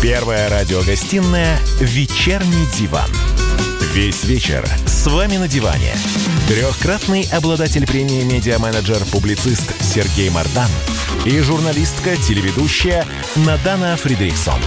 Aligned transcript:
Первая 0.00 0.48
радиогостинная 0.48 1.58
«Вечерний 1.80 2.66
диван». 2.78 3.10
Весь 3.92 4.22
вечер 4.22 4.64
с 4.86 5.08
вами 5.08 5.38
на 5.38 5.48
диване. 5.48 5.92
Трехкратный 6.46 7.28
обладатель 7.32 7.84
премии 7.84 8.22
«Медиа-менеджер», 8.22 8.98
публицист 9.10 9.74
Сергей 9.82 10.30
Мардан 10.30 10.68
и 11.24 11.40
журналистка-телеведущая 11.40 13.04
Надана 13.34 13.96
Фридрихсон. 13.96 14.60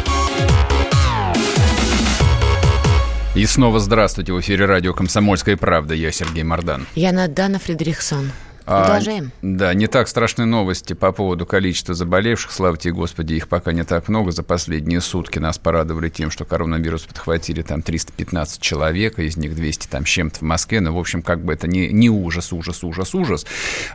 И 3.33 3.45
снова 3.45 3.79
здравствуйте. 3.79 4.33
В 4.33 4.41
эфире 4.41 4.65
радио 4.65 4.93
«Комсомольская 4.93 5.55
правда». 5.55 5.93
Я 5.93 6.11
Сергей 6.11 6.43
Мордан. 6.43 6.85
Я 6.93 7.13
Надана 7.13 7.57
Фридрихсон. 7.57 8.33
Продолжаем. 8.65 9.31
А, 9.35 9.39
да, 9.41 9.73
не 9.73 9.87
так 9.87 10.07
страшные 10.07 10.45
новости 10.45 10.93
по 10.93 11.11
поводу 11.11 11.45
количества 11.45 11.93
заболевших. 11.93 12.51
Слава 12.51 12.77
тебе, 12.77 12.93
Господи, 12.93 13.33
их 13.33 13.47
пока 13.47 13.71
не 13.71 13.83
так 13.83 14.07
много. 14.07 14.31
За 14.31 14.43
последние 14.43 15.01
сутки 15.01 15.39
нас 15.39 15.57
порадовали 15.57 16.09
тем, 16.09 16.31
что 16.31 16.45
коронавирус 16.45 17.03
подхватили 17.03 17.61
там 17.61 17.81
315 17.81 18.61
человек, 18.61 19.19
из 19.19 19.37
них 19.37 19.55
200 19.55 19.87
там 19.87 20.03
чем-то 20.03 20.39
в 20.39 20.41
Москве. 20.43 20.79
Ну, 20.79 20.93
в 20.93 20.99
общем, 20.99 21.21
как 21.21 21.43
бы 21.43 21.53
это 21.53 21.67
не, 21.67 21.89
не 21.89 22.09
ужас, 22.09 22.53
ужас, 22.53 22.83
ужас, 22.83 23.15
ужас, 23.15 23.45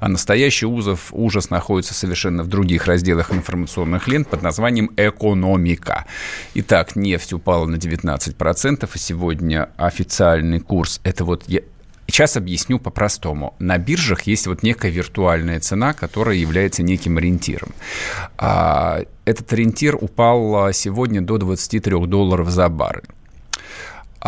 а 0.00 0.08
настоящий 0.08 0.66
ужас, 0.66 0.98
ужас 1.12 1.50
находится 1.50 1.94
совершенно 1.94 2.42
в 2.42 2.48
других 2.48 2.86
разделах 2.86 3.32
информационных 3.32 4.08
лент 4.08 4.28
под 4.28 4.42
названием 4.42 4.90
«Экономика». 4.96 6.06
Итак, 6.54 6.96
нефть 6.96 7.32
упала 7.32 7.66
на 7.66 7.76
19%, 7.76 8.90
и 8.94 8.98
сегодня 8.98 9.70
официальный 9.76 10.60
курс, 10.60 11.00
это 11.04 11.24
вот 11.24 11.44
Сейчас 12.06 12.36
объясню 12.36 12.78
по-простому. 12.78 13.54
На 13.58 13.78
биржах 13.78 14.22
есть 14.22 14.46
вот 14.46 14.62
некая 14.62 14.90
виртуальная 14.90 15.60
цена, 15.60 15.92
которая 15.92 16.36
является 16.36 16.82
неким 16.82 17.18
ориентиром. 17.18 17.70
А, 18.38 19.00
этот 19.24 19.52
ориентир 19.52 19.96
упал 20.00 20.72
сегодня 20.72 21.20
до 21.20 21.38
23 21.38 22.06
долларов 22.06 22.48
за 22.50 22.68
баррель. 22.68 23.08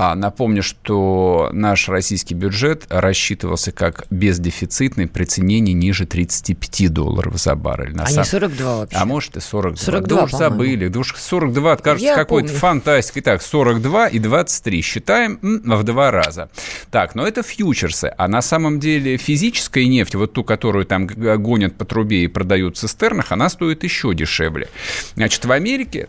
А 0.00 0.14
напомню, 0.14 0.62
что 0.62 1.50
наш 1.52 1.88
российский 1.88 2.34
бюджет 2.34 2.86
рассчитывался 2.88 3.72
как 3.72 4.06
бездефицитный 4.10 5.08
при 5.08 5.24
цене 5.24 5.58
не 5.58 5.72
ниже 5.72 6.06
35 6.06 6.92
долларов 6.92 7.36
за 7.36 7.56
баррель. 7.56 7.96
На 7.96 8.04
а 8.04 8.06
сам... 8.06 8.18
не 8.18 8.24
42 8.24 8.76
вообще? 8.76 8.96
А 8.96 9.04
может 9.04 9.36
и 9.36 9.40
42. 9.40 9.84
42, 9.84 10.16
да 10.16 10.22
уж 10.22 10.30
забыли. 10.30 10.86
Да 10.86 11.00
уж 11.00 11.16
42, 11.16 11.76
кажется, 11.78 12.14
какой-то 12.14 12.52
фантастикой. 12.52 13.22
Так, 13.22 13.42
42 13.42 14.06
и 14.06 14.20
23. 14.20 14.82
Считаем 14.82 15.40
в 15.42 15.82
два 15.82 16.12
раза. 16.12 16.48
Так, 16.92 17.16
но 17.16 17.26
это 17.26 17.42
фьючерсы. 17.42 18.14
А 18.16 18.28
на 18.28 18.40
самом 18.40 18.78
деле 18.78 19.16
физическая 19.16 19.86
нефть, 19.86 20.14
вот 20.14 20.32
ту, 20.32 20.44
которую 20.44 20.86
там 20.86 21.08
гонят 21.08 21.74
по 21.74 21.84
трубе 21.84 22.22
и 22.22 22.28
продают 22.28 22.76
в 22.76 22.78
цистернах, 22.78 23.32
она 23.32 23.48
стоит 23.48 23.82
еще 23.82 24.14
дешевле. 24.14 24.68
Значит, 25.16 25.44
в 25.44 25.50
Америке 25.50 26.08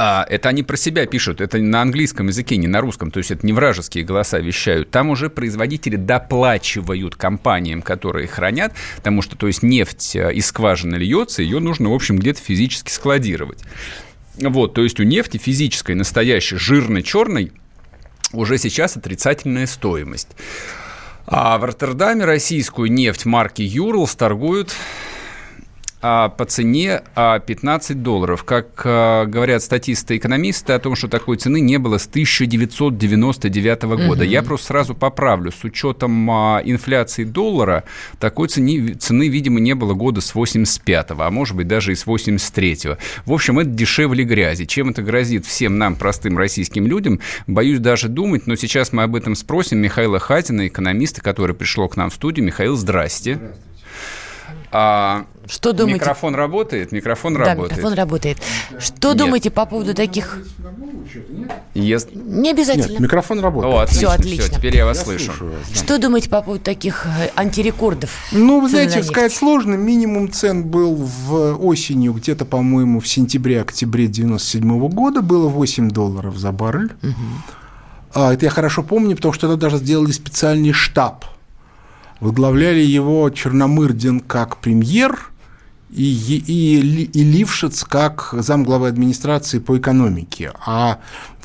а, 0.00 0.24
это 0.28 0.50
они 0.50 0.62
про 0.62 0.76
себя 0.76 1.06
пишут, 1.06 1.40
это 1.40 1.58
на 1.58 1.82
английском 1.82 2.28
языке, 2.28 2.56
не 2.56 2.68
на 2.68 2.80
русском, 2.80 3.10
то 3.10 3.18
есть 3.18 3.32
это 3.32 3.44
не 3.44 3.52
вражеские 3.52 4.04
голоса 4.04 4.38
вещают. 4.38 4.92
Там 4.92 5.10
уже 5.10 5.28
производители 5.28 5.96
доплачивают 5.96 7.16
компаниям, 7.16 7.82
которые 7.82 8.28
хранят, 8.28 8.74
потому 8.94 9.22
что, 9.22 9.36
то 9.36 9.48
есть, 9.48 9.64
нефть 9.64 10.14
э, 10.14 10.32
из 10.34 10.46
скважины 10.46 10.94
льется, 10.94 11.42
ее 11.42 11.58
нужно, 11.58 11.88
в 11.90 11.94
общем, 11.94 12.16
где-то 12.16 12.40
физически 12.40 12.92
складировать. 12.92 13.64
Вот, 14.36 14.74
то 14.74 14.84
есть 14.84 15.00
у 15.00 15.02
нефти 15.02 15.36
физической, 15.36 15.96
настоящей, 15.96 16.58
жирной, 16.58 17.02
черной, 17.02 17.50
уже 18.32 18.56
сейчас 18.58 18.96
отрицательная 18.96 19.66
стоимость. 19.66 20.28
А 21.26 21.58
в 21.58 21.64
Роттердаме 21.64 22.24
российскую 22.24 22.92
нефть 22.92 23.24
марки 23.24 23.62
Юрлс 23.62 24.14
торгуют 24.14 24.72
а, 26.00 26.28
по 26.28 26.44
цене 26.44 27.02
15 27.14 27.90
а, 27.90 27.94
долларов. 27.94 28.44
Как 28.44 28.82
а, 28.84 29.26
говорят 29.26 29.62
статисты-экономисты 29.62 30.72
о 30.72 30.78
том, 30.78 30.94
что 30.94 31.08
такой 31.08 31.38
цены 31.38 31.60
не 31.60 31.78
было 31.78 31.98
с 31.98 32.06
1999 32.06 33.82
года. 33.82 34.22
Угу. 34.22 34.30
Я 34.30 34.42
просто 34.42 34.68
сразу 34.68 34.94
поправлю. 34.94 35.50
С 35.50 35.64
учетом 35.64 36.30
инфляции 36.30 37.24
доллара 37.24 37.84
такой 38.20 38.48
цены, 38.48 38.94
цены, 38.94 39.28
видимо, 39.28 39.58
не 39.58 39.74
было 39.74 39.94
года 39.94 40.20
с 40.20 40.34
85-го, 40.34 41.22
а 41.22 41.30
может 41.30 41.56
быть 41.56 41.66
даже 41.66 41.92
и 41.92 41.96
с 41.96 42.06
83-го. 42.06 42.98
В 43.26 43.32
общем, 43.32 43.58
это 43.58 43.70
дешевле 43.70 44.22
грязи. 44.22 44.66
Чем 44.66 44.90
это 44.90 45.02
грозит 45.02 45.46
всем 45.46 45.78
нам, 45.78 45.96
простым 45.96 46.38
российским 46.38 46.86
людям, 46.86 47.20
боюсь 47.48 47.80
даже 47.80 48.08
думать, 48.08 48.46
но 48.46 48.54
сейчас 48.54 48.92
мы 48.92 49.02
об 49.02 49.16
этом 49.16 49.34
спросим 49.34 49.78
Михаила 49.78 50.20
Хатина, 50.20 50.68
экономиста, 50.68 51.22
который 51.22 51.56
пришел 51.56 51.88
к 51.88 51.96
нам 51.96 52.10
в 52.10 52.14
студию. 52.14 52.46
Михаил, 52.46 52.76
здрасте. 52.76 53.34
Здравствуйте. 53.34 53.67
А, 54.70 55.24
что 55.46 55.72
думаете? 55.72 56.00
Микрофон 56.00 56.34
работает? 56.34 56.92
Микрофон 56.92 57.34
да, 57.34 57.40
работает. 57.40 57.72
микрофон 57.72 57.94
работает. 57.94 58.38
Что 58.78 59.08
Нет. 59.08 59.18
думаете 59.18 59.50
по 59.50 59.64
поводу 59.64 59.94
таких... 59.94 60.38
Ест... 61.74 62.10
Не 62.12 62.50
обязательно. 62.50 62.92
Нет, 62.92 63.00
микрофон 63.00 63.40
работает. 63.40 63.74
О, 63.74 63.78
отлично. 63.80 64.08
Все 64.08 64.16
отлично. 64.18 64.44
Все, 64.44 64.54
теперь 64.54 64.76
я 64.76 64.84
вас 64.84 64.98
я 64.98 65.04
слышу. 65.04 65.32
Вас, 65.32 65.40
да. 65.70 65.74
Что 65.74 65.98
думаете 65.98 66.28
по 66.28 66.42
поводу 66.42 66.62
таких 66.62 67.06
э, 67.06 67.30
антирекордов? 67.34 68.10
Ну, 68.30 68.60
вы 68.60 68.68
знаете, 68.68 69.02
сказать 69.02 69.32
сложно. 69.32 69.74
Минимум 69.74 70.30
цен 70.30 70.64
был 70.64 70.94
в 70.96 71.64
осенью, 71.64 72.12
где-то, 72.12 72.44
по-моему, 72.44 73.00
в 73.00 73.08
сентябре-октябре 73.08 74.06
97 74.06 74.88
года 74.88 75.22
было 75.22 75.48
8 75.48 75.90
долларов 75.90 76.36
за 76.36 76.52
баррель. 76.52 76.92
Угу. 77.02 77.12
А, 78.14 78.34
это 78.34 78.44
я 78.44 78.50
хорошо 78.50 78.82
помню, 78.82 79.16
потому 79.16 79.32
что 79.32 79.48
тогда 79.48 79.68
даже 79.68 79.78
сделали 79.78 80.12
специальный 80.12 80.72
штаб– 80.72 81.24
Возглавляли 82.20 82.80
его 82.80 83.28
Черномырдин 83.30 84.20
как 84.20 84.58
премьер 84.58 85.30
и, 85.90 86.02
и, 86.04 87.02
и 87.04 87.24
Лившиц 87.24 87.84
как 87.84 88.30
замглавы 88.32 88.88
администрации 88.88 89.58
по 89.58 89.78
экономике. 89.78 90.52
А 90.64 90.98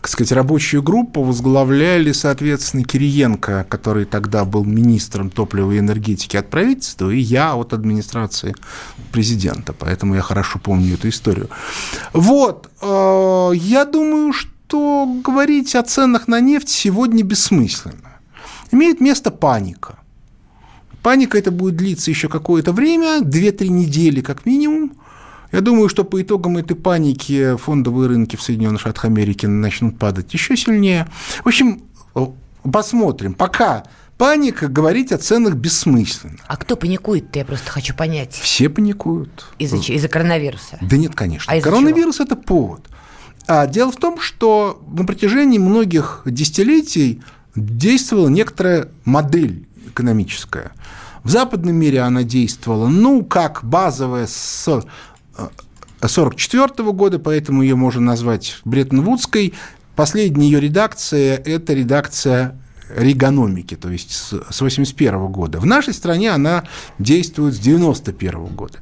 так 0.03 0.09
сказать, 0.09 0.33
рабочую 0.33 0.83
группу 0.83 1.23
возглавляли, 1.23 2.11
соответственно, 2.11 2.83
Кириенко, 2.83 3.65
который 3.69 4.03
тогда 4.03 4.43
был 4.43 4.65
министром 4.65 5.29
топлива 5.29 5.71
и 5.71 5.79
энергетики 5.79 6.35
от 6.35 6.49
правительства, 6.49 7.09
и 7.09 7.19
я 7.19 7.55
от 7.55 7.71
администрации 7.71 8.53
президента. 9.13 9.71
Поэтому 9.71 10.15
я 10.15 10.21
хорошо 10.21 10.59
помню 10.59 10.95
эту 10.95 11.07
историю. 11.07 11.49
Вот, 12.11 12.69
э, 12.81 13.51
я 13.55 13.85
думаю, 13.85 14.33
что 14.33 15.21
говорить 15.23 15.73
о 15.73 15.83
ценах 15.83 16.27
на 16.27 16.41
нефть 16.41 16.67
сегодня 16.67 17.23
бессмысленно. 17.23 18.19
Имеет 18.71 18.99
место 18.99 19.31
паника. 19.31 19.99
Паника 21.03 21.37
это 21.37 21.51
будет 21.51 21.75
длиться 21.75 22.09
еще 22.09 22.29
какое-то 22.29 22.71
время, 22.71 23.19
2-3 23.19 23.67
недели 23.67 24.21
как 24.21 24.45
минимум. 24.45 24.93
Я 25.51 25.59
думаю, 25.59 25.89
что 25.89 26.05
по 26.05 26.19
итогам 26.21 26.57
этой 26.57 26.75
паники 26.75 27.57
фондовые 27.57 28.07
рынки 28.07 28.37
в 28.37 28.41
Соединенных 28.41 28.81
Штатах 28.81 29.05
Америки 29.05 29.45
начнут 29.45 29.99
падать 29.99 30.33
еще 30.33 30.55
сильнее. 30.55 31.07
В 31.43 31.47
общем, 31.47 31.83
посмотрим. 32.63 33.33
Пока 33.33 33.83
паника, 34.17 34.69
говорить 34.69 35.11
о 35.11 35.17
ценах 35.17 35.55
бессмысленно. 35.55 36.37
А 36.47 36.55
кто 36.55 36.77
паникует 36.77 37.35
я 37.35 37.43
просто 37.43 37.69
хочу 37.69 37.93
понять. 37.93 38.33
Все 38.33 38.69
паникуют. 38.69 39.45
Из-за, 39.59 39.75
из 39.75 40.07
коронавируса? 40.07 40.79
Да 40.81 40.95
нет, 40.95 41.13
конечно. 41.13 41.51
А 41.51 41.59
Коронавирус 41.59 42.21
это 42.21 42.37
повод. 42.37 42.87
А 43.45 43.67
дело 43.67 43.91
в 43.91 43.97
том, 43.97 44.21
что 44.21 44.81
на 44.87 45.05
протяжении 45.05 45.57
многих 45.57 46.21
десятилетий 46.25 47.21
действовала 47.55 48.29
некоторая 48.29 48.87
модель 49.03 49.67
экономическая. 49.87 50.71
В 51.23 51.29
западном 51.29 51.75
мире 51.75 52.01
она 52.01 52.23
действовала, 52.23 52.87
ну, 52.87 53.23
как 53.23 53.63
базовая 53.63 54.27
с 54.27 54.67
1944 54.67 56.69
э, 56.77 56.91
года, 56.91 57.19
поэтому 57.19 57.61
ее 57.61 57.75
можно 57.75 58.01
назвать 58.01 58.57
Бреттон-Вудской. 58.65 59.53
Последняя 59.95 60.45
ее 60.45 60.59
редакция– 60.59 61.37
это 61.45 61.73
редакция 61.73 62.59
регономики, 62.95 63.75
то 63.75 63.89
есть 63.89 64.11
с 64.11 64.33
1981 64.33 65.27
года. 65.27 65.59
В 65.59 65.65
нашей 65.65 65.93
стране 65.93 66.31
она 66.31 66.63
действует 66.99 67.55
с 67.55 67.59
1991 67.59 68.55
года. 68.55 68.79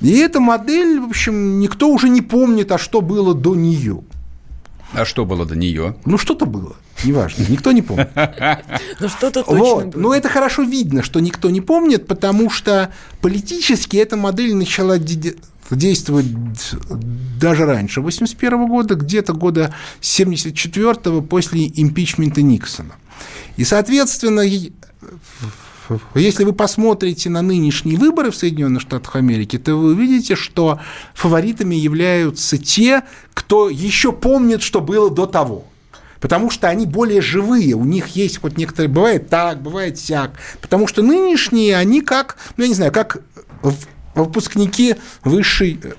И 0.00 0.18
эта 0.18 0.40
модель, 0.40 1.00
в 1.00 1.04
общем, 1.04 1.60
никто 1.60 1.88
уже 1.88 2.08
не 2.08 2.22
помнит, 2.22 2.72
а 2.72 2.78
что 2.78 3.00
было 3.00 3.34
до 3.34 3.54
нее. 3.54 4.02
А 4.92 5.04
что 5.04 5.24
было 5.24 5.46
до 5.46 5.56
нее? 5.56 5.96
Ну, 6.04 6.18
что-то 6.18 6.44
было. 6.44 6.76
Неважно, 7.04 7.44
никто 7.48 7.72
не 7.72 7.82
помнит. 7.82 8.10
Ну, 9.00 9.08
что-то 9.08 9.42
точно 9.42 9.56
вот. 9.56 9.86
было. 9.86 10.00
Но 10.00 10.14
это 10.14 10.28
хорошо 10.28 10.62
видно, 10.62 11.02
что 11.02 11.20
никто 11.20 11.50
не 11.50 11.60
помнит, 11.60 12.06
потому 12.06 12.50
что 12.50 12.92
политически 13.20 13.96
эта 13.96 14.16
модель 14.16 14.54
начала 14.54 14.98
действовать 14.98 16.26
даже 17.40 17.64
раньше, 17.64 18.00
81 18.00 18.68
года, 18.68 18.94
где-то 18.94 19.32
года 19.32 19.74
74 20.00 21.22
после 21.22 21.66
импичмента 21.66 22.42
Никсона. 22.42 22.94
И, 23.56 23.64
соответственно, 23.64 24.42
если 26.14 26.44
вы 26.44 26.52
посмотрите 26.52 27.30
на 27.30 27.42
нынешние 27.42 27.98
выборы 27.98 28.30
в 28.30 28.36
Соединенных 28.36 28.82
Штатах 28.82 29.16
Америки, 29.16 29.58
то 29.58 29.74
вы 29.74 29.92
увидите, 29.92 30.36
что 30.36 30.80
фаворитами 31.14 31.74
являются 31.74 32.58
те, 32.58 33.02
кто 33.34 33.68
еще 33.68 34.12
помнит, 34.12 34.62
что 34.62 34.80
было 34.80 35.10
до 35.10 35.26
того. 35.26 35.64
Потому 36.20 36.50
что 36.50 36.68
они 36.68 36.86
более 36.86 37.20
живые, 37.20 37.74
у 37.74 37.84
них 37.84 38.08
есть 38.08 38.40
хоть 38.40 38.56
некоторые, 38.56 38.88
бывает 38.88 39.28
так, 39.28 39.60
бывает 39.60 39.98
сяк. 39.98 40.32
Потому 40.60 40.86
что 40.86 41.02
нынешние, 41.02 41.76
они 41.76 42.00
как, 42.00 42.36
ну, 42.56 42.62
я 42.62 42.68
не 42.68 42.74
знаю, 42.74 42.92
как 42.92 43.18
выпускники 44.14 44.96
высшей 45.24 45.80
э, 45.82 45.92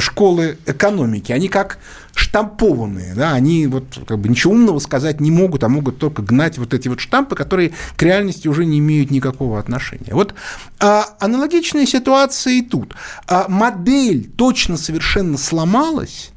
школы 0.00 0.58
экономики, 0.66 1.32
они 1.32 1.48
как 1.48 1.78
штампованные, 2.14 3.14
да, 3.14 3.32
они 3.32 3.66
вот 3.66 4.00
как 4.06 4.18
бы 4.18 4.28
ничего 4.28 4.52
умного 4.52 4.78
сказать 4.78 5.20
не 5.20 5.30
могут, 5.30 5.64
а 5.64 5.68
могут 5.68 5.98
только 5.98 6.22
гнать 6.22 6.58
вот 6.58 6.74
эти 6.74 6.88
вот 6.88 7.00
штампы, 7.00 7.36
которые 7.36 7.72
к 7.96 8.02
реальности 8.02 8.48
уже 8.48 8.64
не 8.64 8.78
имеют 8.78 9.10
никакого 9.10 9.58
отношения. 9.58 10.12
Вот 10.14 10.34
а, 10.78 11.16
аналогичная 11.20 11.86
ситуация 11.86 12.54
и 12.54 12.62
тут. 12.62 12.94
А, 13.26 13.46
модель 13.48 14.28
точно 14.36 14.76
совершенно 14.76 15.38
сломалась, 15.38 16.30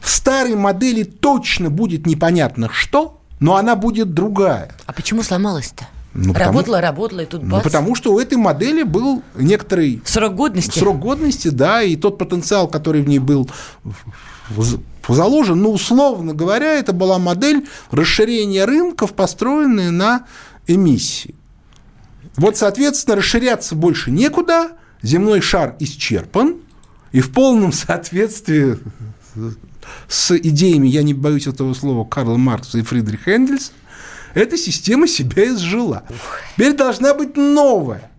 в 0.00 0.08
старой 0.08 0.54
модели 0.54 1.04
точно 1.04 1.70
будет 1.70 2.06
непонятно 2.06 2.68
что, 2.72 3.20
но 3.38 3.56
она 3.56 3.76
будет 3.76 4.12
другая. 4.12 4.74
А 4.86 4.92
почему 4.92 5.22
сломалась-то? 5.22 5.86
Ну, 6.12 6.32
работала, 6.32 6.76
потому, 6.76 6.82
работала, 6.82 7.20
и 7.20 7.26
тут 7.26 7.42
ну, 7.42 7.50
бац. 7.50 7.58
Ну, 7.58 7.62
потому 7.62 7.94
что 7.94 8.12
у 8.12 8.18
этой 8.18 8.36
модели 8.36 8.82
был 8.82 9.22
некоторый... 9.36 10.02
Срок 10.04 10.34
годности? 10.34 10.78
Срок 10.78 10.98
годности, 10.98 11.48
да, 11.48 11.82
и 11.82 11.94
тот 11.94 12.18
потенциал, 12.18 12.66
который 12.66 13.02
в 13.02 13.08
ней 13.08 13.20
был 13.20 13.48
заложен, 15.08 15.60
ну, 15.60 15.70
условно 15.70 16.34
говоря, 16.34 16.74
это 16.74 16.92
была 16.92 17.18
модель 17.18 17.66
расширения 17.90 18.64
рынков, 18.64 19.12
построенная 19.12 19.90
на 19.90 20.26
эмиссии. 20.66 21.34
Вот, 22.36 22.56
соответственно, 22.56 23.16
расширяться 23.16 23.74
больше 23.74 24.10
некуда, 24.10 24.72
земной 25.02 25.40
шар 25.40 25.76
исчерпан, 25.78 26.56
и 27.12 27.20
в 27.20 27.32
полном 27.32 27.72
соответствии 27.72 28.78
с 30.08 30.36
идеями, 30.36 30.88
я 30.88 31.02
не 31.02 31.14
боюсь 31.14 31.46
этого 31.46 31.74
слова, 31.74 32.04
Карла 32.04 32.36
Маркса 32.36 32.78
и 32.78 32.82
Фридриха 32.82 33.32
Энгельса, 33.32 33.72
эта 34.34 34.56
система 34.56 35.06
себя 35.06 35.48
изжила. 35.48 36.04
Теперь 36.54 36.74
должна 36.74 37.14
быть 37.14 37.36
новая. 37.36 38.10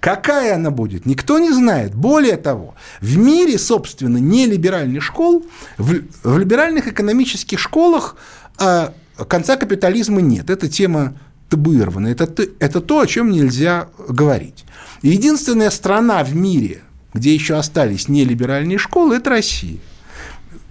Какая 0.00 0.54
она 0.54 0.70
будет, 0.70 1.04
никто 1.04 1.38
не 1.38 1.52
знает. 1.52 1.94
Более 1.94 2.38
того, 2.38 2.74
в 3.02 3.18
мире, 3.18 3.58
собственно, 3.58 4.16
не 4.16 4.46
либеральных 4.46 5.02
школ, 5.02 5.44
в, 5.76 6.00
в 6.24 6.38
либеральных 6.38 6.88
экономических 6.88 7.58
школах 7.58 8.16
а, 8.58 8.94
конца 9.28 9.56
капитализма 9.56 10.22
нет. 10.22 10.48
Эта 10.48 10.68
тема 10.68 11.14
табуирована. 11.50 12.06
Это, 12.08 12.32
это 12.60 12.80
то, 12.80 13.00
о 13.00 13.06
чем 13.06 13.30
нельзя 13.30 13.88
говорить. 14.08 14.64
единственная 15.02 15.70
страна 15.70 16.24
в 16.24 16.34
мире, 16.34 16.82
где 17.12 17.34
еще 17.34 17.56
остались 17.56 18.08
нелиберальные 18.08 18.78
школы, 18.78 19.16
это 19.16 19.30
Россия. 19.30 19.78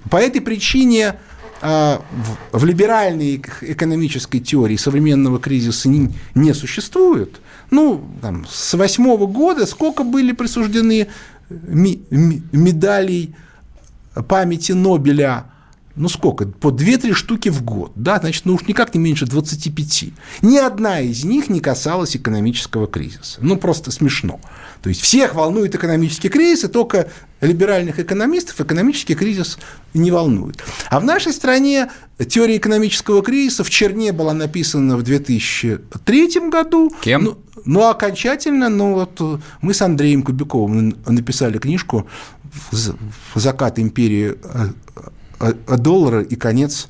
По 0.09 0.17
этой 0.17 0.41
причине 0.41 1.19
в 1.61 2.65
либеральной 2.65 3.43
экономической 3.61 4.39
теории 4.39 4.77
современного 4.77 5.39
кризиса 5.39 5.89
не, 5.89 6.11
не 6.35 6.53
существует. 6.53 7.41
Ну, 7.69 8.03
там, 8.21 8.45
с 8.49 8.73
восьмого 8.75 9.27
года 9.27 9.65
сколько 9.65 10.03
были 10.03 10.31
присуждены 10.31 11.07
медалей 11.49 13.35
памяти 14.27 14.71
Нобеля 14.71 15.45
ну 15.99 16.07
сколько, 16.07 16.45
по 16.47 16.69
2-3 16.69 17.13
штуки 17.13 17.49
в 17.49 17.61
год, 17.61 17.91
да, 17.95 18.19
значит, 18.19 18.45
ну 18.45 18.53
уж 18.53 18.61
никак 18.67 18.93
не 18.93 19.01
меньше 19.01 19.25
25. 19.25 20.05
Ни 20.41 20.55
одна 20.55 21.01
из 21.01 21.25
них 21.25 21.49
не 21.49 21.59
касалась 21.59 22.15
экономического 22.15 22.87
кризиса. 22.87 23.39
Ну, 23.41 23.57
просто 23.57 23.91
смешно. 23.91 24.39
То 24.81 24.87
есть 24.87 25.01
всех 25.01 25.35
волнует 25.35 25.75
экономический 25.75 26.29
кризис, 26.29 26.63
и 26.63 26.67
только 26.69 27.09
либеральных 27.41 27.99
экономистов 27.99 28.61
экономический 28.61 29.13
кризис 29.13 29.59
не 29.93 30.09
волнует. 30.09 30.63
А 30.89 31.01
в 31.01 31.03
нашей 31.03 31.33
стране 31.33 31.91
теория 32.29 32.55
экономического 32.55 33.21
кризиса 33.21 33.65
в 33.65 33.69
Черне 33.69 34.13
была 34.13 34.33
написана 34.33 34.95
в 34.95 35.03
2003 35.03 36.49
году. 36.49 36.93
Кем? 37.01 37.23
Ну, 37.25 37.37
ну 37.65 37.89
окончательно, 37.89 38.69
ну, 38.69 38.93
вот 38.93 39.41
мы 39.59 39.73
с 39.73 39.81
Андреем 39.81 40.23
Кубиковым 40.23 40.95
написали 41.05 41.57
книжку 41.57 42.07
«Закат 43.35 43.79
империи 43.79 44.35
доллара 45.67 46.21
и 46.21 46.35
конец 46.35 46.87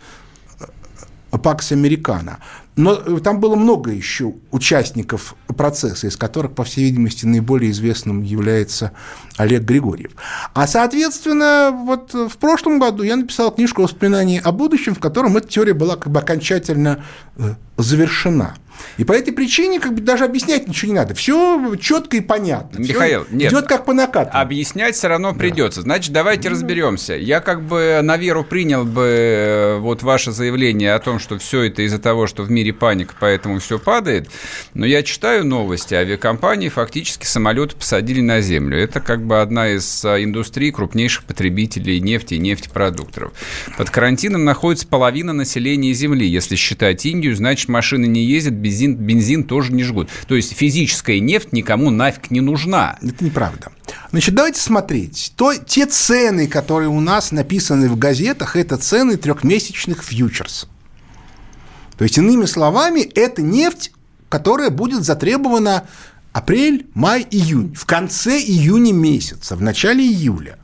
Пакс 1.31 1.71
Американо. 1.71 2.39
Но 2.75 2.95
там 3.19 3.41
было 3.41 3.55
много 3.55 3.91
еще 3.91 4.35
участников 4.51 5.35
процесса, 5.47 6.07
из 6.07 6.15
которых, 6.15 6.53
по 6.53 6.63
всей 6.63 6.85
видимости, 6.85 7.25
наиболее 7.25 7.71
известным 7.71 8.21
является 8.21 8.93
Олег 9.35 9.63
Григорьев. 9.63 10.11
А, 10.53 10.65
соответственно, 10.65 11.71
вот 11.73 12.13
в 12.13 12.37
прошлом 12.37 12.79
году 12.79 13.03
я 13.03 13.17
написал 13.17 13.51
книжку 13.51 13.81
«Воспоминания 13.81 14.39
о 14.39 14.53
будущем», 14.53 14.95
в 14.95 14.99
котором 14.99 15.35
эта 15.35 15.49
теория 15.49 15.73
была 15.73 15.97
как 15.97 16.13
бы 16.13 16.19
окончательно 16.21 17.03
э, 17.35 17.55
завершена. 17.75 18.55
И 18.97 19.03
по 19.03 19.13
этой 19.13 19.31
причине 19.31 19.79
как 19.79 19.93
бы 19.93 20.01
даже 20.01 20.25
объяснять 20.25 20.67
ничего 20.67 20.91
не 20.91 20.95
надо. 20.95 21.13
Все 21.13 21.75
четко 21.75 22.17
и 22.17 22.21
понятно. 22.21 22.79
Михаил, 22.79 23.25
Всё 23.25 23.35
нет. 23.35 23.51
Идет 23.51 23.67
как 23.67 23.85
по 23.85 23.93
накату. 23.93 24.31
Объяснять 24.33 24.95
все 24.95 25.07
равно 25.07 25.33
придется. 25.33 25.81
Да. 25.81 25.83
Значит, 25.83 26.13
давайте 26.13 26.49
ну, 26.49 26.55
разберемся. 26.55 27.15
Я 27.15 27.39
как 27.39 27.63
бы 27.63 27.99
на 28.03 28.17
веру 28.17 28.43
принял 28.43 28.85
бы 28.85 29.01
э, 29.01 29.77
вот 29.79 30.03
ваше 30.03 30.31
заявление 30.31 30.93
о 30.93 30.99
том, 30.99 31.19
что 31.19 31.37
все 31.37 31.63
это 31.63 31.81
из-за 31.83 31.99
того, 31.99 32.27
что 32.27 32.43
в 32.43 32.51
мире 32.51 32.73
паника, 32.73 33.15
поэтому 33.19 33.59
все 33.59 33.79
падает. 33.79 34.29
Но 34.73 34.85
я 34.85 35.03
читаю 35.03 35.45
новости. 35.45 35.93
Авиакомпании 35.93 36.69
фактически 36.69 37.25
самолеты 37.25 37.75
посадили 37.75 38.21
на 38.21 38.41
землю. 38.41 38.77
Это 38.77 38.99
как 38.99 39.25
бы 39.25 39.41
одна 39.41 39.69
из 39.69 40.05
а, 40.05 40.21
индустрий 40.23 40.71
крупнейших 40.71 41.23
потребителей 41.23 41.99
нефти 41.99 42.35
и 42.35 42.39
нефтепродуктов. 42.39 43.33
Под 43.77 43.89
карантином 43.89 44.45
находится 44.45 44.87
половина 44.87 45.33
населения 45.33 45.93
Земли. 45.93 46.27
Если 46.27 46.55
считать 46.55 47.05
Индию, 47.05 47.35
значит, 47.35 47.69
машины 47.69 48.05
не 48.05 48.23
ездят, 48.23 48.53
бензин, 48.69 48.95
бензин 48.95 49.43
тоже 49.43 49.73
не 49.73 49.83
жгут. 49.83 50.09
То 50.27 50.35
есть 50.35 50.53
физическая 50.53 51.19
нефть 51.19 51.53
никому 51.53 51.89
нафиг 51.89 52.31
не 52.31 52.41
нужна. 52.41 52.97
Это 53.01 53.23
неправда. 53.23 53.71
Значит, 54.11 54.35
давайте 54.35 54.61
смотреть. 54.61 55.33
То, 55.35 55.53
те 55.55 55.85
цены, 55.85 56.47
которые 56.47 56.89
у 56.89 56.99
нас 56.99 57.31
написаны 57.31 57.89
в 57.89 57.97
газетах, 57.97 58.55
это 58.55 58.77
цены 58.77 59.17
трехмесячных 59.17 60.03
фьючерсов. 60.03 60.69
То 61.97 62.03
есть, 62.03 62.17
иными 62.17 62.45
словами, 62.45 63.01
это 63.01 63.41
нефть, 63.41 63.91
которая 64.29 64.69
будет 64.69 65.03
затребована 65.03 65.85
апрель, 66.31 66.87
май, 66.93 67.27
июнь. 67.29 67.73
В 67.75 67.85
конце 67.85 68.39
июня 68.39 68.93
месяца, 68.93 69.55
в 69.55 69.61
начале 69.61 70.05
июля. 70.05 70.57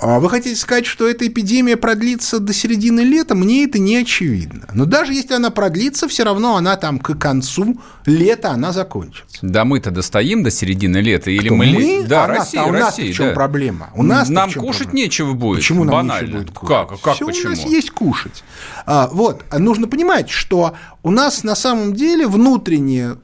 А 0.00 0.20
вы 0.20 0.30
хотите 0.30 0.54
сказать, 0.54 0.86
что 0.86 1.08
эта 1.08 1.26
эпидемия 1.26 1.76
продлится 1.76 2.38
до 2.38 2.52
середины 2.52 3.00
лета? 3.00 3.34
Мне 3.34 3.64
это 3.64 3.78
не 3.80 3.96
очевидно. 3.96 4.66
Но 4.72 4.84
даже 4.84 5.12
если 5.12 5.34
она 5.34 5.50
продлится, 5.50 6.06
все 6.06 6.22
равно 6.22 6.56
она 6.56 6.76
там 6.76 7.00
к 7.00 7.14
концу 7.16 7.80
лета 8.06 8.50
она 8.50 8.72
закончится. 8.72 9.38
Да 9.42 9.64
мы-то 9.64 9.90
достоим 9.90 10.44
до 10.44 10.50
середины 10.50 10.98
лета? 10.98 11.30
Или 11.30 11.48
Кто, 11.48 11.56
мы... 11.56 11.66
мы? 11.66 12.04
Да, 12.06 12.24
а 12.24 12.26
Россия, 12.28 12.62
а 12.62 12.66
у 12.66 12.72
нас 12.72 12.96
в 12.96 13.12
чем 13.12 13.28
да. 13.28 13.32
проблема? 13.34 13.90
У 13.94 14.04
нас 14.04 14.28
нам 14.28 14.52
кушать 14.52 14.84
проблема? 14.84 15.04
нечего 15.04 15.32
будет. 15.32 15.58
Почему 15.58 15.84
нам 15.84 15.94
Банально. 15.94 16.26
нечего 16.26 16.38
будет 16.38 16.50
кушать? 16.52 16.88
Как? 16.88 17.00
Как 17.00 17.14
Все 17.16 17.26
почему? 17.26 17.46
у 17.46 17.56
нас 17.56 17.64
есть 17.64 17.90
кушать. 17.90 18.44
А, 18.86 19.08
вот, 19.12 19.44
нужно 19.56 19.88
понимать, 19.88 20.30
что 20.30 20.74
у 21.02 21.10
нас 21.10 21.42
на 21.42 21.56
самом 21.56 21.94
деле 21.94 22.28
внутреннее 22.28 23.16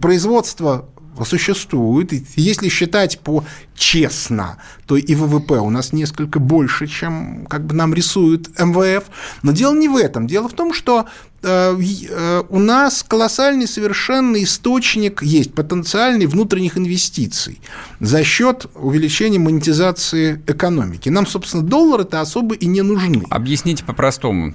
производство 0.00 0.88
существует. 1.22 2.12
И 2.12 2.24
если 2.36 2.68
считать 2.68 3.20
по 3.20 3.44
честно, 3.76 4.58
то 4.86 4.96
и 4.96 5.14
ВВП 5.14 5.58
у 5.58 5.70
нас 5.70 5.92
несколько 5.92 6.38
больше, 6.38 6.86
чем 6.86 7.46
как 7.46 7.66
бы 7.66 7.74
нам 7.74 7.94
рисует 7.94 8.48
МВФ. 8.58 9.04
Но 9.42 9.52
дело 9.52 9.74
не 9.74 9.88
в 9.88 9.96
этом. 9.96 10.26
Дело 10.26 10.48
в 10.48 10.54
том, 10.54 10.72
что 10.72 11.06
э, 11.42 11.76
э, 12.08 12.42
у 12.48 12.58
нас 12.58 13.04
колоссальный 13.06 13.66
совершенно 13.66 14.42
источник 14.42 15.22
есть, 15.22 15.54
потенциальный 15.54 16.26
внутренних 16.26 16.76
инвестиций 16.76 17.60
за 18.00 18.24
счет 18.24 18.66
увеличения 18.74 19.38
монетизации 19.38 20.42
экономики. 20.46 21.08
Нам, 21.08 21.26
собственно, 21.26 21.62
доллары-то 21.62 22.20
особо 22.20 22.54
и 22.54 22.66
не 22.66 22.82
нужны. 22.82 23.24
Объясните 23.30 23.84
по-простому. 23.84 24.54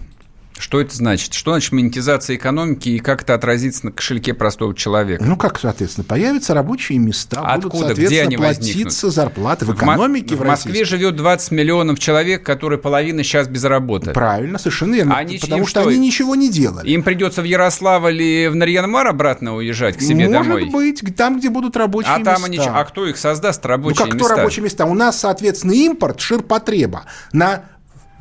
Что 0.59 0.81
это 0.81 0.93
значит? 0.93 1.33
Что 1.33 1.51
значит 1.51 1.71
монетизация 1.71 2.35
экономики 2.35 2.89
и 2.89 2.99
как 2.99 3.21
это 3.21 3.33
отразится 3.33 3.85
на 3.85 3.91
кошельке 3.93 4.33
простого 4.33 4.75
человека? 4.75 5.23
Ну, 5.23 5.37
как, 5.37 5.57
соответственно, 5.57 6.03
появятся 6.03 6.53
рабочие 6.53 6.99
места, 6.99 7.39
Откуда? 7.39 7.69
будут, 7.69 7.87
соответственно, 7.87 8.07
Где 8.09 8.21
они 8.23 8.37
платиться 8.37 8.67
возникнут? 8.67 9.13
зарплаты 9.13 9.65
в 9.65 9.73
экономике. 9.73 10.35
В, 10.35 10.39
в 10.39 10.45
Москве 10.45 10.83
живет 10.83 11.15
20 11.15 11.51
миллионов 11.51 11.97
человек, 11.97 12.45
которые 12.45 12.77
половина 12.77 13.23
сейчас 13.23 13.47
без 13.47 13.63
работы. 13.63 14.11
Правильно, 14.11 14.57
совершенно 14.57 14.95
верно. 14.95 15.15
Они, 15.15 15.37
потому 15.37 15.65
что, 15.65 15.79
что 15.81 15.89
они 15.89 15.97
ничего 15.97 16.35
не 16.35 16.51
делали. 16.51 16.89
Им 16.89 17.03
придется 17.03 17.41
в 17.41 17.45
Ярославль 17.45 18.21
или 18.21 18.47
в 18.47 18.55
Нарьянмар 18.55 19.07
обратно 19.07 19.55
уезжать 19.55 19.95
к 19.95 20.01
себе 20.01 20.27
Может 20.27 20.31
домой? 20.31 20.65
Может 20.65 21.03
быть, 21.03 21.15
там, 21.15 21.39
где 21.39 21.49
будут 21.49 21.77
рабочие 21.77 22.13
а 22.13 22.17
места. 22.17 22.35
Там 22.35 22.43
они, 22.43 22.59
а 22.59 22.83
кто 22.83 23.07
их 23.07 23.17
создаст, 23.17 23.65
рабочие 23.65 23.99
ну, 23.99 24.05
как 24.05 24.13
места? 24.13 24.27
кто 24.27 24.35
рабочие 24.35 24.63
места? 24.65 24.85
У 24.85 24.93
нас, 24.93 25.19
соответственно, 25.19 25.71
импорт, 25.71 26.19
ширпотреба 26.19 27.05
на 27.31 27.63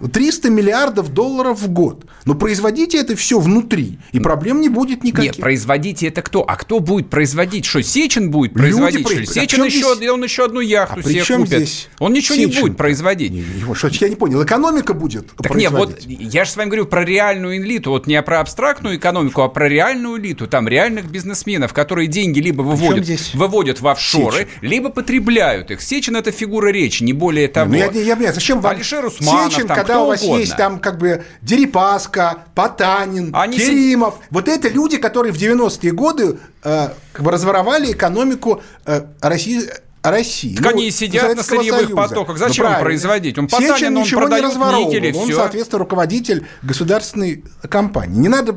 300 0.07 0.51
миллиардов 0.51 1.13
долларов 1.13 1.61
в 1.61 1.69
год. 1.71 2.05
Но 2.25 2.35
производите 2.35 2.99
это 2.99 3.17
все 3.17 3.41
внутри, 3.41 3.99
и 4.13 4.21
проблем 4.21 4.61
не 4.61 4.69
будет 4.69 5.03
никаких. 5.03 5.33
Нет, 5.33 5.41
производите 5.41 6.07
это 6.07 6.23
кто? 6.23 6.43
А 6.43 6.57
кто 6.57 6.79
будет 6.79 7.11
производить? 7.11 7.65
Что, 7.65 7.83
Сечин 7.83 8.31
будет 8.31 8.53
производить? 8.53 9.09
Люди 9.09 9.25
что? 9.25 9.35
Сечин 9.35 9.65
еще, 9.65 9.95
здесь... 9.97 10.11
он 10.11 10.23
еще 10.23 10.45
одну 10.45 10.61
яхту 10.61 11.01
а 11.01 11.03
себе 11.03 11.25
купит. 11.25 11.47
Здесь 11.49 11.89
он 11.99 12.13
ничего 12.13 12.37
Сечин? 12.37 12.51
не 12.51 12.61
будет 12.61 12.77
производить. 12.77 13.33
Не, 13.33 13.75
что, 13.75 13.89
я 13.89 14.09
не 14.09 14.15
понял, 14.15 14.43
экономика 14.45 14.95
будет 14.95 15.33
Так 15.37 15.55
нет, 15.55 15.73
вот 15.73 16.01
я 16.07 16.45
же 16.45 16.51
с 16.51 16.57
вами 16.57 16.69
говорю 16.69 16.87
про 16.87 17.05
реальную 17.05 17.57
элиту, 17.57 17.91
вот 17.91 18.07
не 18.07 18.21
про 18.23 18.41
абстрактную 18.41 18.97
экономику, 18.97 19.43
а 19.43 19.49
про 19.49 19.69
реальную 19.69 20.21
элиту. 20.21 20.47
Там 20.47 20.69
реальных 20.69 21.11
бизнесменов, 21.11 21.73
которые 21.73 22.07
деньги 22.07 22.41
либо 22.41 22.63
выводят, 22.63 23.35
выводят 23.35 23.81
в 23.81 23.89
офшоры, 23.89 24.39
Сечин? 24.39 24.49
либо 24.63 24.91
потребляют 24.91 25.71
их. 25.71 25.81
Сечин– 25.81 26.17
это 26.19 26.31
фигура 26.31 26.69
речи, 26.69 27.03
не 27.03 27.13
более 27.13 27.49
того. 27.49 27.73
Ну, 27.73 27.77
я, 27.77 27.91
я, 27.91 28.17
я, 28.17 28.33
зачем 28.33 28.61
вам 28.61 28.77
Алишер 28.77 29.05
Усманов, 29.05 29.53
Сечин, 29.53 29.67
там, 29.67 29.88
когда 29.89 30.03
у 30.03 30.07
вас 30.07 30.23
угодно. 30.23 30.41
есть 30.41 30.57
там 30.57 30.79
как 30.79 30.99
бы 30.99 31.25
Дерипаска, 31.43 32.45
Потанин, 32.55 33.31
Они 33.35 33.59
Керимов. 33.59 34.15
С... 34.15 34.19
Вот 34.31 34.49
это 34.49 34.69
люди, 34.69 34.99
которые 34.99 35.33
в 35.33 35.37
90-е 35.37 35.93
годы 35.93 36.39
э, 36.63 36.89
как 37.13 37.25
бы 37.25 37.31
разворовали 37.31 37.93
экономику 37.93 38.63
э, 38.87 39.03
России 39.21 39.63
России. 40.03 40.55
Так 40.55 40.65
ну, 40.65 40.71
они 40.71 40.91
сидят 40.91 41.37
на 41.37 41.43
сырьевых 41.43 41.95
потоках. 41.95 42.39
Зачем 42.39 42.67
ну, 42.67 42.73
им 42.73 42.81
производить? 42.81 43.39
Он 43.39 43.49
Потанин, 43.49 43.75
Сечин 43.75 43.97
он 43.97 44.03
ничего 44.03 44.21
продает 44.21 44.55
не 44.55 44.85
никели, 44.87 45.13
Он, 45.13 45.25
все. 45.25 45.37
соответственно, 45.37 45.81
руководитель 45.81 46.47
государственной 46.63 47.45
компании. 47.69 48.19
Не 48.19 48.29
надо 48.29 48.57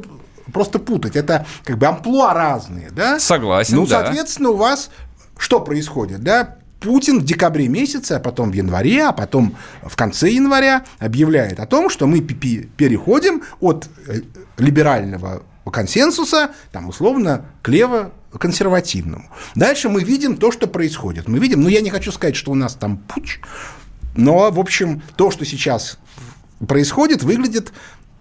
просто 0.53 0.79
путать. 0.79 1.15
Это 1.15 1.45
как 1.63 1.77
бы 1.77 1.87
амплуа 1.87 2.33
разные, 2.33 2.89
да? 2.91 3.19
Согласен, 3.19 3.75
Ну, 3.75 3.87
да. 3.87 4.03
соответственно, 4.03 4.49
у 4.49 4.55
вас 4.55 4.91
что 5.37 5.59
происходит, 5.59 6.21
да? 6.21 6.57
Путин 6.81 7.19
в 7.19 7.23
декабре 7.23 7.67
месяце, 7.67 8.13
а 8.13 8.19
потом 8.19 8.51
в 8.51 8.53
январе, 8.53 9.03
а 9.03 9.11
потом 9.11 9.55
в 9.83 9.95
конце 9.95 10.31
января 10.31 10.83
объявляет 10.99 11.59
о 11.59 11.67
том, 11.67 11.89
что 11.89 12.07
мы 12.07 12.21
переходим 12.21 13.43
от 13.59 13.87
э, 14.07 14.21
либерального 14.57 15.43
консенсуса, 15.71 16.51
там, 16.71 16.89
условно, 16.89 17.45
к 17.61 17.69
лево-консервативному. 17.69 19.25
Дальше 19.55 19.89
мы 19.89 20.03
видим 20.03 20.35
то, 20.37 20.51
что 20.51 20.67
происходит. 20.67 21.27
Мы 21.27 21.37
видим, 21.37 21.61
ну, 21.61 21.69
я 21.69 21.81
не 21.81 21.91
хочу 21.91 22.11
сказать, 22.11 22.35
что 22.35 22.51
у 22.51 22.55
нас 22.55 22.73
там 22.73 22.97
путь, 22.97 23.39
но, 24.15 24.49
в 24.51 24.59
общем, 24.59 25.03
то, 25.15 25.31
что 25.31 25.45
сейчас 25.45 25.99
происходит, 26.67 27.23
выглядит 27.23 27.71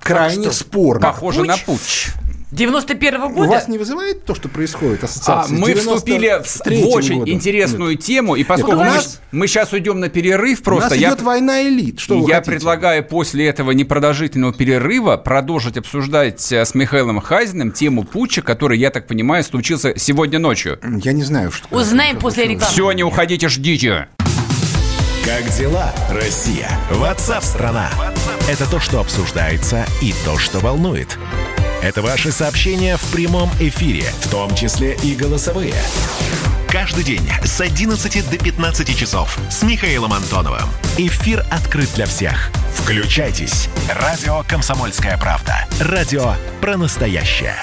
крайне 0.00 0.52
спорно. 0.52 1.00
Похоже 1.00 1.40
путь, 1.40 1.49
на 1.49 1.57
путь. 1.57 2.09
91 2.52 3.14
-го 3.14 3.28
года. 3.33 3.49
У 3.49 3.52
вас 3.52 3.69
не 3.69 3.78
вызывает 3.78 4.25
то, 4.25 4.35
что 4.35 4.49
происходит 4.49 5.04
ассоциация? 5.04 5.57
А, 5.57 5.59
мы 5.59 5.75
вступили 5.75 6.42
в 6.42 6.88
очень 6.88 7.21
года. 7.21 7.30
интересную 7.30 7.92
Нет. 7.92 8.00
тему, 8.00 8.35
и 8.35 8.45
поскольку 8.45 8.83
Нет, 8.83 8.88
мы, 8.88 8.95
нас, 8.95 9.21
мы 9.30 9.47
сейчас 9.47 9.73
уйдем 9.73 10.00
на 10.00 10.09
перерыв, 10.09 10.62
просто 10.62 10.88
у 10.88 10.90
нас 10.90 10.99
я, 10.99 11.09
идет 11.11 11.23
война 11.23 11.62
элит. 11.62 12.00
Что 12.00 12.26
я 12.26 12.40
предлагаю 12.40 13.04
после 13.04 13.47
этого 13.47 13.71
непродолжительного 13.71 14.52
перерыва 14.52 15.16
продолжить 15.16 15.76
обсуждать 15.76 16.50
э, 16.50 16.64
с 16.64 16.75
Михаилом 16.75 17.21
Хазиным 17.21 17.71
тему 17.71 18.02
путча, 18.04 18.42
который, 18.42 18.78
я 18.78 18.90
так 18.90 19.07
понимаю, 19.07 19.45
случился 19.45 19.97
сегодня 19.97 20.38
ночью. 20.38 20.78
Я 21.04 21.12
не 21.12 21.23
знаю, 21.23 21.52
что. 21.52 21.69
Узнаем 21.75 22.19
после 22.19 22.45
рекламы. 22.45 22.73
Все, 22.73 22.90
не 22.92 23.04
уходите, 23.04 23.49
ждите. 23.49 24.09
Как 25.25 25.49
дела, 25.57 25.95
Россия? 26.11 26.69
Ватсап-страна! 26.90 27.90
Это 28.49 28.69
то, 28.69 28.80
что 28.80 28.99
обсуждается 28.99 29.87
и 30.02 30.12
то, 30.25 30.38
что 30.38 30.59
волнует. 30.59 31.19
Это 31.82 32.02
ваши 32.02 32.30
сообщения 32.30 32.99
в 32.99 33.04
прямом 33.10 33.49
эфире, 33.58 34.04
в 34.20 34.30
том 34.30 34.54
числе 34.54 34.99
и 35.02 35.14
голосовые. 35.14 35.75
Каждый 36.68 37.04
день 37.04 37.26
с 37.42 37.58
11 37.60 38.30
до 38.30 38.38
15 38.38 38.96
часов 38.96 39.38
с 39.50 39.62
Михаилом 39.62 40.12
Антоновым. 40.12 40.68
Эфир 40.99 41.44
открыт 41.50 41.88
для 41.94 42.04
всех. 42.04 42.50
Включайтесь. 42.75 43.68
Радио 43.88 44.44
«Комсомольская 44.46 45.16
правда». 45.16 45.66
Радио 45.80 46.34
про 46.60 46.76
настоящее. 46.76 47.56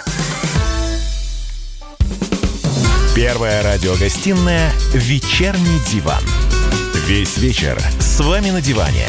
Первая 3.16 3.62
радиогостинная 3.62 4.72
«Вечерний 4.94 5.80
диван». 5.92 6.24
Весь 7.06 7.38
вечер 7.38 7.80
с 8.00 8.20
вами 8.20 8.50
на 8.50 8.62
диване. 8.62 9.08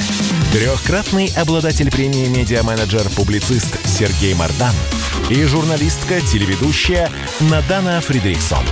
Трехкратный 0.52 1.32
обладатель 1.36 1.90
премии 1.90 2.28
«Медиа-менеджер-публицист» 2.28 3.76
Сергей 3.86 4.34
Мардан 4.34 4.74
и 5.30 5.44
журналистка-телеведущая 5.44 7.10
Надана 7.40 8.00
Фридриксон. 8.00 8.64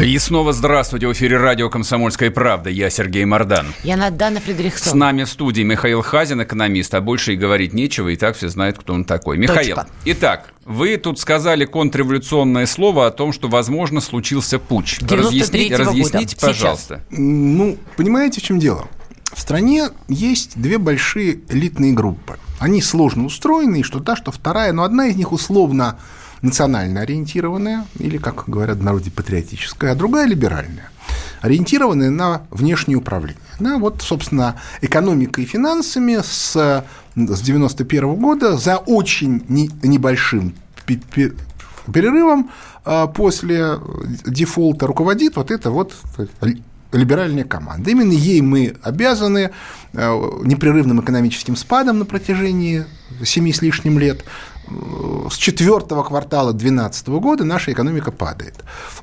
И 0.00 0.16
снова 0.18 0.52
здравствуйте. 0.52 1.08
В 1.08 1.12
эфире 1.12 1.36
радио 1.36 1.68
«Комсомольская 1.68 2.30
правда». 2.30 2.70
Я 2.70 2.88
Сергей 2.88 3.24
Мордан. 3.26 3.66
Я 3.82 3.96
Надана 3.96 4.40
Фредериксон. 4.40 4.92
С 4.92 4.94
нами 4.94 5.24
в 5.24 5.28
студии 5.28 5.62
Михаил 5.62 6.00
Хазин, 6.00 6.42
экономист. 6.42 6.94
А 6.94 7.02
больше 7.02 7.34
и 7.34 7.36
говорить 7.36 7.74
нечего, 7.74 8.08
и 8.08 8.16
так 8.16 8.34
все 8.36 8.48
знают, 8.48 8.78
кто 8.78 8.94
он 8.94 9.04
такой. 9.04 9.36
Михаил, 9.36 9.76
Точка. 9.76 9.90
итак, 10.06 10.54
вы 10.64 10.96
тут 10.96 11.18
сказали 11.18 11.66
контрреволюционное 11.66 12.64
слово 12.64 13.08
о 13.08 13.10
том, 13.10 13.32
что, 13.32 13.48
возможно, 13.48 14.00
случился 14.00 14.58
путь. 14.58 15.00
Разъясните, 15.02 15.76
разъясните 15.76 16.36
пожалуйста. 16.36 17.00
Сейчас. 17.10 17.18
Ну, 17.18 17.76
понимаете, 17.96 18.40
в 18.40 18.44
чем 18.44 18.58
дело? 18.58 18.88
В 19.34 19.40
стране 19.40 19.88
есть 20.08 20.52
две 20.54 20.78
большие 20.78 21.40
элитные 21.50 21.92
группы. 21.92 22.38
Они 22.60 22.82
сложно 22.82 23.24
устроены, 23.24 23.80
и 23.80 23.82
что 23.82 24.00
та, 24.00 24.14
что 24.14 24.30
вторая, 24.30 24.72
но 24.72 24.84
одна 24.84 25.06
из 25.06 25.16
них 25.16 25.32
условно 25.32 25.98
национально 26.42 27.00
ориентированная, 27.00 27.86
или, 27.98 28.18
как 28.18 28.44
говорят 28.46 28.78
в 28.78 28.84
народе, 28.84 29.10
патриотическая, 29.10 29.92
а 29.92 29.94
другая 29.94 30.26
либеральная, 30.26 30.90
ориентированная 31.40 32.10
на 32.10 32.42
внешнее 32.50 32.98
управление. 32.98 33.40
На 33.58 33.78
вот, 33.78 34.02
собственно, 34.02 34.56
экономикой 34.82 35.44
и 35.44 35.46
финансами 35.46 36.18
с, 36.22 36.84
с 37.14 37.40
91 37.40 38.14
года 38.16 38.58
за 38.58 38.76
очень 38.76 39.42
не, 39.48 39.70
небольшим 39.82 40.54
перерывом 41.92 42.50
а, 42.84 43.06
после 43.06 43.78
дефолта 44.26 44.86
руководит 44.86 45.36
вот 45.36 45.50
это 45.50 45.70
вот 45.70 45.94
либеральная 46.92 47.44
команда. 47.44 47.90
Именно 47.90 48.12
ей 48.12 48.40
мы 48.40 48.74
обязаны 48.82 49.50
а, 49.94 50.40
непрерывным 50.42 51.00
экономическим 51.00 51.56
спадом 51.56 51.98
на 51.98 52.04
протяжении 52.04 52.84
семи 53.24 53.52
с 53.52 53.62
лишним 53.62 53.98
лет, 53.98 54.24
с 55.30 55.36
четвертого 55.36 56.04
квартала 56.04 56.52
2012 56.52 57.08
года 57.08 57.44
наша 57.44 57.72
экономика 57.72 58.12
падает. 58.12 58.54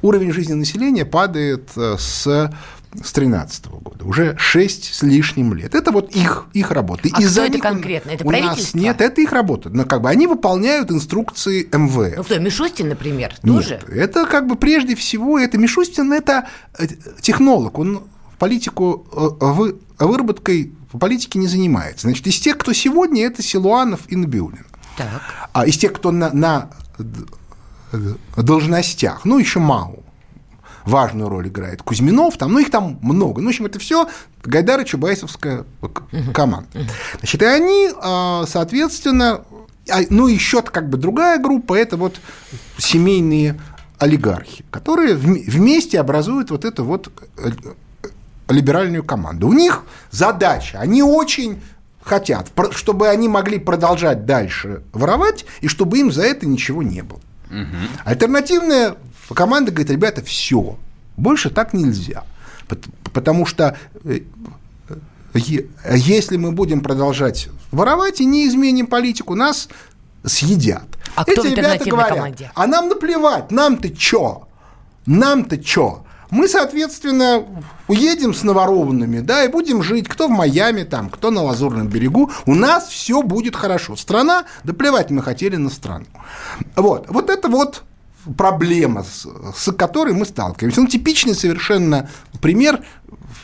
Уровень 0.01 0.31
жизни 0.31 0.53
населения 0.53 1.05
падает 1.05 1.69
э, 1.75 1.95
с 3.03 3.07
с 3.07 3.13
2013 3.13 3.65
года, 3.67 4.05
уже 4.05 4.35
6 4.37 4.93
с 4.93 5.03
лишним 5.03 5.53
лет. 5.53 5.75
Это 5.75 5.91
вот 5.91 6.11
их, 6.15 6.47
их 6.53 6.71
работа. 6.71 7.09
А 7.11 7.21
кто 7.21 7.43
это 7.43 7.59
конкретно? 7.59 8.11
Это 8.11 8.25
у 8.25 8.31
нас 8.31 8.73
нет, 8.73 9.01
это 9.01 9.21
их 9.21 9.31
работа. 9.31 9.69
Но 9.69 9.85
как 9.85 10.01
бы 10.01 10.09
они 10.09 10.27
выполняют 10.27 10.91
инструкции 10.91 11.67
МВ. 11.71 12.17
Ну 12.17 12.23
кто, 12.23 12.39
Мишустин, 12.39 12.89
например, 12.89 13.35
тоже? 13.43 13.81
Нет, 13.87 13.89
это 13.89 14.25
как 14.25 14.47
бы 14.47 14.55
прежде 14.55 14.95
всего, 14.95 15.39
это 15.39 15.57
Мишустин, 15.57 16.11
это 16.13 16.47
э, 16.77 16.87
технолог, 17.21 17.79
он 17.79 18.03
политику 18.39 19.07
э, 19.39 20.05
выработкой 20.05 20.73
политики 20.99 21.37
не 21.37 21.47
занимается. 21.47 22.07
Значит, 22.07 22.27
из 22.27 22.39
тех, 22.39 22.57
кто 22.57 22.73
сегодня, 22.73 23.25
это 23.25 23.41
Силуанов 23.41 24.01
и 24.07 24.15
Набиулин. 24.15 24.65
Так. 24.97 25.21
А 25.53 25.65
из 25.65 25.77
тех, 25.77 25.93
кто 25.93 26.11
на, 26.11 26.31
на 26.31 26.69
должностях, 28.35 29.25
ну, 29.25 29.37
еще 29.37 29.59
Мау 29.59 30.03
важную 30.87 31.29
роль 31.29 31.49
играет. 31.49 31.83
Кузьминов, 31.83 32.37
там, 32.37 32.53
ну, 32.53 32.59
их 32.59 32.71
там 32.71 32.97
много. 33.01 33.41
Ну, 33.41 33.47
в 33.47 33.49
общем, 33.49 33.65
это 33.65 33.77
все 33.77 34.07
Гайдара 34.43 34.83
Чубайсовская 34.83 35.65
команда. 36.33 36.67
Значит, 37.19 37.41
и 37.41 37.45
они, 37.45 37.89
а, 38.01 38.45
соответственно, 38.47 39.41
а, 39.89 39.99
ну, 40.09 40.27
еще 40.27 40.61
как 40.61 40.89
бы 40.89 40.97
другая 40.97 41.39
группа, 41.39 41.77
это 41.77 41.97
вот 41.97 42.19
семейные 42.77 43.59
олигархи, 43.99 44.63
которые 44.71 45.15
вместе 45.15 45.99
образуют 45.99 46.51
вот 46.51 46.65
эту 46.65 46.83
вот 46.83 47.11
э, 47.37 47.49
либеральную 48.49 49.03
команду. 49.03 49.47
У 49.47 49.53
них 49.53 49.83
задача, 50.11 50.79
они 50.79 51.03
очень 51.03 51.61
хотят, 52.01 52.51
чтобы 52.71 53.09
они 53.09 53.27
могли 53.27 53.59
продолжать 53.59 54.25
дальше 54.25 54.83
воровать, 54.93 55.45
и 55.61 55.67
чтобы 55.67 55.97
им 55.97 56.11
за 56.11 56.23
это 56.23 56.45
ничего 56.45 56.83
не 56.83 57.01
было. 57.01 57.19
Угу. 57.49 57.77
Альтернативная 58.05 58.95
команда 59.35 59.71
говорит, 59.71 59.91
ребята, 59.91 60.23
все, 60.23 60.77
больше 61.15 61.49
так 61.49 61.73
нельзя. 61.73 62.23
Потому 63.13 63.45
что 63.45 63.77
э, 64.03 64.19
если 65.33 66.37
мы 66.37 66.51
будем 66.51 66.81
продолжать 66.81 67.49
воровать 67.71 68.21
и 68.21 68.25
не 68.25 68.47
изменим 68.47 68.87
политику, 68.87 69.35
нас 69.35 69.69
съедят. 70.25 70.87
А 71.15 71.23
Эти 71.25 71.39
кто 71.39 71.47
ребята 71.47 71.89
говорят, 71.89 72.13
команде? 72.15 72.51
а 72.53 72.67
нам 72.67 72.89
наплевать, 72.89 73.51
нам-то 73.51 73.89
чё? 73.89 74.47
Нам-то 75.05 75.57
чё? 75.57 76.03
мы, 76.29 76.47
соответственно, 76.47 77.45
уедем 77.87 78.33
с 78.33 78.43
наворованными, 78.43 79.19
да, 79.19 79.43
и 79.43 79.47
будем 79.47 79.81
жить, 79.81 80.07
кто 80.07 80.27
в 80.27 80.31
Майами, 80.31 80.83
там, 80.83 81.09
кто 81.09 81.31
на 81.31 81.43
Лазурном 81.43 81.87
берегу, 81.87 82.31
у 82.45 82.55
нас 82.55 82.87
все 82.87 83.21
будет 83.21 83.55
хорошо. 83.55 83.95
Страна, 83.95 84.45
да 84.63 84.73
плевать 84.73 85.09
мы 85.09 85.21
хотели 85.21 85.55
на 85.55 85.69
страну. 85.69 86.05
Вот, 86.75 87.05
вот 87.09 87.29
это 87.29 87.47
вот 87.47 87.83
проблема, 88.37 89.03
с, 89.03 89.71
которой 89.73 90.13
мы 90.13 90.25
сталкиваемся. 90.25 90.81
Ну, 90.81 90.87
типичный 90.87 91.35
совершенно 91.35 92.09
пример 92.41 92.81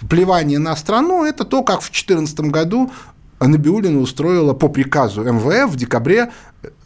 плевания 0.10 0.60
на 0.60 0.76
страну– 0.76 1.26
это 1.26 1.46
то, 1.46 1.64
как 1.64 1.82
в 1.82 1.90
2014 1.90 2.40
году 2.42 2.92
Набиулина 3.40 4.00
устроила 4.00 4.54
по 4.54 4.70
приказу 4.70 5.24
МВФ 5.24 5.72
в 5.72 5.76
декабре 5.76 6.32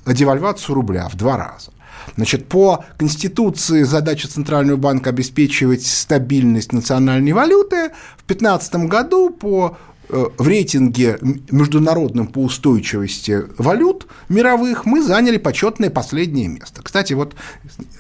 девальвацию 0.06 0.75
рубля 0.75 1.08
в 1.10 1.15
два 1.15 1.38
раза. 1.38 1.72
Значит, 2.15 2.48
по 2.48 2.86
Конституции 2.98 3.84
задача 3.84 4.27
Центрального 4.27 4.77
банка 4.77 5.10
обеспечивать 5.10 5.86
стабильность 5.86 6.72
национальной 6.72 7.34
валюты. 7.34 7.89
В 8.17 8.25
2015 8.27 8.75
году 8.88 9.29
по 9.29 9.77
э, 9.77 9.96
в 10.09 10.47
рейтинге 10.47 11.17
международном 11.51 12.27
по 12.27 12.39
устойчивости 12.39 13.43
валют 13.57 14.07
мировых 14.29 14.85
мы 14.85 15.03
заняли 15.03 15.37
почетное 15.37 15.89
последнее 15.89 16.47
место. 16.47 16.81
Кстати, 16.81 17.13
вот 17.13 17.35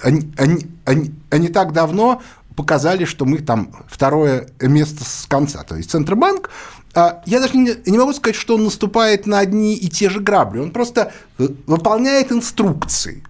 они, 0.03 0.31
они, 0.37 0.67
они, 0.85 1.11
они 1.29 1.47
так 1.49 1.73
давно 1.73 2.21
показали, 2.55 3.05
что 3.05 3.25
мы 3.25 3.37
там 3.37 3.71
второе 3.87 4.47
место 4.61 5.03
с 5.03 5.27
конца. 5.27 5.63
То 5.63 5.75
есть 5.75 5.91
Центробанк 5.91 6.49
а, 6.97 7.21
я 7.27 7.39
даже 7.39 7.55
не, 7.55 7.97
могу 7.97 8.11
сказать, 8.13 8.35
что 8.35 8.55
он 8.55 8.63
наступает 8.63 9.27
на 9.27 9.37
одни 9.37 9.75
и 9.75 9.87
те 9.87 10.09
же 10.09 10.19
грабли. 10.19 10.59
Он 10.59 10.71
просто 10.71 11.13
э, 11.37 11.47
выполняет 11.67 12.31
инструкции. 12.31 13.23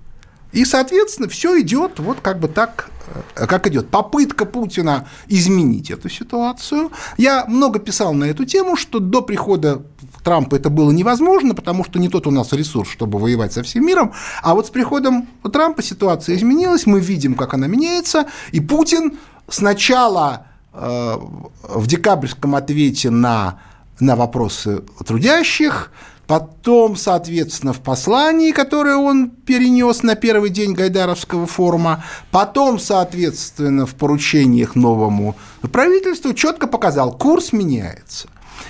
И, 0.54 0.64
соответственно, 0.64 1.28
все 1.28 1.60
идет 1.60 2.00
вот 2.00 2.20
как 2.22 2.40
бы 2.40 2.48
так, 2.48 2.90
э, 2.97 2.97
как 3.34 3.68
идет. 3.68 3.90
Попытка 3.90 4.46
Путина 4.46 5.08
изменить 5.28 5.92
эту 5.92 6.10
ситуацию. 6.10 6.92
Я 7.18 7.46
много 7.48 7.80
писал 7.80 8.14
на 8.14 8.26
эту 8.26 8.46
тему, 8.46 8.76
что 8.76 9.00
до 9.00 9.22
прихода 9.22 9.84
Трампа 10.24 10.56
это 10.56 10.70
было 10.70 10.92
невозможно, 10.92 11.56
потому 11.56 11.84
что 11.84 12.00
не 12.00 12.10
тот 12.10 12.28
у 12.28 12.32
нас 12.32 12.52
ресурс, 12.54 12.90
чтобы 12.90 13.20
воевать 13.20 13.54
со 13.54 13.64
всем 13.64 13.86
миром. 13.86 14.14
А 14.44 14.54
вот 14.54 14.68
с 14.68 14.70
приходом 14.70 15.28
Трампа 15.52 15.82
ситуация 15.82 16.36
изменилась, 16.36 16.86
мы 16.86 17.00
видим, 17.00 17.36
как 17.36 17.54
она 17.54 17.68
меняется, 17.68 18.26
и 18.52 18.60
Путин 18.60 19.18
сначала 19.48 20.48
Э, 20.80 21.18
в 21.64 21.88
декабрьском 21.88 22.54
ответе 22.54 23.10
на, 23.10 23.60
на 24.00 24.16
вопросы 24.16 24.84
трудящих, 25.06 25.92
потом, 26.28 26.96
соответственно, 26.96 27.74
в 27.74 27.80
послании, 27.80 28.52
которое 28.52 28.98
он 28.98 29.30
перенес 29.30 30.04
на 30.04 30.16
первый 30.16 30.50
день 30.50 30.74
Гайдаровского 30.74 31.48
форума, 31.48 32.04
потом, 32.32 32.80
соответственно, 32.80 33.86
в 33.86 33.96
поручениях 33.96 34.76
новому 34.76 35.36
правительству 35.72 36.34
четко 36.34 36.68
показал, 36.68 37.18
курс 37.18 37.54
меняется. 37.54 38.28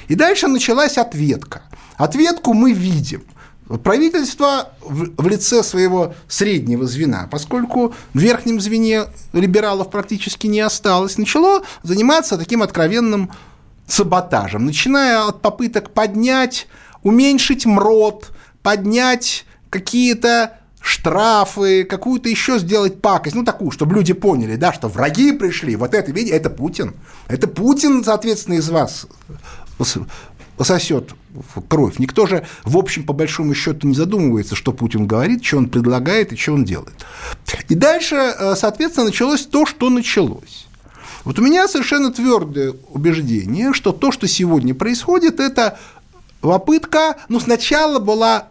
И 0.08 0.16
дальше 0.16 0.48
началась 0.48 0.98
ответка. 0.98 1.64
Ответку 1.98 2.54
мы 2.54 2.72
видим– 2.74 3.24
Правительство 3.84 4.70
в 4.82 5.28
лице 5.28 5.62
своего 5.62 6.14
среднего 6.30 6.86
звена, 6.86 7.28
поскольку 7.30 7.94
в 8.14 8.18
верхнем 8.18 8.62
звене 8.62 9.04
либералов 9.34 9.92
практически 9.92 10.48
не 10.48 10.62
осталось, 10.62 11.18
начало 11.18 11.64
заниматься 11.84 12.38
таким 12.38 12.64
откровенным 12.64 13.30
саботажем, 13.86 14.66
начиная 14.66 15.28
от 15.28 15.42
попыток 15.42 15.90
поднять, 15.92 16.68
уменьшить 17.08 17.66
МРОД, 17.66 18.32
поднять 18.62 19.46
какие-то 19.70 20.60
штрафы, 20.82 21.84
какую-то 21.84 22.30
еще 22.30 22.60
сделать 22.60 23.02
пакость, 23.02 23.36
ну 23.36 23.44
такую, 23.44 23.72
чтобы 23.72 23.96
люди 23.96 24.14
поняли, 24.14 24.56
да, 24.56 24.74
что 24.74 24.88
враги 24.88 25.32
пришли, 25.32 25.76
вот 25.76 25.94
это, 25.94 26.12
видите, 26.12 26.36
это 26.36 26.50
Путин. 26.50 26.94
Это 27.28 27.48
Путин, 27.48 28.04
соответственно, 28.04 28.56
из 28.56 28.70
вас 28.70 29.08
сосет 30.62 31.14
кровь. 31.70 32.00
Никто 32.00 32.26
же, 32.26 32.46
в 32.64 32.78
общем, 32.78 33.04
по 33.04 33.14
большому 33.14 33.54
счету 33.54 33.88
не 33.88 33.94
задумывается, 33.94 34.56
что 34.56 34.74
Путин 34.74 35.08
говорит, 35.08 35.46
что 35.46 35.58
он 35.58 35.70
предлагает 35.70 36.34
и 36.34 36.36
что 36.36 36.54
он 36.54 36.66
делает. 36.66 37.06
И 37.70 37.76
дальше, 37.76 38.16
э, 38.16 38.56
соответственно, 38.56 39.08
началось 39.08 39.46
то, 39.46 39.66
что 39.66 39.90
началось. 39.90 40.68
Вот 41.26 41.40
у 41.40 41.42
меня 41.42 41.68
совершенно 41.68 42.12
твердое 42.12 42.74
убеждение, 42.90 43.74
что 43.74 43.92
то, 43.92 44.12
что 44.12 44.28
сегодня 44.28 44.74
происходит, 44.74 45.40
это 45.40 45.78
попытка, 46.42 47.16
ну, 47.30 47.40
сначала 47.40 48.00
была 48.00 48.48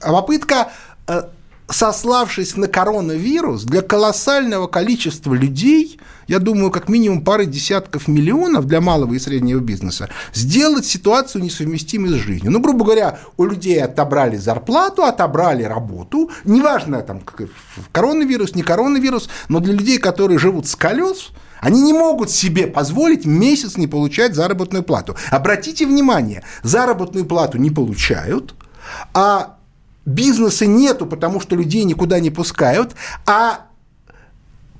попытка 0.00 0.70
э, 1.06 1.22
сославшись 1.70 2.56
на 2.56 2.68
коронавирус, 2.68 3.64
для 3.64 3.82
колоссального 3.82 4.66
количества 4.66 5.34
людей, 5.34 5.98
я 6.26 6.38
думаю, 6.38 6.70
как 6.70 6.88
минимум 6.88 7.22
пары 7.22 7.46
десятков 7.46 8.08
миллионов 8.08 8.66
для 8.66 8.80
малого 8.80 9.14
и 9.14 9.18
среднего 9.18 9.60
бизнеса, 9.60 10.08
сделать 10.32 10.86
ситуацию 10.86 11.42
несовместимой 11.42 12.10
с 12.10 12.14
жизнью. 12.14 12.52
Ну, 12.52 12.60
грубо 12.60 12.84
говоря, 12.84 13.18
у 13.36 13.44
людей 13.44 13.82
отобрали 13.82 14.36
зарплату, 14.36 15.04
отобрали 15.04 15.62
работу, 15.62 16.30
неважно, 16.44 17.00
там, 17.02 17.22
коронавирус, 17.92 18.54
не 18.54 18.62
коронавирус, 18.62 19.28
но 19.48 19.60
для 19.60 19.74
людей, 19.74 19.98
которые 19.98 20.38
живут 20.38 20.66
с 20.66 20.76
колес, 20.76 21.30
они 21.60 21.80
не 21.80 21.94
могут 21.94 22.30
себе 22.30 22.66
позволить 22.66 23.24
месяц 23.24 23.78
не 23.78 23.86
получать 23.86 24.34
заработную 24.34 24.82
плату. 24.82 25.16
Обратите 25.30 25.86
внимание, 25.86 26.42
заработную 26.62 27.24
плату 27.24 27.56
не 27.56 27.70
получают, 27.70 28.54
а 29.14 29.56
бизнеса 30.06 30.66
нету, 30.66 31.06
потому 31.06 31.40
что 31.40 31.56
людей 31.56 31.84
никуда 31.84 32.20
не 32.20 32.30
пускают, 32.30 32.94
а 33.26 33.66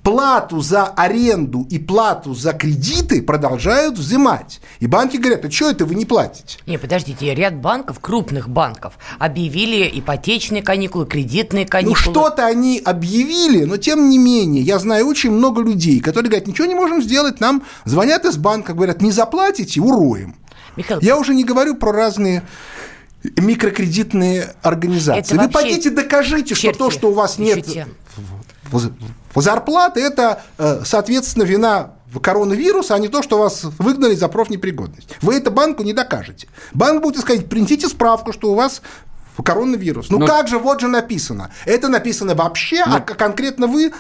плату 0.05 0.61
за 0.61 0.85
аренду 0.85 1.67
и 1.71 1.79
плату 1.79 2.35
за 2.35 2.53
кредиты 2.53 3.23
продолжают 3.23 3.99
взимать. 3.99 4.61
И 4.79 4.87
банки 4.87 5.17
говорят, 5.17 5.47
а 5.47 5.51
что 5.51 5.71
это 5.71 5.87
вы 5.87 5.95
не 5.95 6.05
платите? 6.05 6.59
Не, 6.67 6.79
подождите, 6.79 7.35
ряд 7.35 7.57
банков, 7.57 7.99
крупных 8.01 8.51
банков, 8.51 8.99
объявили 9.19 9.91
ипотечные 9.99 10.63
каникулы, 10.63 11.07
кредитные 11.07 11.67
каникулы. 11.67 11.97
Ну, 12.05 12.13
что-то 12.13 12.45
они 12.45 12.81
объявили, 12.85 13.65
но 13.65 13.79
тем 13.79 14.11
не 14.11 14.19
менее, 14.19 14.63
я 14.63 14.79
знаю 14.79 15.07
очень 15.07 15.31
много 15.31 15.63
людей, 15.63 16.01
которые 16.01 16.29
говорят, 16.29 16.47
ничего 16.47 16.67
не 16.67 16.75
можем 16.75 17.03
сделать, 17.03 17.41
нам 17.41 17.63
звонят 17.87 18.27
из 18.27 18.37
банка, 18.37 18.75
говорят, 18.75 19.01
не 19.01 19.11
заплатите, 19.11 19.81
уроем. 19.81 20.37
Михаил, 20.77 21.01
я 21.01 21.17
уже 21.17 21.35
не 21.35 21.45
говорю 21.45 21.77
про 21.77 21.93
разные 21.93 22.43
микрокредитные 23.37 24.55
организации. 24.63 25.35
Это 25.35 25.43
Вы 25.43 25.49
пойдите 25.49 25.91
докажите, 25.91 26.55
черти, 26.55 26.75
что 26.75 26.85
то, 26.87 26.91
что 26.91 27.11
у 27.11 27.13
вас 27.15 27.39
нет 27.39 27.67
зарплаты, 29.35 30.01
это, 30.01 30.43
э, 30.59 30.83
соответственно, 30.85 31.45
вина 31.45 31.95
коронавируса, 32.23 32.95
а 32.95 32.99
не 32.99 33.09
то, 33.09 33.23
что 33.23 33.39
вас 33.39 33.65
выгнали 33.79 34.15
за 34.15 34.29
профнепригодность. 34.29 35.17
Вы 35.21 35.35
это 35.35 35.51
банку 35.51 35.83
не 35.83 35.93
докажете. 35.93 36.47
Банк 36.73 37.03
будет 37.03 37.23
сказать, 37.23 37.49
принесите 37.49 37.89
справку, 37.89 38.33
что 38.33 38.53
у 38.53 38.55
вас 38.55 38.83
коронавирус. 39.43 40.11
Ну 40.11 40.19
Но... 40.19 40.27
как 40.27 40.49
же, 40.49 40.59
вот 40.59 40.81
же 40.81 40.89
написано. 40.89 41.51
Это 41.65 41.89
написано 41.89 42.35
вообще, 42.35 42.85
Но... 42.87 42.97
а 42.97 43.01
конкретно 43.01 43.67
вы 43.67 43.93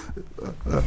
э, 0.66 0.80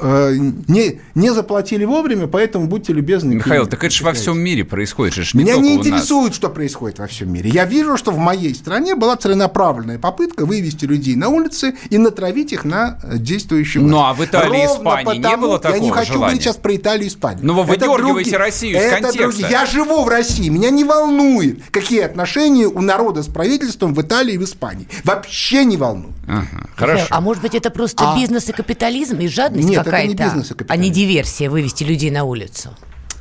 э, 0.00 0.34
не, 0.68 1.00
не 1.14 1.30
заплатили 1.30 1.84
вовремя, 1.84 2.26
поэтому 2.26 2.66
будьте 2.66 2.92
любезны. 2.92 3.34
Михаил, 3.34 3.66
так 3.66 3.82
это 3.84 3.94
же 3.94 4.04
во 4.04 4.12
всем 4.12 4.38
мире 4.38 4.64
происходит. 4.64 5.14
Же 5.14 5.36
Меня 5.36 5.56
не 5.56 5.76
интересует, 5.76 6.34
что 6.34 6.48
происходит 6.48 6.98
во 6.98 7.06
всем 7.06 7.32
мире. 7.32 7.50
Я 7.50 7.64
вижу, 7.64 7.96
что 7.96 8.10
в 8.10 8.18
моей 8.18 8.54
стране 8.54 8.94
была 8.94 9.16
целенаправленная 9.16 9.98
попытка 9.98 10.44
вывести 10.44 10.84
людей 10.84 11.16
на 11.16 11.28
улицы 11.28 11.74
и 11.90 11.98
натравить 11.98 12.52
их 12.52 12.64
на 12.64 12.98
действующую 13.04 13.84
Ну, 13.84 14.02
а 14.02 14.14
в 14.14 14.24
Италии 14.24 14.62
и 14.62 14.66
Испании 14.66 15.04
потому, 15.04 15.28
не 15.28 15.36
было 15.36 15.58
такого 15.58 15.76
Я 15.76 15.82
не 15.82 15.90
хочу 15.90 16.12
желания. 16.12 16.20
говорить 16.22 16.42
сейчас 16.42 16.56
про 16.56 16.76
Италию 16.76 17.04
и 17.04 17.08
Испанию. 17.08 17.46
Но 17.46 17.54
вы 17.54 17.62
выдергиваете 17.64 18.30
другие, 18.30 18.36
Россию 18.36 18.78
из 18.78 18.82
это 18.82 19.02
контекста. 19.02 19.22
Другие. 19.22 19.48
Я 19.50 19.66
живу 19.66 20.04
в 20.04 20.08
России, 20.08 20.48
меня 20.48 20.70
не 20.70 20.84
волнует, 20.84 21.60
какие 21.70 22.00
отношения 22.00 22.66
у 22.66 22.80
народа 22.80 23.22
с 23.22 23.26
правительством 23.26 23.51
в 23.58 24.02
Италии 24.02 24.34
и 24.34 24.38
в 24.38 24.44
Испании. 24.44 24.88
Вообще 25.04 25.64
не 25.64 25.76
волнует. 25.76 26.14
Ага, 26.26 26.68
хорошо. 26.76 27.06
А 27.10 27.20
может 27.20 27.42
быть, 27.42 27.54
это 27.54 27.70
просто 27.70 28.12
а... 28.12 28.16
бизнес 28.16 28.48
и 28.48 28.52
капитализм 28.52 29.18
и 29.18 29.28
жадность 29.28 29.68
Нет, 29.68 29.84
какая-то, 29.84 30.12
это 30.12 30.22
не 30.22 30.28
бизнес 30.28 30.50
и 30.50 30.54
капитализм. 30.54 30.72
а 30.72 30.84
не 30.84 30.90
диверсия 30.90 31.50
вывести 31.50 31.84
людей 31.84 32.10
на 32.10 32.24
улицу? 32.24 32.70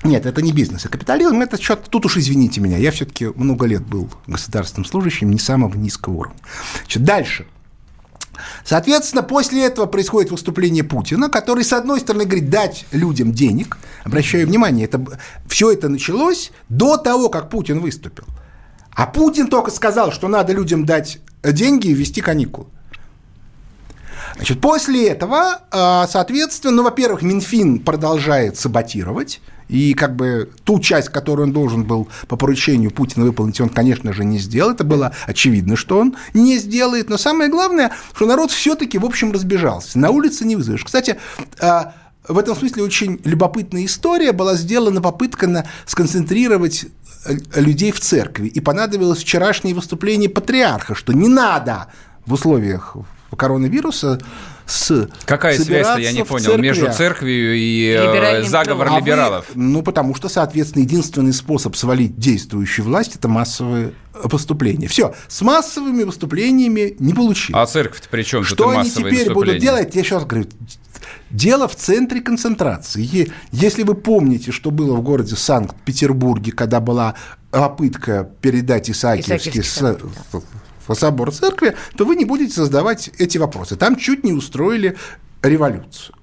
Нет, 0.04 0.26
это 0.26 0.42
не 0.42 0.52
бизнес 0.52 0.86
и 0.86 0.88
капитализм, 0.88 1.42
это 1.42 1.62
что-то, 1.62 1.90
тут 1.90 2.06
уж 2.06 2.18
извините 2.18 2.60
меня, 2.60 2.78
я 2.78 2.92
все-таки 2.92 3.28
много 3.36 3.68
лет 3.68 3.86
был 3.86 4.10
государственным 4.26 4.86
служащим 4.86 5.30
не 5.30 5.38
самого 5.38 5.76
низкого 5.76 6.14
уровня. 6.14 6.40
Значит, 6.84 7.04
дальше. 7.04 7.46
Соответственно, 8.64 9.24
после 9.24 9.66
этого 9.66 9.86
происходит 9.86 10.32
выступление 10.32 10.84
Путина, 10.84 11.30
который, 11.30 11.64
с 11.64 11.74
одной 11.74 12.00
стороны, 12.00 12.26
говорит, 12.26 12.50
дать 12.50 12.86
людям 12.92 13.32
денег. 13.32 13.78
Обращаю 14.04 14.48
внимание, 14.48 14.86
это, 14.86 15.04
все 15.48 15.72
это 15.72 15.90
началось 15.90 16.52
до 16.70 16.98
того, 16.98 17.30
как 17.30 17.50
Путин 17.50 17.80
выступил. 17.80 18.24
А 18.94 19.06
Путин 19.08 19.48
только 19.48 19.72
сказал, 19.72 20.12
что 20.12 20.28
надо 20.28 20.54
людям 20.54 20.86
дать 20.86 21.20
деньги 21.44 21.88
и 21.88 21.94
ввести 21.94 22.22
каникулы. 22.22 22.68
Значит, 24.36 24.62
после 24.62 25.08
этого, 25.10 25.62
а, 25.72 26.08
соответственно, 26.08 26.78
ну, 26.78 26.84
во-первых, 26.84 27.22
Минфин 27.22 27.80
продолжает 27.80 28.58
саботировать, 28.58 29.42
и 29.72 29.94
как 29.94 30.16
бы 30.18 30.52
ту 30.66 30.80
часть, 30.80 31.10
которую 31.10 31.48
он 31.48 31.54
должен 31.54 31.84
был 31.86 32.10
по 32.28 32.36
поручению 32.36 32.92
Путина 32.92 33.26
выполнить, 33.26 33.62
он, 33.62 33.70
конечно 33.70 34.12
же, 34.12 34.26
не 34.26 34.38
сделал. 34.38 34.72
Это 34.72 34.84
было 34.84 35.14
очевидно, 35.28 35.78
что 35.78 35.98
он 35.98 36.18
не 36.34 36.58
сделает. 36.58 37.10
Но 37.10 37.18
самое 37.18 37.50
главное, 37.50 37.92
что 38.14 38.26
народ 38.26 38.52
все-таки, 38.52 38.98
в 38.98 39.06
общем, 39.06 39.32
разбежался. 39.32 39.98
На 39.98 40.10
улице 40.10 40.44
не 40.44 40.58
вызовешь. 40.58 40.84
Кстати, 40.84 41.18
а, 41.60 41.94
в 42.28 42.38
этом 42.38 42.56
смысле 42.56 42.84
очень 42.84 43.22
любопытная 43.24 43.86
история. 43.86 44.34
Была 44.34 44.56
сделана 44.56 45.02
попытка 45.02 45.48
на 45.48 45.66
сконцентрировать 45.86 46.88
людей 47.56 47.92
в 47.92 48.00
церкви. 48.00 48.48
И 48.48 48.60
понадобилось 48.60 49.20
вчерашнее 49.20 49.76
выступление 49.76 50.30
патриарха, 50.30 50.96
что 50.96 51.14
не 51.14 51.28
надо 51.28 51.88
в 52.26 52.34
условиях 52.34 52.96
коронавируса 53.38 54.20
с 54.66 55.10
Какая 55.26 55.58
связь-то, 55.58 55.98
я 55.98 56.12
не 56.12 56.24
понял, 56.24 56.58
между 56.58 56.92
церковью 56.92 57.56
и 57.56 57.98
э, 57.98 58.44
заговор 58.44 58.90
а 58.92 59.00
либералов? 59.00 59.46
Вы, 59.54 59.62
ну, 59.62 59.82
потому 59.82 60.16
что, 60.16 60.30
соответственно, 60.30 60.84
единственный 60.84 61.34
способ 61.34 61.76
свалить 61.76 62.18
действующую 62.18 62.86
власть– 62.86 63.16
это 63.18 63.28
массовые 63.28 63.94
выступления. 64.14 64.88
Все, 64.88 65.14
с 65.28 65.42
массовыми 65.42 66.04
выступлениями 66.04 66.96
не 67.00 67.14
получилось. 67.14 67.62
А 67.62 67.66
церковь-то 67.66 68.08
при 68.10 68.24
чем 68.24 68.44
Что 68.44 68.70
они 68.70 68.90
теперь 68.90 69.32
будут 69.32 69.60
делать? 69.60 69.96
Я 69.96 70.04
сейчас 70.04 70.26
говорю, 70.26 70.48
Дело 71.30 71.68
в 71.68 71.76
центре 71.76 72.22
концентрации. 72.22 73.32
Если 73.52 73.84
вы 73.84 73.96
помните, 73.96 74.52
что 74.52 74.72
было 74.72 74.96
в 74.96 75.02
городе 75.02 75.36
Санкт-Петербурге, 75.36 76.52
когда 76.52 76.80
была 76.80 77.16
попытка 77.52 78.30
передать 78.42 78.90
Исаакиевский, 78.90 79.62
Исаакиевский 79.62 80.96
собор 80.96 81.32
церкви, 81.32 81.76
то 81.96 82.06
вы 82.06 82.16
не 82.16 82.26
будете 82.26 82.62
задавать 82.62 83.10
эти 83.18 83.38
вопросы. 83.38 83.76
Там 83.76 83.96
чуть 83.96 84.24
не 84.24 84.34
устроили 84.34 84.98
революцию. 85.42 86.16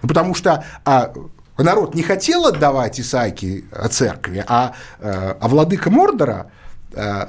Потому 0.00 0.34
что 0.34 0.64
а, 0.84 1.12
народ 1.58 1.94
не 1.94 2.02
хотел 2.02 2.46
отдавать 2.46 3.00
Исааки 3.00 3.64
церкви, 3.90 4.44
а, 4.46 4.74
а, 5.00 5.36
а 5.40 5.48
владыка 5.48 5.90
Мордора 5.90 6.50
э, 6.94 7.26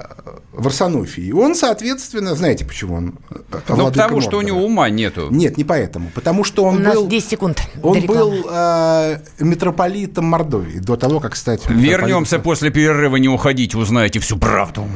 в 0.53 0.67
Арсенофии. 0.67 1.31
Он, 1.31 1.55
соответственно, 1.55 2.35
знаете, 2.35 2.65
почему 2.65 2.95
он 2.95 3.15
э, 3.29 3.35
Ну, 3.49 3.59
потому 3.59 3.83
Мордора? 3.93 4.21
что 4.21 4.37
у 4.37 4.41
него 4.41 4.63
ума 4.63 4.89
нету. 4.89 5.27
Нет, 5.31 5.57
не 5.57 5.63
поэтому. 5.63 6.09
Потому 6.13 6.43
что 6.43 6.63
он 6.63 6.85
у 6.85 6.93
был... 6.93 7.07
10 7.07 7.29
секунд 7.29 7.61
Он 7.81 8.01
был 8.01 8.47
э, 8.49 9.19
митрополитом 9.39 10.25
Мордовии 10.25 10.79
до 10.79 10.95
того, 10.95 11.19
как 11.19 11.35
стать 11.35 11.67
Вернемся 11.69 12.39
после 12.39 12.69
перерыва, 12.69 13.17
не 13.17 13.29
уходите, 13.29 13.77
узнаете 13.77 14.19
всю 14.19 14.37
правду. 14.37 14.87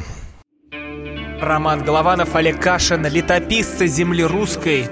Роман 1.41 1.83
Голованов, 1.83 2.35
Олег 2.35 2.61
Кашин, 2.61 3.05
летописцы 3.05 3.87
земли 3.87 4.23
русской. 4.23 4.89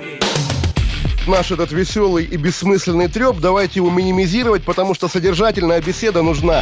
Наш 1.28 1.52
этот 1.52 1.74
веселый 1.74 2.24
и 2.24 2.38
бессмысленный 2.38 3.10
треп, 3.10 3.40
давайте 3.42 3.82
его 3.82 3.90
минимизировать, 3.90 4.64
потому 4.64 4.94
что 4.96 5.10
содержательная 5.10 5.82
беседа 5.82 6.22
нужна. 6.22 6.62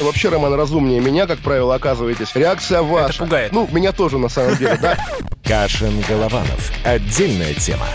Вообще, 0.00 0.28
Роман, 0.28 0.54
разумнее 0.54 1.00
меня, 1.00 1.26
как 1.26 1.40
правило, 1.40 1.74
оказываетесь. 1.74 2.34
Реакция 2.34 2.82
ваша. 2.82 3.10
Это 3.10 3.18
пугает. 3.18 3.52
Ну, 3.52 3.68
меня 3.72 3.92
тоже, 3.92 4.18
на 4.18 4.28
самом 4.28 4.56
деле, 4.56 4.78
да. 4.80 4.96
Кашин-Голованов. 5.44 6.72
Отдельная 6.84 7.54
тема. 7.54 7.86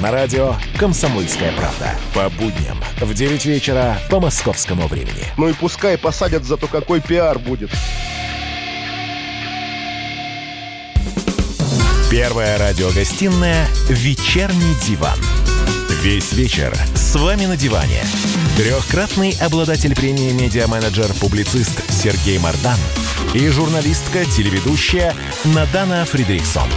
На 0.00 0.10
радио 0.10 0.54
«Комсомольская 0.78 1.52
правда». 1.52 1.94
По 2.14 2.28
будням 2.30 2.82
в 3.00 3.14
9 3.14 3.44
вечера 3.44 3.98
по 4.10 4.18
московскому 4.18 4.88
времени. 4.88 5.24
Ну 5.36 5.48
и 5.48 5.52
пускай 5.52 5.96
посадят, 5.96 6.44
зато 6.44 6.66
какой 6.66 7.00
пиар 7.00 7.38
будет. 7.38 7.70
Первая 12.10 12.58
радиогостинная 12.58 13.68
«Вечерний 13.88 14.74
диван». 14.86 15.18
Весь 16.02 16.32
вечер 16.32 16.76
с 16.94 17.14
вами 17.14 17.46
на 17.46 17.56
диване. 17.56 18.02
Трехкратный 18.56 19.34
обладатель 19.40 19.94
премии 19.94 20.30
«Медиа-менеджер-публицист» 20.30 21.90
Сергей 21.90 22.38
Мардан 22.38 22.76
и 23.32 23.48
журналистка-телеведущая 23.48 25.14
Надана 25.44 26.04
Фридриксон. 26.04 26.68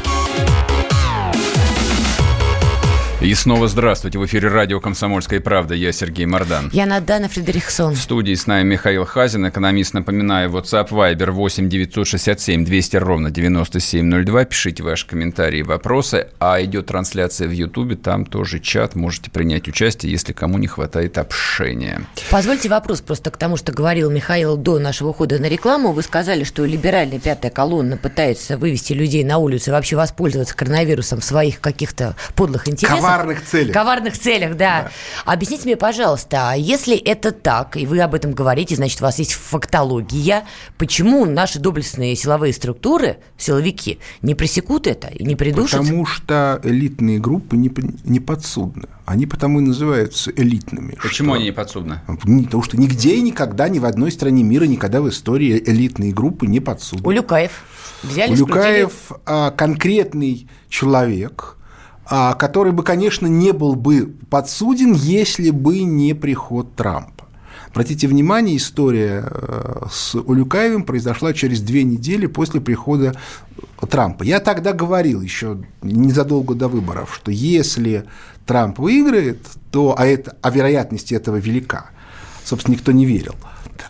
И 3.26 3.34
снова 3.34 3.68
здравствуйте. 3.68 4.20
В 4.20 4.26
эфире 4.28 4.50
радио 4.50 4.80
«Комсомольская 4.80 5.40
правда». 5.40 5.74
Я 5.74 5.92
Сергей 5.92 6.28
Мордан. 6.28 6.70
Я 6.72 6.86
Надана 6.86 7.28
Фредериксон. 7.28 7.96
В 7.96 7.98
студии 7.98 8.36
с 8.36 8.46
нами 8.46 8.74
Михаил 8.74 9.04
Хазин, 9.04 9.50
экономист. 9.50 9.96
Напоминаю, 9.96 10.52
WhatsApp 10.52 10.90
Viber 10.90 11.32
8 11.32 11.68
967 11.68 12.64
200 12.64 12.98
ровно 12.98 13.32
9702. 13.32 14.46
Пишите 14.46 14.84
ваши 14.84 15.08
комментарии 15.08 15.62
и 15.62 15.64
вопросы. 15.64 16.28
А 16.40 16.64
идет 16.64 16.86
трансляция 16.86 17.48
в 17.48 17.52
Ютубе. 17.52 17.96
Там 17.96 18.28
тоже 18.28 18.60
чат. 18.60 18.94
Можете 18.94 19.32
принять 19.32 19.68
участие, 19.68 20.12
если 20.12 20.32
кому 20.32 20.60
не 20.60 20.68
хватает 20.68 21.18
общения. 21.18 22.02
Позвольте 22.30 22.70
вопрос 22.70 23.02
просто 23.02 23.32
к 23.32 23.38
тому, 23.38 23.58
что 23.58 23.72
говорил 23.72 24.12
Михаил 24.12 24.56
до 24.56 24.78
нашего 24.78 25.10
ухода 25.10 25.40
на 25.40 25.50
рекламу. 25.50 25.94
Вы 25.94 26.04
сказали, 26.04 26.44
что 26.44 26.64
либеральная 26.64 27.20
пятая 27.20 27.50
колонна 27.50 27.98
пытается 27.98 28.56
вывести 28.56 28.94
людей 28.94 29.24
на 29.24 29.40
улицу 29.40 29.72
и 29.72 29.74
вообще 29.74 29.96
воспользоваться 29.96 30.56
коронавирусом 30.56 31.22
в 31.22 31.24
своих 31.24 31.60
каких-то 31.60 32.16
подлых 32.36 32.68
интересах 32.68 33.15
коварных 33.16 33.46
целях. 33.46 33.74
Коварных 33.74 34.18
целях, 34.18 34.58
да. 34.58 34.84
да. 34.84 34.92
Объясните 35.26 35.64
мне, 35.66 35.78
пожалуйста, 35.78 36.52
а 36.52 36.56
если 36.56 36.96
это 36.98 37.32
так, 37.32 37.78
и 37.78 37.86
вы 37.86 38.00
об 38.02 38.14
этом 38.14 38.34
говорите, 38.34 38.76
значит, 38.76 39.02
у 39.02 39.04
вас 39.04 39.20
есть 39.20 39.34
фактология, 39.34 40.46
почему 40.78 41.26
наши 41.26 41.60
доблестные 41.60 42.16
силовые 42.16 42.54
структуры, 42.54 43.18
силовики, 43.38 44.00
не 44.22 44.36
пресекут 44.36 44.88
это 44.88 45.08
и 45.08 45.24
не 45.24 45.36
придушат? 45.36 45.82
Потому 45.82 46.06
что 46.06 46.60
элитные 46.64 47.20
группы 47.20 47.58
не, 47.58 47.72
не 48.04 48.20
подсудны. 48.20 48.88
Они 49.06 49.28
потому 49.28 49.60
и 49.60 49.64
называются 49.64 50.32
элитными. 50.32 50.98
Почему 51.02 51.30
что... 51.30 51.36
они 51.36 51.46
не 51.46 51.52
подсудны? 51.52 52.02
Потому 52.08 52.64
что 52.64 52.78
нигде 52.78 53.16
и 53.16 53.22
никогда, 53.22 53.70
ни 53.70 53.80
в 53.80 53.86
одной 53.86 54.12
стране 54.12 54.44
мира, 54.44 54.66
никогда 54.66 55.02
в 55.02 55.10
истории 55.10 55.62
элитные 55.64 56.12
группы 56.12 56.48
не 56.48 56.60
подсудны. 56.60 57.08
Улюкаев. 57.08 57.52
Взяли, 58.02 58.32
Улюкаев 58.32 59.12
а, 59.26 59.52
конкретный 59.52 60.48
человек, 60.70 61.56
который 62.08 62.72
бы, 62.72 62.84
конечно, 62.84 63.28
не 63.28 63.52
был 63.52 63.76
бы 63.76 64.16
подсуден, 64.30 64.94
если 64.94 65.50
бы 65.50 65.80
не 65.80 66.14
приход 66.14 66.76
Трампа. 66.76 67.26
Обратите 67.70 68.08
внимание, 68.08 68.56
история 68.56 69.26
э, 69.30 69.86
с 69.92 70.16
Улюкаевым 70.16 70.84
произошла 70.84 71.34
через 71.34 71.60
две 71.62 71.84
недели 71.84 72.26
после 72.26 72.62
прихода 72.62 73.16
Трампа. 73.90 74.24
Я 74.24 74.40
тогда 74.40 74.72
говорил 74.72 75.22
еще 75.22 75.58
незадолго 75.82 76.56
до 76.56 76.70
выборов, 76.70 77.14
что 77.14 77.32
если 77.32 78.06
Трамп 78.46 78.80
выиграет, 78.80 79.46
то, 79.72 79.94
а, 79.98 80.06
это, 80.06 80.38
а 80.42 80.52
вероятность 80.52 81.12
этого 81.12 81.36
велика, 81.36 81.90
собственно, 82.46 82.76
никто 82.76 82.92
не 82.92 83.06
верил– 83.06 83.36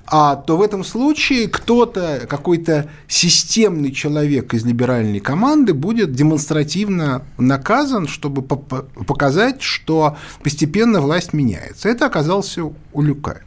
а 0.05 0.35
то 0.35 0.57
в 0.57 0.61
этом 0.61 0.83
случае 0.83 1.47
кто-то, 1.47 2.25
какой-то 2.27 2.89
системный 3.07 3.91
человек 3.91 4.53
из 4.53 4.65
либеральной 4.65 5.19
команды 5.19 5.73
будет 5.73 6.13
демонстративно 6.13 7.23
наказан, 7.37 8.07
чтобы 8.07 8.41
показать, 8.41 9.61
что 9.61 10.17
постепенно 10.43 11.01
власть 11.01 11.33
меняется. 11.33 11.89
Это 11.89 12.05
оказался 12.05 12.63
Улюкаев. 12.93 13.43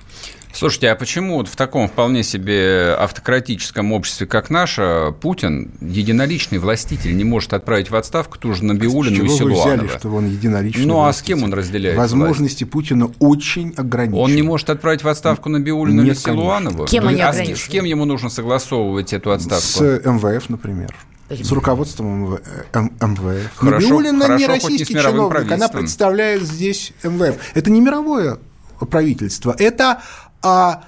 Слушайте, 0.59 0.91
а 0.91 0.97
почему 0.97 1.37
вот 1.37 1.47
в 1.47 1.55
таком 1.55 1.87
вполне 1.87 2.25
себе 2.25 2.93
автократическом 2.99 3.93
обществе, 3.93 4.27
как 4.27 4.51
наше, 4.51 5.15
Путин, 5.21 5.71
единоличный 5.81 6.59
властитель, 6.59 7.17
не 7.17 7.23
может 7.23 7.53
отправить 7.53 7.93
в 7.93 7.95
отставку 7.95 8.41
ту 8.41 8.55
же 8.55 8.65
Набиулину 8.65 9.25
и 9.25 9.29
Силуанова? 9.29 9.77
вы 9.77 9.85
взяли, 9.85 9.99
что 9.99 10.09
он 10.09 10.27
единоличный 10.27 10.85
Ну, 10.85 10.95
властитель? 10.95 11.11
а 11.11 11.13
с 11.13 11.23
кем 11.23 11.45
он 11.45 11.55
разделяет 11.55 11.97
Возможности 11.97 12.65
власть? 12.65 12.73
Путина 12.73 13.09
очень 13.21 13.73
ограничены. 13.77 14.21
Он 14.21 14.35
не 14.35 14.43
может 14.43 14.69
отправить 14.71 15.05
в 15.05 15.07
отставку 15.07 15.49
Набиулину 15.49 16.03
или 16.03 16.15
Силуанову? 16.15 16.87
Кем 16.87 17.07
они 17.07 17.21
а 17.21 17.33
с, 17.33 17.39
с 17.39 17.69
кем 17.69 17.85
ему 17.85 18.05
нужно 18.05 18.29
согласовывать 18.29 19.13
эту 19.13 19.31
отставку? 19.31 19.65
С 19.65 20.03
МВФ, 20.05 20.49
например. 20.49 20.93
С 21.31 21.53
руководством 21.53 22.25
МВ, 22.25 22.41
МВФ. 22.75 23.51
Хорошо, 23.55 23.87
Набиулина 23.87 24.25
хорошо, 24.25 24.39
не 24.41 24.47
российский 24.49 24.95
не 24.95 25.03
чиновник, 25.03 25.53
она 25.53 25.69
представляет 25.69 26.43
здесь 26.43 26.95
МВФ. 27.05 27.37
Это 27.55 27.71
не 27.71 27.81
мировое 27.81 28.39
правительство, 28.87 29.55
это 29.59 30.01
а 30.43 30.85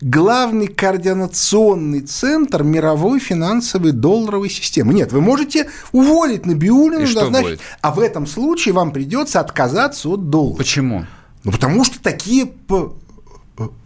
главный 0.00 0.66
координационный 0.66 2.00
центр 2.00 2.62
мировой 2.62 3.18
финансовой 3.18 3.92
долларовой 3.92 4.50
системы. 4.50 4.94
Нет, 4.94 5.12
вы 5.12 5.20
можете 5.20 5.68
уволить 5.92 6.46
Набиулину, 6.46 7.00
назначить, 7.00 7.60
а 7.80 7.92
в 7.92 8.00
этом 8.00 8.26
случае 8.26 8.74
вам 8.74 8.92
придется 8.92 9.40
отказаться 9.40 10.08
от 10.08 10.30
доллара. 10.30 10.58
Почему? 10.58 11.06
Ну, 11.44 11.52
потому 11.52 11.84
что 11.84 12.00
такие 12.02 12.52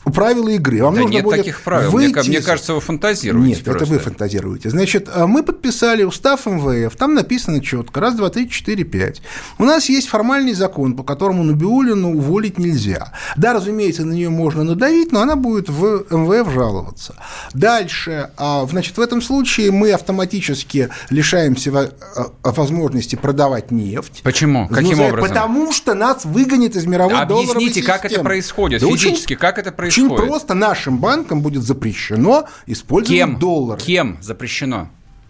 правила 0.05 0.49
игры. 0.49 0.83
Вам 0.83 0.95
да 0.95 1.01
нужно 1.03 1.15
нет 1.15 1.25
будет 1.25 1.39
таких 1.39 1.61
правил. 1.63 1.91
Выйти... 1.91 2.19
Мне, 2.19 2.29
мне 2.29 2.41
кажется, 2.41 2.75
вы 2.75 2.81
фантазируете. 2.81 3.49
Нет, 3.49 3.65
просто. 3.65 3.85
это 3.85 3.93
вы 3.93 3.99
фантазируете. 3.99 4.71
Значит, 4.71 5.09
а 5.13 5.27
мы 5.27 5.43
подписали 5.43 6.03
устав 6.03 6.47
МВФ. 6.47 6.97
Там 6.97 7.15
написано 7.15 7.61
четко. 7.61 8.01
Раз, 8.01 8.15
два, 8.15 8.31
три, 8.31 8.49
четыре, 8.49 8.85
пять. 8.85 9.23
У 9.59 9.65
нас 9.65 9.89
есть 9.89 10.09
формальный 10.09 10.55
закон, 10.55 10.97
по 10.97 11.03
которому 11.03 11.43
Набиулину 11.43 12.17
уволить 12.17 12.59
нельзя. 12.59 13.13
Да, 13.37 13.53
разумеется, 13.53 14.05
на 14.05 14.13
нее 14.13 14.31
можно 14.31 14.65
надавить, 14.65 15.13
но 15.13 15.21
она 15.21 15.37
будет 15.37 15.69
в 15.69 16.07
МВФ 16.11 16.53
жаловаться. 16.53 17.15
Дальше, 17.53 18.31
а, 18.37 18.67
значит, 18.67 18.97
в 18.97 19.01
этом 19.01 19.23
случае 19.23 19.71
мы 19.71 19.93
автоматически 19.93 20.89
лишаемся 21.11 21.93
а, 22.17 22.31
возможности 22.43 23.17
продавать 23.17 23.71
нефть. 23.71 24.21
Почему? 24.23 24.69
Каким 24.69 24.99
ну, 24.99 25.09
образом? 25.09 25.29
Потому 25.29 25.73
что 25.73 25.95
нас 25.95 26.25
выгонят 26.25 26.77
из 26.77 26.87
мировой 26.87 27.19
Объясните, 27.19 27.47
долларовой 27.47 27.69
системы. 27.69 27.87
как 27.87 28.05
это 28.05 28.21
происходит 28.23 28.81
да 28.81 28.87
физически, 28.87 29.33
очень... 29.35 29.37
как 29.37 29.59
это 29.59 29.73
происходит? 29.73 29.90
Очень 29.91 30.09
просто 30.09 30.55
нашим 30.55 30.99
банкам 30.99 31.41
будет 31.41 31.63
запрещено 31.63 32.47
использовать 32.67 33.19
Кем? 33.19 33.39
доллары. 33.39 33.81
Кем 33.81 34.19
запрещено? 34.21 34.89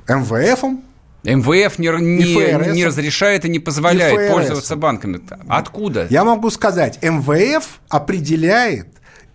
МВФом. 0.09 0.83
МВФ 1.23 1.79
не, 1.79 1.89
не, 1.89 2.73
не 2.75 2.87
разрешает 2.87 3.45
и 3.45 3.49
не 3.49 3.59
позволяет 3.59 4.31
и 4.31 4.33
пользоваться 4.33 4.77
банками. 4.77 5.21
Откуда? 5.49 6.07
Я 6.09 6.25
могу 6.25 6.51
сказать, 6.51 6.99
МВФ 7.03 7.81
определяет 7.89 8.89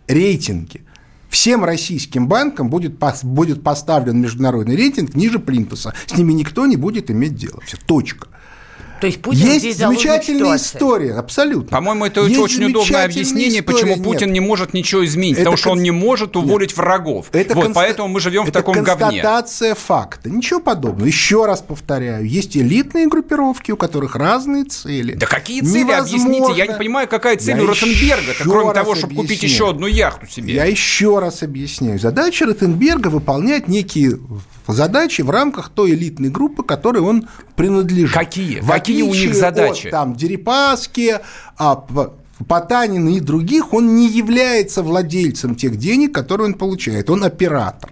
рейтинги. 0.07 0.81
Всем 1.29 1.65
российским 1.65 2.27
банкам 2.27 2.69
будет, 2.69 2.97
будет 3.23 3.61
поставлен 3.61 4.19
международный 4.19 4.75
рейтинг 4.75 5.15
ниже 5.15 5.37
Плинтуса. 5.37 5.93
С 6.05 6.17
ними 6.17 6.33
никто 6.33 6.65
не 6.65 6.77
будет 6.77 7.11
иметь 7.11 7.35
дела. 7.35 7.59
Все, 7.65 7.77
точка. 7.85 8.29
То 9.01 9.07
есть 9.07 9.21
Путин 9.21 9.47
есть 9.47 9.59
здесь 9.59 9.77
замечательная 9.77 10.55
история, 10.55 11.13
абсолютно. 11.15 11.69
По-моему, 11.69 12.05
это 12.05 12.21
есть 12.21 12.39
очень 12.39 12.65
удобное 12.65 13.05
объяснение, 13.05 13.59
история. 13.59 13.79
почему 13.79 14.03
Путин 14.03 14.27
Нет. 14.27 14.33
не 14.33 14.39
может 14.39 14.73
ничего 14.73 15.05
изменить, 15.05 15.33
это 15.33 15.45
потому 15.45 15.57
что 15.57 15.69
он 15.71 15.83
не 15.83 15.91
может 15.91 16.35
уволить 16.35 16.69
Нет. 16.69 16.77
врагов. 16.77 17.27
Это 17.33 17.55
вот, 17.55 17.65
конста... 17.65 17.81
поэтому 17.81 18.07
мы 18.07 18.19
живем 18.19 18.43
это 18.43 18.51
в 18.51 18.53
таком 18.53 18.75
говне. 18.75 19.19
Это 19.19 19.27
констатация 19.27 19.75
факта. 19.75 20.29
Ничего 20.29 20.59
подобного. 20.59 21.05
Еще 21.05 21.45
раз 21.45 21.61
повторяю, 21.61 22.25
есть 22.25 22.55
элитные 22.55 23.07
группировки, 23.07 23.71
у 23.71 23.77
которых 23.77 24.15
разные 24.15 24.63
цели. 24.63 25.13
Да 25.13 25.27
какие 25.27 25.61
цели? 25.61 25.83
Невозможно... 25.83 26.27
Объясните. 26.27 26.53
Я 26.57 26.67
не 26.67 26.77
понимаю, 26.77 27.07
какая 27.07 27.37
цель 27.37 27.57
Я 27.57 27.63
у 27.63 27.67
Ротенберга, 27.67 28.33
кроме 28.41 28.73
того, 28.73 28.95
чтобы 28.95 29.15
купить 29.15 29.43
еще 29.43 29.69
одну 29.69 29.87
яхту 29.87 30.27
себе. 30.27 30.53
Я 30.53 30.65
еще 30.65 31.19
раз 31.19 31.43
объясняю. 31.43 31.99
Задача 31.99 32.45
Ротенберга 32.45 33.09
выполнять 33.09 33.67
некие 33.67 34.19
задачи 34.73 35.21
в 35.21 35.29
рамках 35.29 35.69
той 35.69 35.91
элитной 35.91 36.29
группы, 36.29 36.63
которой 36.63 37.01
он 37.01 37.27
принадлежит. 37.55 38.13
Какие? 38.13 38.59
В 38.59 38.69
Какие 38.69 39.03
у 39.03 39.13
них 39.13 39.35
задачи? 39.35 39.87
От, 39.87 39.91
там 39.91 40.15
Дерипаски, 40.15 41.19
а, 41.57 41.85
Потанина 42.47 43.09
и 43.09 43.19
других, 43.19 43.73
он 43.73 43.95
не 43.95 44.07
является 44.09 44.83
владельцем 44.83 45.55
тех 45.55 45.77
денег, 45.77 46.13
которые 46.13 46.47
он 46.47 46.53
получает. 46.55 47.09
Он 47.09 47.23
оператор. 47.23 47.91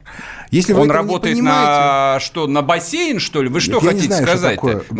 Если 0.51 0.73
вы 0.73 0.81
Он 0.81 0.91
работает 0.91 1.39
на 1.39 2.19
что, 2.19 2.45
на 2.45 2.61
бассейн, 2.61 3.19
что 3.19 3.41
ли? 3.41 3.49
Вы 3.49 3.59
что 3.59 3.79
Нет, 3.81 3.83
хотите 3.83 4.07
знаю, 4.07 4.23
сказать? 4.27 4.59
Что 4.59 4.67
бассейн. 4.91 4.95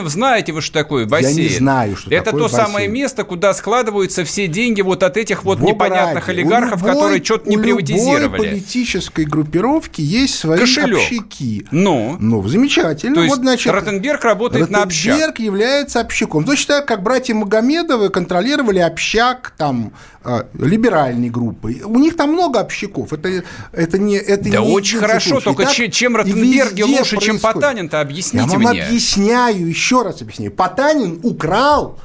бассейн, 0.00 0.08
знаете 0.08 0.52
вы, 0.52 0.62
что 0.62 0.72
такое 0.72 1.04
бассейн? 1.04 1.36
Я 1.36 1.42
не 1.42 1.48
знаю, 1.50 1.96
что 1.96 2.10
Это 2.10 2.24
такое 2.26 2.40
то 2.40 2.44
бассейн. 2.48 2.66
самое 2.66 2.88
место, 2.88 3.24
куда 3.24 3.52
складываются 3.52 4.24
все 4.24 4.46
деньги 4.46 4.80
вот 4.80 5.02
от 5.02 5.18
этих 5.18 5.44
вот 5.44 5.58
Бога 5.58 5.72
непонятных 5.72 6.26
ради. 6.28 6.38
олигархов, 6.38 6.80
любой, 6.80 6.94
которые 6.94 7.24
что-то 7.24 7.50
не 7.50 7.58
приватизировали. 7.58 8.26
У 8.40 8.42
политической 8.52 9.26
группировки 9.26 10.00
есть 10.00 10.38
свои 10.38 10.58
Кошелек. 10.60 10.96
общаки. 10.98 11.66
Ну? 11.70 12.16
Ну, 12.18 12.46
замечательно. 12.48 13.16
То 13.16 13.22
есть 13.22 13.34
вот, 13.36 13.42
значит, 13.42 13.70
Ротенберг 13.70 14.24
работает 14.24 14.62
Ротенберг 14.62 14.78
на 14.78 14.82
общак. 14.84 15.12
Ротенберг 15.12 15.38
является 15.40 16.00
общаком. 16.00 16.44
Точно 16.44 16.76
так, 16.76 16.86
как 16.88 17.02
братья 17.02 17.34
Магомедовы 17.34 18.08
контролировали 18.08 18.75
общак 18.80 19.52
там 19.56 19.92
а, 20.22 20.46
либеральной 20.54 21.30
группы. 21.30 21.80
У 21.84 21.98
них 21.98 22.16
там 22.16 22.32
много 22.32 22.60
общаков. 22.60 23.12
Это, 23.12 23.44
это 23.72 23.98
не 23.98 24.16
это 24.16 24.50
Да 24.50 24.58
не 24.60 24.72
очень 24.72 24.98
хорошо, 24.98 25.40
только 25.40 25.64
так, 25.64 25.92
чем 25.92 26.16
Ротенберги 26.16 26.82
лучше, 26.82 27.18
чем 27.18 27.38
Потанин-то, 27.38 28.00
объясните 28.00 28.46
Я 28.46 28.58
вам 28.58 28.72
мне. 28.72 28.82
объясняю, 28.82 29.68
еще 29.68 30.02
раз 30.02 30.22
объясняю. 30.22 30.52
Потанин 30.52 31.20
украл 31.22 31.98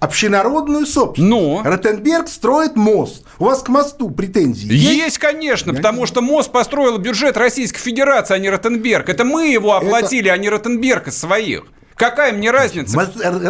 общенародную 0.00 0.86
собственность. 0.86 1.30
Но. 1.30 1.62
Ротенберг 1.64 2.28
строит 2.28 2.74
мост. 2.76 3.24
У 3.38 3.44
вас 3.44 3.62
к 3.62 3.68
мосту 3.68 4.10
претензии 4.10 4.72
есть? 4.72 4.84
Есть, 4.84 5.18
конечно, 5.18 5.70
Я 5.70 5.76
потому 5.76 6.00
не... 6.00 6.06
что 6.06 6.22
мост 6.22 6.50
построил 6.50 6.98
бюджет 6.98 7.36
Российской 7.36 7.78
Федерации, 7.80 8.34
а 8.34 8.38
не 8.38 8.50
Ротенберг. 8.50 9.08
Это 9.08 9.24
мы 9.24 9.48
его 9.48 9.74
оплатили, 9.76 10.26
Это... 10.26 10.34
а 10.34 10.38
не 10.38 10.48
Ротенберг 10.48 11.08
из 11.08 11.18
своих. 11.18 11.64
Какая 12.00 12.32
мне 12.32 12.50
разница? 12.50 12.98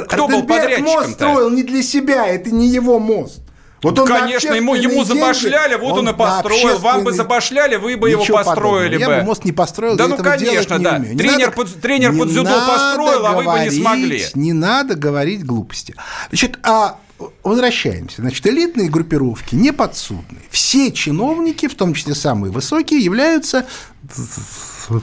Кто 0.09 0.27
был 0.27 0.43
подрядчиком-то? 0.43 1.03
мост 1.03 1.13
строил 1.13 1.51
не 1.51 1.63
для 1.63 1.85
себя, 1.85 2.27
это 2.27 2.51
не 2.51 2.67
его 2.67 2.99
мост. 2.99 3.43
Вот 3.81 3.97
он 3.99 4.09
Конечно, 4.09 4.53
ему, 4.53 4.75
ему 4.75 5.05
забашляли, 5.05 5.77
вот 5.77 5.93
он, 5.93 6.09
он 6.09 6.15
и 6.15 6.19
построил. 6.19 6.79
Вам 6.81 7.05
бы 7.05 7.13
забашляли, 7.13 7.77
вы 7.77 7.97
бы 7.97 8.11
его 8.11 8.25
построили 8.25 8.95
подобного. 8.95 9.07
бы. 9.07 9.15
Я 9.15 9.21
бы 9.21 9.25
мост 9.25 9.45
не 9.45 9.53
построил, 9.53 9.97
Да 9.97 10.09
ну, 10.09 10.17
конечно, 10.19 10.81
да. 10.81 10.99
Не 10.99 11.17
тренер, 11.17 11.39
надо, 11.39 11.53
под, 11.53 11.81
тренер 11.81 12.19
под 12.19 12.29
дзюдо 12.29 12.51
построил, 12.67 13.23
говорить, 13.23 13.49
а 13.49 13.53
вы 13.53 13.59
бы 13.59 13.65
не 13.65 13.71
смогли. 13.71 14.25
Не 14.35 14.53
надо 14.53 14.97
говорить 14.97 15.47
глупости. 15.47 15.95
Значит, 16.29 16.59
а 16.65 16.99
возвращаемся. 17.45 18.21
Значит, 18.21 18.45
элитные 18.49 18.91
группировки 18.91 19.55
не 19.55 19.73
подсудные. 19.73 20.43
Все 20.51 20.91
чиновники, 20.91 21.69
в 21.69 21.77
том 21.77 21.95
числе 21.95 22.17
самые 22.17 22.51
высокие, 22.51 22.99
являются 22.99 23.65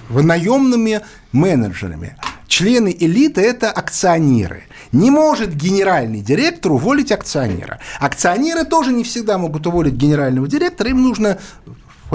наемными 0.10 1.02
менеджерами. 1.32 2.18
Члены 2.48 2.96
элиты– 2.98 3.42
это 3.44 3.70
акционеры. 3.70 4.64
Не 4.92 5.12
может 5.12 5.54
генеральный 5.54 6.22
директор 6.22 6.72
уволить 6.72 7.12
акционера. 7.12 7.80
Акционеры 8.00 8.64
тоже 8.64 8.94
не 8.94 9.04
всегда 9.04 9.38
могут 9.38 9.68
уволить 9.68 9.94
генерального 9.94 10.48
директора, 10.48 10.90
им 10.90 11.02
нужно 11.02 11.40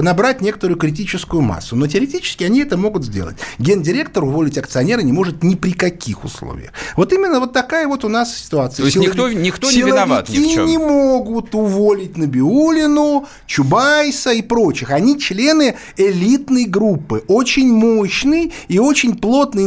набрать 0.01 0.41
некоторую 0.41 0.79
критическую 0.79 1.43
массу. 1.43 1.77
Но 1.77 1.87
теоретически 1.87 2.45
они 2.45 2.61
это 2.61 2.77
могут 2.77 3.05
сделать. 3.05 3.37
Гендиректор 3.59 4.25
уволить 4.25 4.57
акционера 4.57 5.01
не 5.01 5.13
может 5.13 5.43
ни 5.43 5.55
при 5.55 5.73
каких 5.73 6.25
условиях. 6.25 6.73
Вот 6.97 7.13
именно 7.13 7.41
вот 7.41 7.53
такая 7.53 7.87
вот 7.87 8.05
у 8.05 8.09
нас 8.09 8.35
ситуация. 8.37 8.83
То 8.83 8.85
есть 8.85 8.97
никто, 8.97 9.29
никто 9.29 9.71
не 9.71 9.83
виноват 9.83 10.29
ни 10.29 10.39
в 10.39 10.55
чем. 10.55 10.67
не 10.67 10.79
могут 10.79 11.55
уволить 11.55 12.17
Набиулину, 12.17 13.27
Чубайса 13.47 14.33
и 14.33 14.43
прочих. 14.43 14.91
Они 14.91 15.19
члены 15.19 15.77
элитной 15.97 16.65
группы, 16.65 17.25
очень 17.29 17.73
мощный 17.73 18.53
и 18.69 18.79
очень 18.79 19.17
плотно 19.17 19.61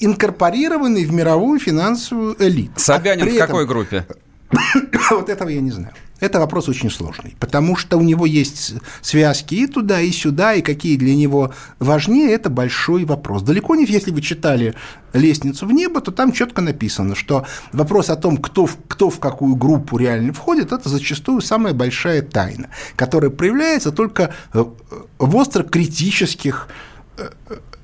инкорпорированный 0.00 1.04
в 1.04 1.12
мировую 1.12 1.58
финансовую 1.58 2.36
элиту. 2.38 2.72
Собянин 2.76 3.26
а 3.26 3.30
в 3.30 3.38
какой 3.38 3.64
этом... 3.64 3.66
группе? 3.66 4.06
вот 5.10 5.28
этого 5.28 5.48
я 5.48 5.60
не 5.60 5.70
знаю. 5.70 5.92
Это 6.18 6.40
вопрос 6.40 6.68
очень 6.68 6.90
сложный, 6.90 7.36
потому 7.38 7.76
что 7.76 7.98
у 7.98 8.02
него 8.02 8.24
есть 8.24 8.74
связки 9.02 9.54
и 9.54 9.66
туда, 9.66 10.00
и 10.00 10.10
сюда, 10.10 10.54
и 10.54 10.62
какие 10.62 10.96
для 10.96 11.14
него 11.14 11.52
важнее, 11.78 12.32
это 12.32 12.48
большой 12.48 13.04
вопрос. 13.04 13.42
Далеко 13.42 13.74
не, 13.74 13.84
если 13.84 14.10
вы 14.10 14.22
читали 14.22 14.74
«Лестницу 15.12 15.66
в 15.66 15.72
небо», 15.72 16.00
то 16.00 16.12
там 16.12 16.32
четко 16.32 16.62
написано, 16.62 17.14
что 17.14 17.46
вопрос 17.72 18.08
о 18.08 18.16
том, 18.16 18.38
кто, 18.38 18.66
кто 18.88 19.10
в 19.10 19.20
какую 19.20 19.56
группу 19.56 19.98
реально 19.98 20.32
входит, 20.32 20.72
это 20.72 20.88
зачастую 20.88 21.42
самая 21.42 21.74
большая 21.74 22.22
тайна, 22.22 22.68
которая 22.96 23.30
проявляется 23.30 23.92
только 23.92 24.34
в 24.52 25.36
остро 25.36 25.64
критических 25.64 26.68
э, 26.68 26.95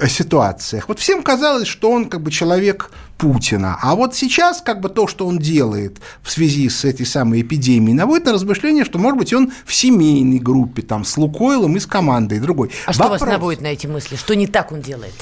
ситуациях. 0.08 0.88
Вот 0.88 0.98
всем 0.98 1.22
казалось, 1.22 1.68
что 1.68 1.90
он 1.90 2.06
как 2.06 2.22
бы 2.22 2.30
человек 2.30 2.90
Путина. 3.18 3.78
А 3.80 3.94
вот 3.94 4.16
сейчас 4.16 4.60
как 4.60 4.80
бы 4.80 4.88
то, 4.88 5.06
что 5.06 5.26
он 5.28 5.38
делает 5.38 5.98
в 6.22 6.30
связи 6.30 6.68
с 6.68 6.84
этой 6.84 7.06
самой 7.06 7.42
эпидемией, 7.42 7.94
наводит 7.94 8.26
на 8.26 8.32
размышление, 8.32 8.84
что, 8.84 8.98
может 8.98 9.16
быть, 9.16 9.32
он 9.32 9.52
в 9.64 9.72
семейной 9.72 10.40
группе, 10.40 10.82
там, 10.82 11.04
с 11.04 11.16
Лукойлом 11.16 11.76
и 11.76 11.80
с 11.80 11.86
командой 11.86 12.40
другой. 12.40 12.70
А 12.84 12.92
Вопрос... 12.92 13.18
что 13.18 13.26
вас 13.26 13.34
наводит 13.34 13.60
на 13.60 13.68
эти 13.68 13.86
мысли? 13.86 14.16
Что 14.16 14.34
не 14.34 14.48
так 14.48 14.72
он 14.72 14.80
делает? 14.80 15.14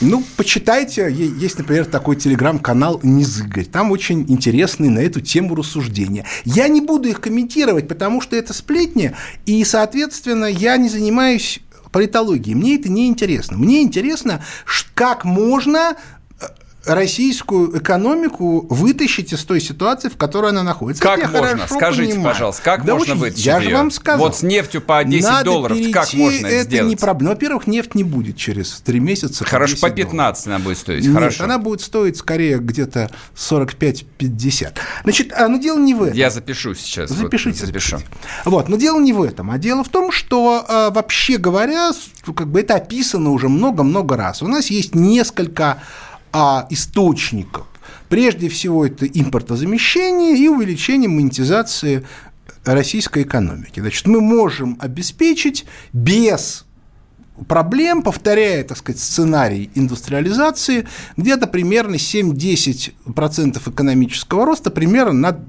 Ну, 0.00 0.24
почитайте, 0.36 1.08
есть, 1.12 1.58
например, 1.58 1.84
такой 1.84 2.16
телеграм-канал 2.16 3.00
«Низыгорь». 3.02 3.64
Там 3.64 3.92
очень 3.92 4.24
интересные 4.28 4.90
на 4.90 4.98
эту 4.98 5.20
тему 5.20 5.54
рассуждения. 5.54 6.24
Я 6.44 6.68
не 6.68 6.80
буду 6.80 7.08
их 7.08 7.20
комментировать, 7.20 7.86
потому 7.86 8.20
что 8.20 8.34
это 8.36 8.52
сплетни, 8.52 9.14
и, 9.46 9.62
соответственно, 9.64 10.46
я 10.46 10.76
не 10.78 10.88
занимаюсь 10.88 11.60
политологии. 11.94 12.54
Мне 12.54 12.74
это 12.74 12.88
не 12.88 13.06
интересно. 13.06 13.56
Мне 13.56 13.80
интересно, 13.80 14.42
как 14.94 15.24
можно 15.24 15.96
российскую 16.86 17.78
экономику 17.78 18.66
вытащить 18.68 19.32
из 19.32 19.44
той 19.44 19.60
ситуации, 19.60 20.08
в 20.08 20.16
которой 20.16 20.50
она 20.50 20.62
находится. 20.62 21.02
Как 21.02 21.18
Это 21.18 21.28
можно? 21.28 21.66
Скажите, 21.66 22.12
понимаю. 22.12 22.32
пожалуйста, 22.34 22.62
как 22.62 22.84
да 22.84 22.94
можно 22.94 23.14
вытащить 23.14 23.46
Я 23.46 23.58
ее? 23.58 23.70
же 23.70 23.76
вам 23.76 23.90
сказал. 23.90 24.18
Вот 24.20 24.36
с 24.36 24.42
нефтью 24.42 24.80
по 24.82 25.02
10 25.02 25.24
Надо 25.24 25.44
долларов 25.44 25.78
как 25.92 26.12
можно 26.14 26.46
это 26.46 26.64
сделать? 26.64 26.90
не 26.90 26.96
проблема. 26.96 27.24
Ну, 27.24 27.34
во-первых, 27.34 27.66
нефть 27.66 27.94
не 27.94 28.04
будет 28.04 28.36
через 28.36 28.80
3 28.84 29.00
месяца. 29.00 29.44
Хорошо, 29.44 29.76
по 29.80 29.90
15 29.90 30.44
долларов. 30.44 30.46
она 30.46 30.58
будет 30.58 30.78
стоить. 30.78 31.04
Нет, 31.04 31.14
Хорошо. 31.14 31.44
она 31.44 31.58
будет 31.58 31.80
стоить 31.80 32.16
скорее 32.16 32.58
где-то 32.58 33.10
45-50. 33.36 34.74
Значит, 35.04 35.32
а, 35.32 35.48
но 35.48 35.58
дело 35.58 35.78
не 35.78 35.94
в 35.94 36.02
этом. 36.02 36.16
Я 36.16 36.30
запишу 36.30 36.74
сейчас. 36.74 37.10
Запишите, 37.10 37.60
вот, 37.60 37.66
запишу. 37.66 37.96
Запишите. 37.98 38.18
Вот, 38.44 38.68
но 38.68 38.76
дело 38.76 39.00
не 39.00 39.12
в 39.12 39.22
этом, 39.22 39.50
а 39.50 39.58
дело 39.58 39.84
в 39.84 39.88
том, 39.88 40.12
что 40.12 40.64
а, 40.68 40.90
вообще 40.90 41.38
говоря, 41.38 41.92
как 42.36 42.48
бы 42.48 42.60
это 42.60 42.74
описано 42.76 43.30
уже 43.30 43.48
много-много 43.48 44.16
раз. 44.16 44.42
У 44.42 44.48
нас 44.48 44.66
есть 44.68 44.94
несколько 44.94 45.78
а 46.34 46.66
источников. 46.68 47.66
Прежде 48.08 48.48
всего, 48.48 48.84
это 48.84 49.06
импортозамещение 49.06 50.36
и 50.36 50.48
увеличение 50.48 51.08
монетизации 51.08 52.04
российской 52.64 53.22
экономики. 53.22 53.78
Значит, 53.78 54.06
мы 54.06 54.20
можем 54.20 54.76
обеспечить 54.80 55.64
без 55.92 56.66
проблем, 57.46 58.02
повторяя, 58.02 58.64
так 58.64 58.78
сказать, 58.78 59.00
сценарий 59.00 59.70
индустриализации, 59.74 60.88
где-то 61.16 61.46
примерно 61.46 61.94
7-10% 61.94 63.70
экономического 63.70 64.44
роста 64.44 64.70
примерно 64.70 65.12
на 65.12 65.40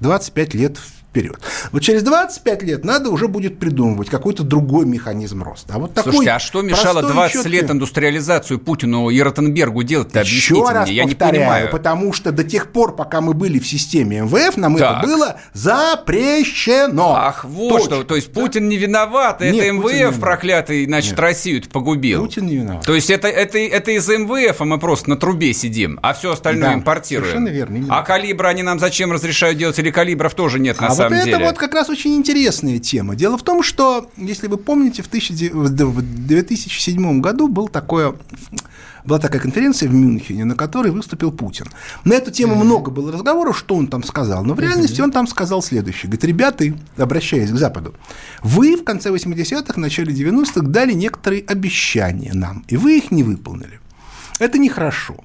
25 0.00 0.54
лет 0.54 0.78
вперед. 1.10 1.38
Вот 1.72 1.82
через 1.82 2.02
25 2.02 2.62
лет 2.62 2.84
надо 2.84 3.10
уже 3.10 3.28
будет 3.28 3.58
придумывать 3.58 4.10
какой-то 4.10 4.42
другой 4.42 4.86
механизм 4.86 5.42
роста. 5.42 5.74
А 5.74 5.78
вот 5.78 5.94
такой 5.94 6.12
Слушайте, 6.12 6.32
а 6.32 6.38
что 6.38 6.62
мешало 6.62 7.02
20 7.02 7.32
четкий... 7.32 7.48
лет 7.48 7.70
индустриализацию 7.70 8.58
Путину 8.58 9.08
и 9.08 9.20
Ротенбергу 9.20 9.82
делать-то? 9.82 10.20
Объясните 10.20 10.60
Еще 10.60 10.70
раз 10.70 10.88
мне, 10.88 10.96
я 10.96 11.04
повторяю, 11.04 11.32
не 11.32 11.38
понимаю. 11.40 11.70
потому 11.70 12.12
что 12.12 12.30
до 12.32 12.44
тех 12.44 12.72
пор, 12.72 12.94
пока 12.94 13.20
мы 13.20 13.32
были 13.32 13.58
в 13.58 13.66
системе 13.66 14.20
МВФ, 14.20 14.56
нам 14.56 14.76
так. 14.76 14.98
это 14.98 15.06
было 15.06 15.36
запрещено. 15.54 17.14
Ах, 17.16 17.44
вот 17.44 17.70
Точно. 17.70 17.96
что, 17.96 18.04
то 18.04 18.16
есть 18.16 18.32
Путин 18.32 18.62
да? 18.62 18.68
не 18.68 18.76
виноват, 18.76 19.40
Нет, 19.40 19.54
это 19.54 19.72
МВФ 19.72 20.20
проклятый, 20.20 20.84
значит, 20.84 21.12
Нет. 21.12 21.20
Россию 21.20 21.62
погубил. 21.72 22.22
Путин 22.22 22.46
не 22.46 22.56
виноват. 22.56 22.84
То 22.84 22.94
есть 22.94 23.10
это, 23.10 23.28
это, 23.28 23.58
это 23.58 23.90
из 23.92 24.08
МВФ, 24.08 24.60
а 24.60 24.64
мы 24.64 24.78
просто 24.78 25.10
на 25.10 25.16
трубе 25.16 25.52
сидим, 25.54 25.98
а 26.02 26.12
все 26.12 26.32
остальное 26.32 26.70
да, 26.70 26.74
импортируем. 26.74 27.30
Совершенно 27.30 27.48
верно. 27.48 27.76
Именно. 27.76 27.98
А 27.98 28.02
калибры 28.02 28.48
они 28.48 28.62
нам 28.62 28.78
зачем 28.78 29.10
разрешают 29.12 29.58
делать, 29.58 29.78
или 29.78 29.90
калибров 29.90 30.34
тоже 30.34 30.58
нет 30.58 30.80
на 30.80 30.88
а 30.88 30.97
самом 30.98 31.16
вот 31.16 31.24
деле? 31.24 31.36
это 31.36 31.44
вот 31.44 31.58
как 31.58 31.74
раз 31.74 31.88
очень 31.88 32.14
интересная 32.14 32.78
тема. 32.78 33.16
Дело 33.16 33.38
в 33.38 33.42
том, 33.42 33.62
что, 33.62 34.10
если 34.16 34.46
вы 34.46 34.58
помните, 34.58 35.02
в 35.02 35.10
2007 35.10 37.20
году 37.20 37.48
был 37.48 37.68
такое 37.68 38.14
была 39.04 39.18
такая 39.18 39.40
конференция 39.40 39.88
в 39.88 39.94
Мюнхене, 39.94 40.44
на 40.44 40.54
которой 40.54 40.92
выступил 40.92 41.32
Путин. 41.32 41.66
На 42.04 42.14
эту 42.14 42.30
тему 42.30 42.54
mm-hmm. 42.54 42.64
много 42.64 42.90
было 42.90 43.10
разговоров, 43.10 43.58
что 43.58 43.74
он 43.74 43.88
там 43.88 44.04
сказал. 44.04 44.44
Но 44.44 44.54
в 44.54 44.60
реальности 44.60 45.00
mm-hmm. 45.00 45.04
он 45.04 45.12
там 45.12 45.26
сказал 45.26 45.62
следующее. 45.62 46.10
Говорит, 46.10 46.24
ребята, 46.24 46.64
обращаясь 46.96 47.50
к 47.50 47.56
Западу, 47.56 47.94
вы 48.42 48.76
в 48.76 48.84
конце 48.84 49.10
80-х, 49.10 49.80
начале 49.80 50.12
90-х 50.12 50.60
дали 50.60 50.92
некоторые 50.92 51.42
обещания 51.42 52.32
нам, 52.34 52.64
и 52.68 52.76
вы 52.76 52.98
их 52.98 53.10
не 53.10 53.22
выполнили. 53.22 53.80
Это 54.38 54.58
нехорошо. 54.58 55.24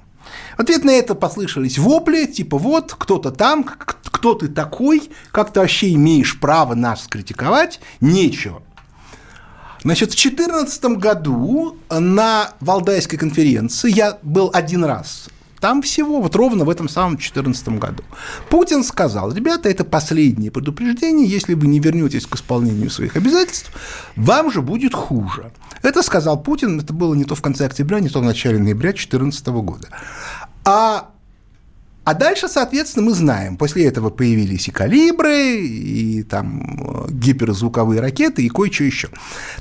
В 0.56 0.60
ответ 0.60 0.84
на 0.84 0.90
это 0.90 1.14
послышались 1.14 1.78
вопли, 1.78 2.26
типа 2.26 2.58
вот, 2.58 2.94
кто-то 2.94 3.30
там, 3.30 3.64
кто 3.64 4.34
ты 4.34 4.48
такой, 4.48 5.10
как 5.32 5.52
ты 5.52 5.60
вообще 5.60 5.92
имеешь 5.94 6.38
право 6.38 6.74
нас 6.74 7.06
критиковать, 7.08 7.80
нечего. 8.00 8.62
Значит, 9.82 10.12
в 10.12 10.16
2014 10.16 10.84
году 10.96 11.76
на 11.90 12.54
Валдайской 12.60 13.18
конференции 13.18 13.90
я 13.90 14.18
был 14.22 14.50
один 14.52 14.84
раз. 14.84 15.28
Там 15.64 15.80
всего, 15.80 16.20
вот 16.20 16.36
ровно 16.36 16.66
в 16.66 16.68
этом 16.68 16.90
самом 16.90 17.12
2014 17.12 17.68
году. 17.78 18.02
Путин 18.50 18.84
сказал, 18.84 19.32
ребята, 19.32 19.70
это 19.70 19.82
последнее 19.82 20.50
предупреждение, 20.50 21.26
если 21.26 21.54
вы 21.54 21.68
не 21.68 21.80
вернетесь 21.80 22.26
к 22.26 22.36
исполнению 22.36 22.90
своих 22.90 23.16
обязательств, 23.16 23.72
вам 24.14 24.52
же 24.52 24.60
будет 24.60 24.92
хуже. 24.92 25.52
Это 25.80 26.02
сказал 26.02 26.42
Путин, 26.42 26.80
это 26.80 26.92
было 26.92 27.14
не 27.14 27.24
то 27.24 27.34
в 27.34 27.40
конце 27.40 27.64
октября, 27.64 28.00
не 28.00 28.10
то 28.10 28.20
в 28.20 28.24
начале 28.24 28.58
ноября 28.58 28.90
2014 28.90 29.46
года. 29.46 29.88
А 30.66 31.12
а 32.04 32.12
дальше, 32.12 32.48
соответственно, 32.48 33.06
мы 33.06 33.14
знаем, 33.14 33.56
после 33.56 33.86
этого 33.86 34.10
появились 34.10 34.68
и 34.68 34.70
калибры, 34.70 35.66
и 35.66 36.24
там 36.24 37.06
э, 37.08 37.10
гиперзвуковые 37.10 38.02
ракеты, 38.02 38.44
и 38.44 38.50
кое-что 38.50 38.84
еще. 38.84 39.08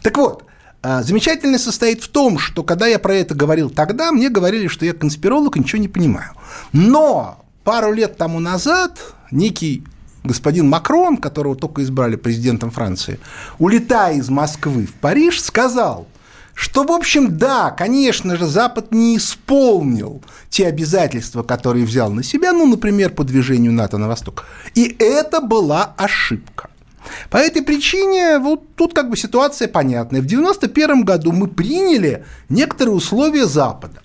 Так 0.01 0.17
вот, 0.17 0.43
замечательность 0.83 1.63
состоит 1.63 2.03
в 2.03 2.09
том, 2.09 2.37
что 2.37 2.63
когда 2.63 2.87
я 2.87 2.99
про 2.99 3.15
это 3.15 3.35
говорил 3.35 3.69
тогда, 3.69 4.11
мне 4.11 4.29
говорили, 4.29 4.67
что 4.67 4.85
я 4.85 4.93
конспиролог 4.93 5.55
и 5.55 5.59
ничего 5.59 5.81
не 5.81 5.87
понимаю. 5.87 6.31
Но 6.71 7.43
пару 7.63 7.93
лет 7.93 8.17
тому 8.17 8.39
назад 8.39 8.99
некий 9.31 9.83
господин 10.23 10.69
Макрон, 10.69 11.17
которого 11.17 11.55
только 11.55 11.83
избрали 11.83 12.15
президентом 12.15 12.71
Франции, 12.71 13.19
улетая 13.59 14.15
из 14.15 14.29
Москвы 14.29 14.85
в 14.85 14.93
Париж, 14.93 15.41
сказал, 15.41 16.07
что, 16.53 16.83
в 16.83 16.91
общем, 16.91 17.37
да, 17.37 17.71
конечно 17.71 18.35
же, 18.35 18.45
Запад 18.45 18.91
не 18.91 19.17
исполнил 19.17 20.21
те 20.49 20.67
обязательства, 20.67 21.43
которые 21.43 21.85
взял 21.85 22.11
на 22.11 22.23
себя, 22.23 22.53
ну, 22.53 22.67
например, 22.67 23.11
по 23.11 23.23
движению 23.23 23.73
НАТО 23.73 23.97
на 23.97 24.07
восток. 24.07 24.45
И 24.75 24.95
это 24.99 25.41
была 25.41 25.93
ошибка. 25.97 26.69
По 27.29 27.37
этой 27.37 27.61
причине 27.61 28.39
вот 28.39 28.75
тут 28.75 28.93
как 28.93 29.09
бы 29.09 29.17
ситуация 29.17 29.67
понятная. 29.67 30.21
В 30.21 30.25
1991 30.25 31.03
году 31.03 31.31
мы 31.31 31.47
приняли 31.47 32.25
некоторые 32.49 32.95
условия 32.95 33.45
Запада. 33.45 34.01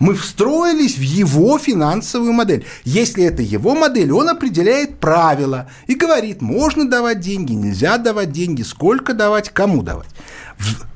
Мы 0.00 0.14
встроились 0.14 0.98
в 0.98 1.00
его 1.00 1.56
финансовую 1.56 2.32
модель. 2.32 2.66
Если 2.84 3.24
это 3.24 3.42
его 3.42 3.74
модель, 3.74 4.12
он 4.12 4.28
определяет 4.28 4.98
правила 4.98 5.70
и 5.86 5.94
говорит, 5.94 6.42
можно 6.42 6.88
давать 6.88 7.20
деньги, 7.20 7.52
нельзя 7.52 7.96
давать 7.96 8.32
деньги, 8.32 8.62
сколько 8.62 9.14
давать, 9.14 9.50
кому 9.50 9.82
давать. 9.82 10.08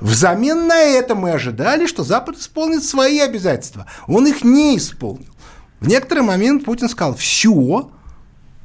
Взамен 0.01 0.67
на 0.67 0.81
это 0.81 1.15
мы 1.15 1.31
ожидали, 1.31 1.87
что 1.87 2.05
Запад 2.05 2.39
исполнит 2.39 2.85
свои 2.85 3.21
обязательства. 3.21 3.87
Он 4.09 4.27
их 4.27 4.45
не 4.45 4.77
исполнил. 4.77 5.33
В 5.81 5.87
некоторый 5.87 6.21
момент 6.21 6.65
Путин 6.65 6.89
сказал, 6.89 7.15
все, 7.15 7.91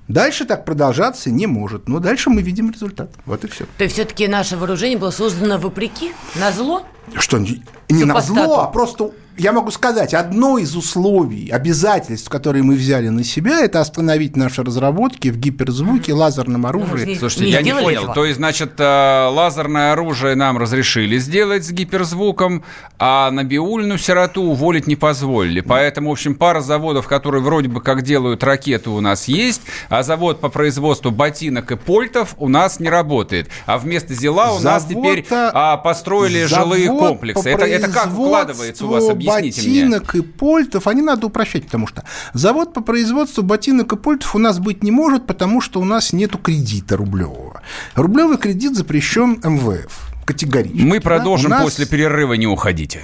Дальше 0.07 0.45
так 0.45 0.65
продолжаться 0.65 1.29
не 1.31 1.47
может. 1.47 1.87
Но 1.87 1.99
дальше 1.99 2.29
мы 2.29 2.41
видим 2.41 2.71
результат. 2.71 3.11
Вот 3.25 3.43
и 3.43 3.47
все. 3.47 3.65
То 3.77 3.85
есть 3.85 3.95
все-таки 3.95 4.27
наше 4.27 4.57
вооружение 4.57 4.97
было 4.97 5.11
создано 5.11 5.57
вопреки, 5.57 6.13
на 6.35 6.51
зло? 6.51 6.83
Что, 7.15 7.37
не, 7.37 7.63
не 7.89 8.03
на 8.03 8.19
зло, 8.21 8.61
а 8.61 8.67
просто 8.67 9.11
я 9.37 9.51
могу 9.51 9.71
сказать, 9.71 10.13
одно 10.13 10.57
из 10.57 10.75
условий, 10.75 11.49
обязательств, 11.49 12.29
которые 12.29 12.63
мы 12.63 12.75
взяли 12.75 13.09
на 13.09 13.23
себя, 13.23 13.61
это 13.61 13.81
остановить 13.81 14.35
наши 14.35 14.63
разработки 14.63 15.29
в 15.29 15.37
гиперзвуке, 15.37 16.13
лазерном 16.13 16.65
оружии. 16.65 17.15
Слушайте, 17.15 17.45
не 17.45 17.51
я 17.51 17.61
не 17.61 17.73
понял. 17.73 18.01
Этого. 18.01 18.13
То 18.13 18.25
есть, 18.25 18.37
значит, 18.37 18.73
э, 18.77 19.27
лазерное 19.31 19.93
оружие 19.93 20.35
нам 20.35 20.57
разрешили 20.57 21.17
сделать 21.17 21.65
с 21.65 21.71
гиперзвуком, 21.71 22.63
а 22.99 23.31
на 23.31 23.43
биульную 23.43 23.97
сироту 23.97 24.43
уволить 24.43 24.85
не 24.87 24.95
позволили. 24.95 25.61
Поэтому, 25.61 26.09
в 26.09 26.11
общем, 26.13 26.35
пара 26.35 26.61
заводов, 26.61 27.07
которые 27.07 27.41
вроде 27.41 27.69
бы 27.69 27.81
как 27.81 28.03
делают 28.03 28.43
ракеты, 28.43 28.91
у 28.91 29.01
нас 29.01 29.27
есть, 29.27 29.61
а 29.89 30.03
завод 30.03 30.41
по 30.41 30.49
производству 30.49 31.09
ботинок 31.09 31.71
и 31.71 31.75
польтов 31.75 32.35
у 32.37 32.49
нас 32.49 32.79
не 32.79 32.89
работает. 32.89 33.49
А 33.65 33.77
вместо 33.79 34.13
Зела 34.13 34.53
у 34.53 34.59
нас 34.59 34.85
теперь 34.85 35.25
а, 35.31 35.77
построили 35.77 36.45
жилые 36.45 36.87
комплексы. 36.87 37.49
Это, 37.49 37.65
это 37.65 37.89
как 37.89 38.09
вкладывается 38.09 38.85
у 38.85 38.89
вас? 38.89 39.03
Объясните 39.29 39.67
ботинок 39.67 40.13
мне. 40.13 40.23
и 40.23 40.25
польтов, 40.25 40.87
они 40.87 41.01
надо 41.01 41.27
упрощать, 41.27 41.65
потому 41.65 41.87
что 41.87 42.03
завод 42.33 42.73
по 42.73 42.81
производству 42.81 43.43
ботинок 43.43 43.93
и 43.93 43.97
польтов 43.97 44.35
у 44.35 44.39
нас 44.39 44.59
быть 44.59 44.83
не 44.83 44.91
может, 44.91 45.25
потому 45.25 45.61
что 45.61 45.79
у 45.79 45.85
нас 45.85 46.13
нету 46.13 46.37
кредита 46.37 46.97
рублевого. 46.97 47.61
Рублевый 47.95 48.37
кредит 48.37 48.75
запрещен 48.75 49.39
МВФ 49.43 50.13
категорически. 50.25 50.81
Мы 50.81 50.99
продолжим 50.99 51.49
да? 51.49 51.57
нас... 51.57 51.65
после 51.65 51.85
перерыва, 51.85 52.33
не 52.33 52.47
уходите. 52.47 53.01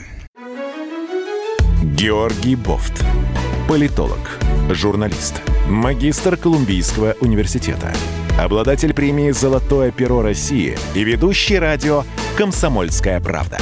Георгий 1.83 2.55
Бофт. 2.55 3.03
Политолог, 3.67 4.39
журналист, 4.71 5.41
магистр 5.67 6.37
Колумбийского 6.37 7.15
университета, 7.21 7.93
обладатель 8.39 8.93
премии 8.93 9.31
«Золотое 9.31 9.91
перо 9.91 10.21
России» 10.21 10.77
и 10.95 11.03
ведущий 11.03 11.59
радио 11.59 12.03
«Комсомольская 12.35 13.19
правда» 13.19 13.59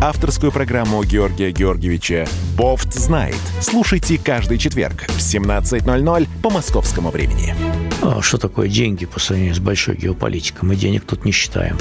авторскую 0.00 0.52
программу 0.52 1.02
Георгия 1.04 1.50
Георгиевича 1.50 2.26
«Бофт 2.56 2.92
знает». 2.94 3.36
Слушайте 3.60 4.18
каждый 4.18 4.58
четверг 4.58 5.04
в 5.08 5.18
17.00 5.18 6.28
по 6.42 6.50
московскому 6.50 7.10
времени. 7.10 7.54
А 8.02 8.20
что 8.22 8.38
такое 8.38 8.68
деньги 8.68 9.06
по 9.06 9.18
сравнению 9.20 9.54
с 9.54 9.58
большой 9.58 9.96
геополитикой? 9.96 10.68
Мы 10.68 10.76
денег 10.76 11.04
тут 11.04 11.24
не 11.24 11.32
считаем. 11.32 11.78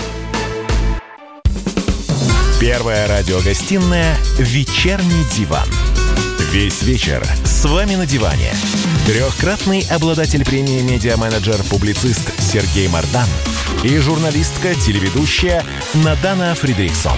Первая 2.59 3.07
радиогостинная 3.07 4.15
«Вечерний 4.39 5.25
диван». 5.35 5.67
Весь 6.51 6.83
вечер 6.83 7.25
с 7.43 7.65
вами 7.65 7.95
на 7.95 8.05
диване. 8.05 8.51
Трехкратный 9.07 9.85
обладатель 9.89 10.45
премии 10.45 10.81
«Медиа-менеджер-публицист» 10.81 12.31
Сергей 12.39 12.87
Мардан 12.87 13.27
и 13.83 13.97
журналистка-телеведущая 13.97 15.63
Надана 15.95 16.53
Фридриксон. 16.55 17.17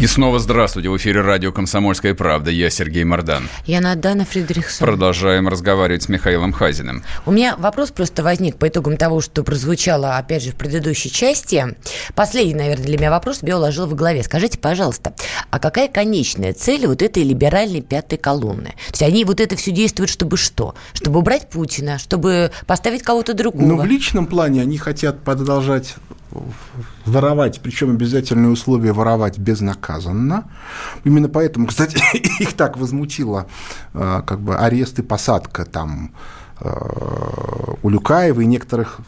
И 0.00 0.06
снова 0.06 0.38
здравствуйте. 0.38 0.88
В 0.88 0.96
эфире 0.96 1.20
радио 1.20 1.52
«Комсомольская 1.52 2.14
правда». 2.14 2.50
Я 2.50 2.70
Сергей 2.70 3.04
Мордан. 3.04 3.50
Я 3.66 3.82
Надана 3.82 4.24
Фридрихсон. 4.24 4.86
Продолжаем 4.86 5.46
разговаривать 5.46 6.04
с 6.04 6.08
Михаилом 6.08 6.54
Хазиным. 6.54 7.04
У 7.26 7.32
меня 7.32 7.54
вопрос 7.58 7.90
просто 7.90 8.22
возник 8.22 8.56
по 8.56 8.68
итогам 8.68 8.96
того, 8.96 9.20
что 9.20 9.42
прозвучало, 9.42 10.16
опять 10.16 10.42
же, 10.42 10.52
в 10.52 10.54
предыдущей 10.54 11.10
части. 11.12 11.76
Последний, 12.14 12.54
наверное, 12.54 12.86
для 12.86 12.96
меня 12.96 13.10
вопрос 13.10 13.40
себе 13.40 13.54
уложил 13.54 13.84
в 13.84 13.94
голове. 13.94 14.22
Скажите, 14.22 14.56
пожалуйста, 14.56 15.12
а 15.50 15.58
какая 15.58 15.86
конечная 15.86 16.54
цель 16.54 16.86
вот 16.86 17.02
этой 17.02 17.22
либеральной 17.22 17.82
пятой 17.82 18.16
колонны? 18.16 18.70
То 18.86 18.92
есть 18.92 19.02
они 19.02 19.26
вот 19.26 19.38
это 19.38 19.54
все 19.56 19.70
действуют, 19.70 20.08
чтобы 20.08 20.38
что? 20.38 20.74
Чтобы 20.94 21.18
убрать 21.18 21.50
Путина, 21.50 21.98
чтобы 21.98 22.52
поставить 22.66 23.02
кого-то 23.02 23.34
другого? 23.34 23.66
Ну, 23.66 23.76
в 23.76 23.84
личном 23.84 24.26
плане 24.26 24.62
они 24.62 24.78
хотят 24.78 25.20
продолжать 25.20 25.96
воровать, 27.04 27.60
причем 27.62 27.90
обязательное 27.90 28.50
условие 28.50 28.92
воровать 28.92 29.38
безнаказанно. 29.38 30.44
Именно 31.04 31.28
поэтому, 31.28 31.66
кстати, 31.66 31.98
их 32.40 32.52
так 32.54 32.76
возмутило 32.76 33.46
э, 33.94 34.22
как 34.26 34.40
бы 34.40 34.56
арест 34.56 34.98
и 34.98 35.02
посадка 35.02 35.64
там 35.64 36.12
э, 36.60 36.70
у 37.82 37.88
Люкаева 37.88 38.40
и 38.40 38.46
некоторых 38.46 39.00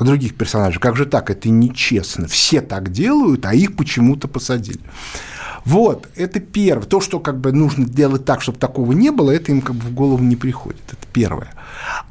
других 0.00 0.36
персонажей. 0.36 0.80
Как 0.80 0.96
же 0.96 1.06
так? 1.06 1.30
Это 1.30 1.48
нечестно. 1.48 2.26
Все 2.26 2.60
так 2.60 2.90
делают, 2.90 3.46
а 3.46 3.54
их 3.54 3.76
почему-то 3.76 4.28
посадили. 4.28 4.80
Вот, 5.64 6.08
это 6.16 6.40
первое. 6.40 6.86
То, 6.86 7.00
что 7.00 7.20
как 7.20 7.38
бы 7.38 7.52
нужно 7.52 7.86
делать 7.86 8.24
так, 8.24 8.42
чтобы 8.42 8.58
такого 8.58 8.92
не 8.92 9.10
было, 9.10 9.30
это 9.30 9.52
им 9.52 9.62
как 9.62 9.76
бы 9.76 9.82
в 9.82 9.94
голову 9.94 10.22
не 10.22 10.36
приходит. 10.36 10.82
Это 10.88 11.06
первое. 11.12 11.52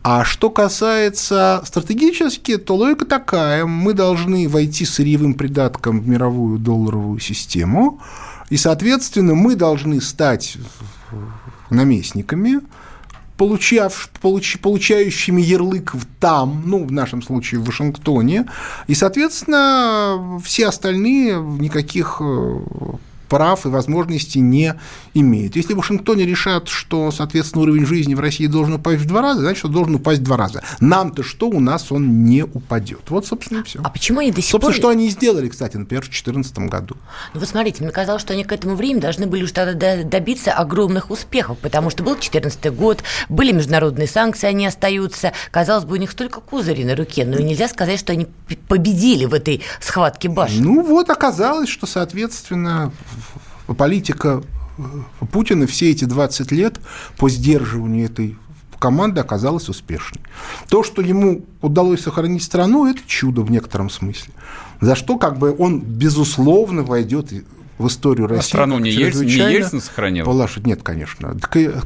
А 0.04 0.24
что 0.24 0.50
касается 0.50 1.62
стратегически, 1.66 2.58
то 2.58 2.76
логика 2.76 3.06
такая. 3.06 3.66
Мы 3.66 3.94
должны 3.94 4.48
войти 4.48 4.86
сырьевым 4.86 5.34
придатком 5.34 6.00
в 6.00 6.08
мировую 6.08 6.60
долларовую 6.60 7.20
систему, 7.20 8.00
и, 8.50 8.58
соответственно, 8.58 9.36
мы 9.36 9.56
должны 9.56 10.02
стать 10.02 10.58
наместниками, 11.70 12.60
получав, 13.38 14.10
получ, 14.22 14.60
получающими 14.60 15.42
ярлык 15.42 15.94
там, 16.20 16.64
ну, 16.66 16.86
в 16.86 16.92
нашем 16.92 17.22
случае 17.22 17.60
в 17.62 17.66
Вашингтоне, 17.66 18.46
и, 18.88 18.94
соответственно, 18.94 20.40
все 20.44 20.68
остальные 20.68 21.42
никаких 21.42 22.18
э, 22.20 22.60
прав 23.32 23.66
и 23.66 23.70
возможностей 23.70 24.42
не 24.42 24.76
имеет. 25.14 25.56
Если 25.56 25.74
в 25.74 25.78
Вашингтоне 25.78 26.26
решат, 26.26 26.68
что, 26.68 27.12
соответственно, 27.12 27.62
уровень 27.62 27.86
жизни 27.86 28.14
в 28.14 28.20
России 28.20 28.46
должен 28.46 28.74
упасть 28.74 29.00
в 29.00 29.08
два 29.08 29.22
раза, 29.22 29.40
значит, 29.40 29.64
он 29.64 29.72
должен 29.72 29.96
упасть 29.96 30.20
в 30.20 30.24
два 30.24 30.36
раза. 30.36 30.62
Нам-то 30.82 31.24
что, 31.24 31.48
у 31.48 31.62
нас 31.62 31.94
он 31.94 32.26
не 32.26 32.44
упадет. 32.44 33.00
Вот, 33.08 33.26
собственно, 33.26 33.60
и 33.60 33.64
все. 33.64 33.80
А 33.86 33.90
почему 33.90 34.20
они 34.20 34.32
до 34.32 34.42
сих 34.42 34.52
собственно, 34.52 34.74
пор... 34.74 34.78
что 34.78 34.90
они 34.90 35.08
и 35.08 35.10
сделали, 35.10 35.48
кстати, 35.48 35.78
например, 35.78 36.02
в 36.02 36.08
2014 36.08 36.58
году. 36.70 36.98
Ну, 37.34 37.40
вот 37.40 37.48
смотрите, 37.48 37.82
мне 37.82 37.94
казалось, 37.94 38.22
что 38.22 38.34
они 38.34 38.44
к 38.44 38.52
этому 38.52 38.76
времени 38.76 39.00
должны 39.00 39.28
были 39.28 39.44
уже 39.44 39.54
тогда 39.54 40.04
добиться 40.04 40.52
огромных 40.52 41.10
успехов, 41.10 41.58
потому 41.60 41.90
что 41.90 42.04
был 42.04 42.16
2014 42.16 42.76
год, 42.76 43.02
были 43.30 43.54
международные 43.54 44.10
санкции, 44.10 44.48
они 44.48 44.66
остаются. 44.68 45.32
Казалось 45.52 45.86
бы, 45.86 45.94
у 45.94 45.98
них 45.98 46.12
столько 46.12 46.42
козырей 46.42 46.84
на 46.84 46.98
руке, 46.98 47.26
но 47.26 47.38
нельзя 47.40 47.70
сказать, 47.70 47.98
что 47.98 48.12
они 48.12 48.28
победили 48.68 49.24
в 49.24 49.34
этой 49.34 49.62
схватке 49.80 50.28
башен. 50.28 50.62
Ну, 50.62 50.82
вот 50.82 51.10
оказалось, 51.10 51.70
что, 51.70 51.88
соответственно, 51.88 52.92
политика 53.74 54.44
э, 54.78 54.82
Путина 55.32 55.68
все 55.68 55.92
эти 55.92 56.06
20 56.06 56.52
лет 56.52 56.80
по 57.18 57.30
сдерживанию 57.30 58.06
этой 58.06 58.38
команды 58.80 59.22
оказалась 59.22 59.70
успешной. 59.70 60.22
То, 60.68 60.84
что 60.84 61.02
ему 61.02 61.46
удалось 61.62 62.02
сохранить 62.02 62.44
страну, 62.44 62.88
это 62.88 63.00
чудо 63.06 63.42
в 63.42 63.52
некотором 63.52 63.90
смысле. 63.90 64.34
За 64.82 64.96
что 64.96 65.18
как 65.18 65.38
бы 65.38 65.56
он, 65.58 65.82
безусловно, 65.82 66.82
войдет 66.82 67.32
в 67.78 67.88
историю 67.88 68.28
России. 68.28 68.40
А 68.40 68.44
страну 68.44 68.80
не, 68.80 68.90
Ельцин, 68.90 69.26
не 69.26 69.34
Ельцин 69.34 69.82
сохранил? 69.82 70.26
Полашить 70.26 70.66
нет, 70.66 70.82
конечно. 70.84 71.38
К, 71.40 71.84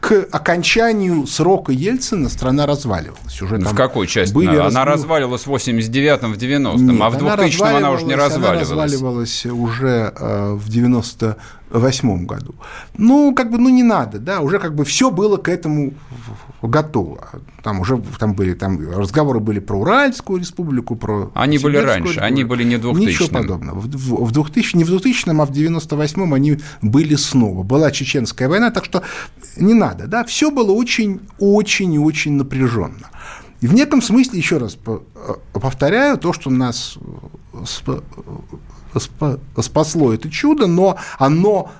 к, 0.00 0.28
окончанию 0.30 1.26
срока 1.26 1.72
Ельцина 1.72 2.28
страна 2.28 2.66
разваливалась. 2.66 3.40
Уже 3.42 3.56
в 3.56 3.74
какой 3.74 4.06
части? 4.06 4.32
Были 4.34 4.48
она, 4.48 4.64
раз... 4.64 4.74
она 4.74 4.84
разваливалась 4.84 5.46
в 5.46 5.54
89-м, 5.54 6.34
в 6.34 6.36
90-м, 6.36 6.86
нет, 6.86 7.00
а 7.00 7.10
в 7.10 7.16
2000-м 7.16 7.76
она 7.76 7.90
уже 7.90 8.04
не 8.04 8.14
разваливалась. 8.14 8.70
Она 8.70 8.84
разваливалась 8.84 9.46
уже 9.46 10.12
э, 10.16 10.52
в 10.54 10.68
90 10.68 11.36
восьмом 11.78 12.26
году. 12.26 12.54
Ну, 12.96 13.34
как 13.34 13.50
бы, 13.50 13.58
ну, 13.58 13.68
не 13.68 13.82
надо, 13.82 14.18
да, 14.18 14.40
уже 14.40 14.58
как 14.58 14.74
бы 14.74 14.84
все 14.84 15.10
было 15.10 15.36
к 15.36 15.48
этому 15.48 15.94
готово. 16.62 17.28
Там 17.62 17.80
уже 17.80 18.02
там 18.18 18.34
были, 18.34 18.54
там 18.54 18.90
разговоры 18.90 19.40
были 19.40 19.60
про 19.60 19.78
Уральскую 19.78 20.40
республику, 20.40 20.96
про 20.96 21.30
Они 21.34 21.58
были 21.58 21.76
раньше, 21.76 21.98
республику. 21.98 22.24
они 22.24 22.44
были 22.44 22.64
не 22.64 22.76
2000 22.76 23.08
Ничего 23.08 23.28
подобного. 23.28 23.80
В, 23.80 24.24
в 24.24 24.32
2000, 24.32 24.76
не 24.76 24.84
в 24.84 24.88
2000, 24.88 25.30
а 25.30 25.44
в 25.44 25.50
98-м 25.50 26.34
они 26.34 26.58
были 26.82 27.14
снова. 27.14 27.62
Была 27.62 27.90
Чеченская 27.90 28.48
война, 28.48 28.70
так 28.70 28.84
что 28.84 29.02
не 29.56 29.74
надо, 29.74 30.06
да, 30.06 30.24
все 30.24 30.50
было 30.50 30.72
очень, 30.72 31.20
очень 31.38 31.94
и 31.94 31.98
очень 31.98 32.32
напряженно. 32.32 33.10
И 33.60 33.66
в 33.66 33.74
неком 33.74 34.00
смысле, 34.00 34.38
еще 34.38 34.56
раз 34.56 34.76
повторяю, 35.52 36.16
то, 36.16 36.32
что 36.32 36.50
нас 36.50 36.96
спасло 39.60 40.12
это 40.12 40.30
чудо, 40.30 40.66
но 40.66 40.96
оно 41.18 41.70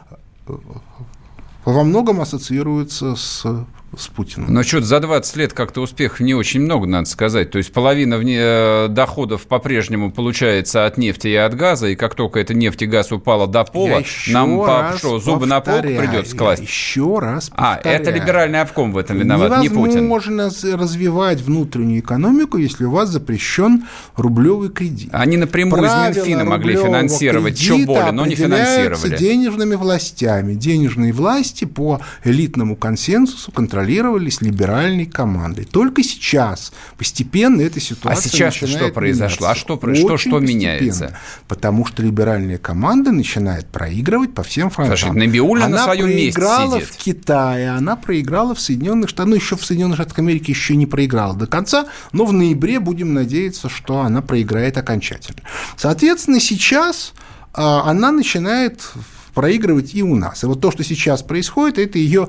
во 1.64 1.84
многом 1.84 2.20
ассоциируется 2.20 3.16
с 3.16 3.66
с 3.96 4.06
Путиным. 4.06 4.52
Но 4.52 4.62
что-то 4.62 4.86
за 4.86 5.00
20 5.00 5.36
лет 5.36 5.52
как-то 5.52 5.80
успехов 5.80 6.20
не 6.20 6.34
очень 6.34 6.60
много, 6.60 6.86
надо 6.86 7.08
сказать. 7.08 7.50
То 7.50 7.58
есть 7.58 7.72
половина 7.72 8.18
вне 8.18 8.38
э, 8.38 8.86
доходов 8.88 9.46
по-прежнему 9.46 10.12
получается 10.12 10.86
от 10.86 10.96
нефти 10.96 11.28
и 11.28 11.34
от 11.34 11.54
газа, 11.54 11.88
и 11.88 11.96
как 11.96 12.14
только 12.14 12.38
эта 12.38 12.54
нефть 12.54 12.82
и 12.82 12.86
газ 12.86 13.10
упала 13.10 13.48
до 13.48 13.64
пола, 13.64 14.02
нам 14.28 14.58
по, 14.58 14.94
что, 14.96 15.18
зубы 15.18 15.46
на 15.46 15.60
пол 15.60 15.80
придется 15.82 16.36
класть? 16.36 16.62
еще 16.62 17.18
раз 17.18 17.50
повторяю. 17.50 17.80
А, 17.84 17.88
это 17.88 18.10
либеральный 18.10 18.60
обком 18.60 18.92
в 18.92 18.98
этом 18.98 19.18
виноват, 19.18 19.60
не 19.60 19.68
Путин. 19.68 20.06
Невозможно 20.08 20.50
развивать 20.76 21.40
внутреннюю 21.40 22.00
экономику, 22.00 22.58
если 22.58 22.84
у 22.84 22.92
вас 22.92 23.08
запрещен 23.08 23.84
рублевый 24.16 24.70
кредит. 24.70 25.10
Они 25.12 25.36
напрямую 25.36 25.82
Правила 25.82 26.10
из 26.10 26.16
Минфина 26.16 26.44
могли 26.44 26.76
финансировать, 26.76 27.60
что 27.60 27.76
более, 27.78 28.12
но 28.12 28.24
не 28.24 28.36
финансировали. 28.36 29.16
денежными 29.16 29.74
властями. 29.74 30.54
Денежные 30.54 31.12
власти 31.12 31.64
по 31.64 32.00
элитному 32.24 32.76
консенсусу 32.76 33.50
контролируют 33.50 33.79
контролировались 33.80 34.40
либеральной 34.42 35.06
командой. 35.06 35.64
Только 35.64 36.02
сейчас 36.02 36.72
постепенно 36.98 37.62
эта 37.62 37.80
ситуация 37.80 38.18
А 38.18 38.22
сейчас 38.22 38.54
что 38.54 38.88
произошло? 38.90 39.48
А 39.48 39.54
что, 39.54 39.80
что, 39.94 40.16
что 40.18 40.38
меняется? 40.38 41.16
Потому 41.48 41.86
что 41.86 42.02
либеральная 42.02 42.58
команда 42.58 43.10
начинает 43.10 43.66
проигрывать 43.66 44.34
по 44.34 44.42
всем 44.42 44.70
фронтам. 44.70 44.96
Слушай, 44.96 45.16
Набиулина 45.16 45.66
она 45.66 45.78
на 45.78 45.84
своем 45.84 46.08
месте 46.08 46.40
сидит. 46.40 46.88
в 46.88 46.96
Китае, 46.96 47.70
она 47.70 47.96
проиграла 47.96 48.54
в 48.54 48.60
Соединенных 48.60 49.08
Штатах, 49.08 49.30
ну, 49.30 49.36
еще 49.36 49.56
в 49.56 49.64
Соединенных 49.64 49.96
Штатах 49.96 50.18
Америки 50.18 50.50
еще 50.50 50.76
не 50.76 50.86
проиграла 50.86 51.34
до 51.34 51.46
конца, 51.46 51.86
но 52.12 52.24
в 52.24 52.32
ноябре 52.32 52.80
будем 52.80 53.14
надеяться, 53.14 53.68
что 53.68 54.00
она 54.00 54.20
проиграет 54.20 54.76
окончательно. 54.76 55.40
Соответственно, 55.76 56.40
сейчас 56.40 57.12
а, 57.54 57.88
она 57.90 58.12
начинает 58.12 58.92
проигрывать 59.34 59.94
и 59.94 60.02
у 60.02 60.16
нас. 60.16 60.44
И 60.44 60.46
вот 60.46 60.60
то, 60.60 60.70
что 60.70 60.84
сейчас 60.84 61.22
происходит, 61.22 61.78
это 61.78 61.98
ее 61.98 62.28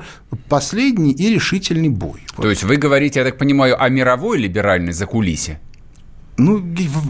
последний 0.50 1.12
и 1.12 1.30
решительный 1.30 1.90
бой. 1.90 2.22
То 2.36 2.50
есть 2.50 2.64
вы 2.64 2.78
говорите, 2.78 3.20
я 3.20 3.26
так 3.26 3.38
понимаю, 3.38 3.82
о 3.82 3.90
мировой 3.90 4.38
либеральной 4.38 4.94
закулисе? 4.94 5.60
Ну, 6.38 6.64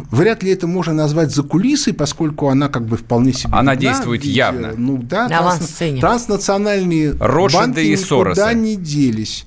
вряд 0.10 0.44
ли 0.44 0.52
это 0.52 0.68
можно 0.68 0.94
назвать 0.94 1.32
за 1.32 1.44
кулисой, 1.44 1.94
поскольку 1.94 2.50
она 2.50 2.68
как 2.68 2.86
бы 2.86 2.98
вполне 2.98 3.32
себе... 3.32 3.54
Она 3.54 3.76
видна, 3.76 3.92
действует 3.92 4.24
виде, 4.24 4.36
явно. 4.36 4.74
Ну 4.76 4.98
да, 4.98 5.28
транс, 5.30 5.80
транснациональные 6.02 7.14
Ротшильды 7.14 7.68
банки 7.68 7.80
и 7.80 7.92
никуда 7.92 8.36
Соросы. 8.36 8.56
не 8.56 8.76
делись. 8.76 9.46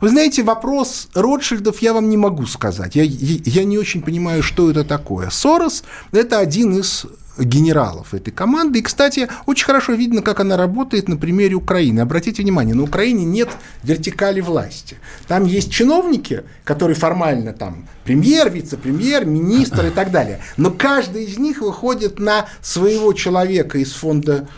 Вы 0.00 0.08
знаете, 0.08 0.42
вопрос 0.42 1.08
Ротшильдов 1.12 1.82
я 1.82 1.92
вам 1.92 2.08
не 2.08 2.16
могу 2.16 2.46
сказать. 2.46 2.94
Я, 2.94 3.02
я, 3.02 3.38
я 3.44 3.64
не 3.64 3.76
очень 3.76 4.00
понимаю, 4.00 4.42
что 4.42 4.70
это 4.70 4.84
такое. 4.84 5.28
Сорос– 5.28 5.84
это 6.12 6.38
один 6.38 6.78
из 6.78 7.04
генералов 7.38 8.14
этой 8.14 8.30
команды. 8.30 8.78
И, 8.78 8.82
кстати, 8.82 9.28
очень 9.46 9.66
хорошо 9.66 9.92
видно, 9.92 10.22
как 10.22 10.40
она 10.40 10.56
работает 10.56 11.08
на 11.08 11.16
примере 11.16 11.54
Украины. 11.54 12.00
Обратите 12.00 12.42
внимание, 12.42 12.74
на 12.74 12.82
Украине 12.82 13.24
нет 13.24 13.48
вертикали 13.82 14.40
власти. 14.40 14.96
Там 15.26 15.44
есть 15.44 15.70
чиновники, 15.70 16.44
которые 16.64 16.96
формально 16.96 17.52
там 17.52 17.86
премьер, 18.04 18.50
вице-премьер, 18.50 19.24
министр 19.24 19.86
и 19.86 19.90
так 19.90 20.10
далее. 20.10 20.40
Но 20.56 20.70
каждый 20.70 21.24
из 21.24 21.38
них 21.38 21.60
выходит 21.60 22.18
на 22.18 22.46
своего 22.62 23.12
человека 23.12 23.78
из 23.78 23.92
фонда 23.92 24.48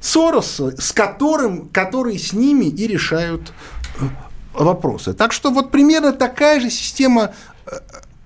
Сороса, 0.00 0.74
с 0.80 0.92
которым, 0.92 1.68
который 1.68 2.18
с 2.18 2.32
ними 2.32 2.64
и 2.64 2.86
решают 2.86 3.52
э, 4.00 4.04
вопросы. 4.54 5.12
Так 5.12 5.32
что 5.32 5.50
вот 5.50 5.70
примерно 5.70 6.12
такая 6.12 6.58
же 6.58 6.70
система 6.70 7.32
э, 7.66 7.76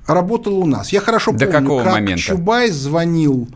работала 0.07 0.55
у 0.55 0.67
нас. 0.67 0.93
Я 0.93 1.01
хорошо 1.01 1.33
До 1.33 1.47
помню, 1.47 1.53
какого 1.53 1.83
как 1.83 1.93
момента? 1.95 2.23
Чубайс 2.23 2.75
звонил 2.75 3.49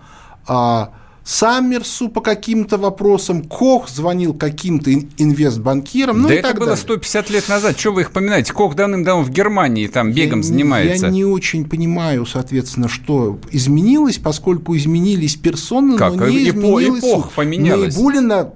а, 0.49 0.90
Саммерсу 1.28 2.09
по 2.09 2.22
каким-то 2.22 2.78
вопросам, 2.78 3.42
Кох 3.42 3.90
звонил 3.90 4.32
каким-то 4.32 4.90
инвестбанкирам. 4.90 6.22
Ну 6.22 6.28
да 6.28 6.34
и 6.34 6.38
это 6.38 6.49
так 6.49 6.57
было 6.57 6.68
далее. 6.68 6.82
150 6.82 7.28
лет 7.28 7.49
назад. 7.51 7.78
Что 7.78 7.92
вы 7.92 8.01
их 8.01 8.12
поминаете? 8.12 8.55
Кох 8.55 8.74
давным-давно 8.74 9.24
в 9.24 9.30
Германии 9.30 9.88
там 9.88 10.11
бегом 10.12 10.40
я 10.40 10.46
занимается. 10.46 11.07
я 11.07 11.12
не 11.12 11.26
очень 11.26 11.68
понимаю, 11.68 12.24
соответственно, 12.24 12.88
что 12.88 13.38
изменилось, 13.51 14.16
поскольку 14.16 14.74
изменились 14.74 15.36
персоны, 15.36 15.99
как? 15.99 16.14
но 16.14 16.28
не 16.28 16.46
Эпо- 16.46 16.49
изменилось... 16.49 17.05
Эпоха 17.05 17.30
поменялась. 17.34 17.94
Наибулина 17.94 18.53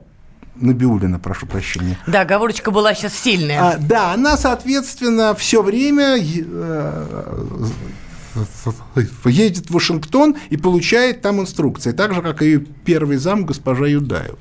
Набиулина, 0.55 1.18
прошу 1.18 1.47
прощения. 1.47 1.99
Да, 2.07 2.22
оговорочка 2.22 2.70
была 2.70 2.95
сейчас 2.95 3.14
сильная. 3.14 3.61
А, 3.61 3.76
да, 3.78 4.12
она, 4.12 4.36
соответственно, 4.36 5.34
все 5.34 5.62
время 5.62 6.16
э, 6.18 7.07
едет 9.24 9.66
в 9.66 9.74
Вашингтон 9.74 10.37
и 10.51 10.57
получает 10.57 11.22
там 11.22 11.41
инструкции, 11.41 11.93
так 11.93 12.14
же, 12.14 12.22
как 12.22 12.43
и 12.43 12.59
первый 12.59 13.16
зам 13.16 13.47
госпожа 13.47 13.87
Юдаева. 13.87 14.39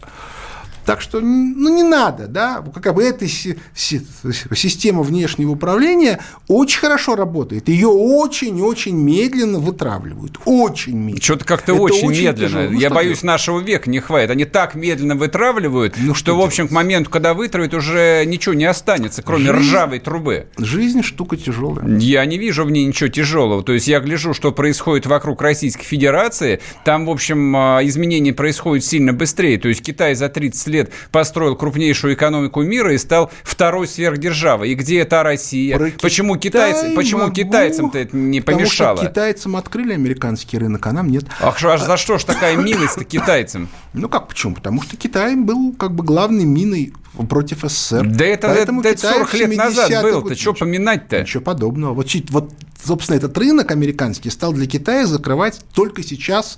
Так 0.86 1.01
что, 1.01 1.19
ну, 1.19 1.75
не 1.75 1.84
надо, 1.84 2.27
да, 2.27 2.63
как 2.82 2.95
бы 2.95 3.03
эта 3.03 3.27
система 3.75 5.03
внешнего 5.03 5.51
управления 5.51 6.19
очень 6.47 6.79
хорошо 6.79 7.15
работает. 7.15 7.69
Ее 7.69 7.88
очень-очень 7.88 8.95
медленно 8.95 9.59
вытравливают. 9.59 10.39
Очень 10.45 10.97
медленно. 10.97 11.21
Что-то 11.21 11.45
как-то 11.45 11.73
очень, 11.75 12.07
очень 12.07 12.23
медленно. 12.23 12.69
Ну, 12.69 12.79
Я 12.79 12.89
боюсь, 12.89 13.19
делать? 13.19 13.23
нашего 13.23 13.59
века 13.59 13.89
не 13.89 13.99
хватит. 13.99 14.32
Они 14.32 14.45
так 14.45 14.75
медленно 14.75 15.15
вытравливают, 15.15 15.95
ну, 15.97 16.13
что, 16.15 16.32
что 16.32 16.38
в 16.38 16.41
общем, 16.41 16.67
к 16.67 16.71
моменту, 16.71 17.09
когда 17.09 17.34
вытравят, 17.34 17.73
уже 17.73 18.23
ничего 18.25 18.53
не 18.53 18.65
останется, 18.65 19.21
кроме 19.21 19.45
Жизнь... 19.45 19.59
ржавой 19.59 19.99
трубы. 19.99 20.47
Жизнь 20.57 21.03
штука 21.03 21.38
тяжелая. 21.38 21.86
Я 21.99 22.25
не 22.25 22.38
вижу 22.38 22.65
в 22.65 22.71
ней 22.71 22.86
ничего 22.86 23.09
тяжелого. 23.09 23.63
То 23.63 23.73
есть 23.73 23.88
я 23.88 23.99
гляжу, 23.99 24.34
что 24.34 24.51
происходит 24.51 25.05
вокруг 25.05 25.41
Российской 25.41 25.84
Федерации. 25.84 26.59
Там, 26.86 27.05
в 27.05 27.09
общем, 27.11 27.55
а, 27.55 27.79
изменения 27.84 28.34
происходят 28.34 28.84
сильно 28.84 29.13
быстрее. 29.13 29.57
То 29.57 29.67
есть 29.67 29.82
Китай 29.84 30.15
за 30.15 30.29
30 30.29 30.70
лет 30.72 30.91
построил 31.11 31.55
крупнейшую 31.55 32.15
экономику 32.15 32.63
мира 32.63 32.93
и 32.93 32.97
стал 32.97 33.32
второй 33.43 33.88
сверхдержавой. 33.88 34.72
И 34.72 34.76
где 34.76 35.01
это 35.01 35.22
Россия? 35.22 35.78
Про 35.78 35.91
почему, 36.01 36.38
Китай 36.38 36.72
китайцы, 36.72 36.95
почему 36.95 37.32
китайцам-то 37.32 37.99
это 37.99 38.15
не 38.15 38.41
помешало? 38.41 38.97
Что 38.97 39.07
китайцам 39.07 39.55
открыли 39.55 39.93
американский 39.93 40.57
рынок, 40.57 40.86
а 40.88 40.91
нам 40.91 41.09
нет. 41.09 41.26
Ах, 41.39 41.63
а 41.63 41.78
за 41.78 41.97
что 41.97 42.17
ж 42.17 42.24
такая 42.24 42.55
милость-то 42.55 43.03
китайцам? 43.03 43.69
Ну 43.93 44.09
как 44.09 44.28
почему? 44.28 44.55
Потому 44.55 44.82
что 44.82 44.97
Китай 44.97 45.36
был 45.36 45.74
как 45.74 45.93
бы 45.93 46.03
главной 46.03 46.45
миной 46.45 46.93
против 47.30 47.61
СССР. 47.63 48.05
Да 48.07 48.26
это, 48.26 48.47
Поэтому 48.47 48.82
это, 48.82 48.89
это 48.89 49.11
40 49.11 49.34
лет 49.34 49.55
назад 49.55 50.01
был-то, 50.01 50.36
что 50.36 50.53
поминать-то? 50.53 51.22
Ничего 51.22 51.43
подобного. 51.43 51.93
Вот, 51.93 52.07
вот, 52.30 52.53
собственно, 52.84 53.17
этот 53.17 53.38
рынок 53.38 53.72
американский 53.72 54.30
стал 54.30 54.53
для 54.53 54.65
Китая 54.65 55.05
закрывать 55.05 55.61
только 55.74 56.03
сейчас 56.03 56.57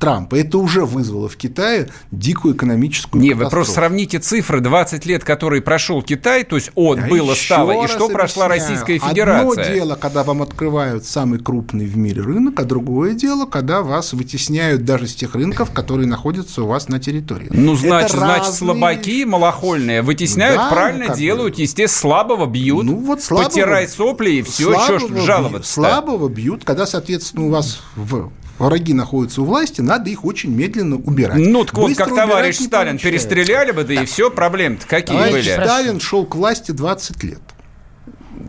Трампа. 0.00 0.36
Это 0.36 0.56
уже 0.58 0.86
вызвало 0.86 1.28
в 1.28 1.36
Китае 1.36 1.90
дикую 2.10 2.56
экономическую 2.56 3.22
Не, 3.22 3.34
вы 3.34 3.48
просто 3.50 3.74
сравните 3.74 4.18
цифры 4.18 4.60
20 4.60 5.04
лет, 5.04 5.24
которые 5.24 5.60
прошел 5.60 6.02
Китай, 6.02 6.42
то 6.42 6.56
есть 6.56 6.70
от 6.74 6.98
Я 6.98 7.06
было, 7.06 7.34
стало, 7.34 7.72
и 7.72 7.86
что 7.86 7.96
объясняю. 7.96 8.10
прошла 8.10 8.48
Российская 8.48 8.98
Федерация. 8.98 9.62
Одно 9.62 9.74
дело, 9.74 9.94
когда 9.96 10.24
вам 10.24 10.40
открывают 10.40 11.04
самый 11.04 11.38
крупный 11.38 11.84
в 11.84 11.98
мире 11.98 12.22
рынок, 12.22 12.58
а 12.58 12.64
другое 12.64 13.12
дело, 13.12 13.44
когда 13.44 13.82
вас 13.82 14.14
вытесняют 14.14 14.86
даже 14.86 15.06
с 15.06 15.14
тех 15.14 15.34
рынков, 15.34 15.70
которые 15.70 16.08
находятся 16.08 16.62
у 16.62 16.66
вас 16.66 16.88
на 16.88 16.98
территории. 16.98 17.48
Ну, 17.50 17.76
значит, 17.76 18.10
Это 18.10 18.18
значит 18.18 18.46
разные... 18.46 18.56
слабаки 18.56 19.24
малохольные 19.26 20.00
вытесняют, 20.00 20.56
да, 20.56 20.70
правильно 20.70 21.14
делают, 21.14 21.56
бы. 21.56 21.62
естественно, 21.62 22.00
слабого 22.00 22.46
бьют, 22.46 22.84
ну, 22.84 22.96
вот 22.96 23.22
слабого, 23.22 23.48
потирай 23.48 23.86
сопли 23.86 24.30
и 24.30 24.42
все, 24.42 24.72
слабого, 24.72 24.98
ж 24.98 25.24
жаловаться. 25.26 25.72
Слабого 25.74 26.28
бьют, 26.30 26.64
когда, 26.64 26.86
соответственно, 26.86 27.46
у 27.46 27.50
вас 27.50 27.82
в 27.96 28.30
враги 28.60 28.94
находятся 28.94 29.42
у 29.42 29.44
власти, 29.44 29.80
надо 29.80 30.10
их 30.10 30.24
очень 30.24 30.54
медленно 30.54 30.96
убирать. 30.96 31.36
Ну, 31.38 31.64
так 31.64 31.76
вот, 31.76 31.96
как 31.96 32.14
товарищ 32.14 32.56
Сталин 32.56 32.98
перестреляли 32.98 33.72
бы, 33.72 33.82
да, 33.84 33.94
да. 33.94 34.02
и 34.02 34.06
все, 34.06 34.30
проблем-то 34.30 34.86
какие 34.86 35.16
товарищ 35.16 35.46
были? 35.46 35.64
Сталин 35.64 36.00
шел 36.00 36.24
к 36.24 36.34
власти 36.34 36.72
20 36.72 37.24
лет. 37.24 37.40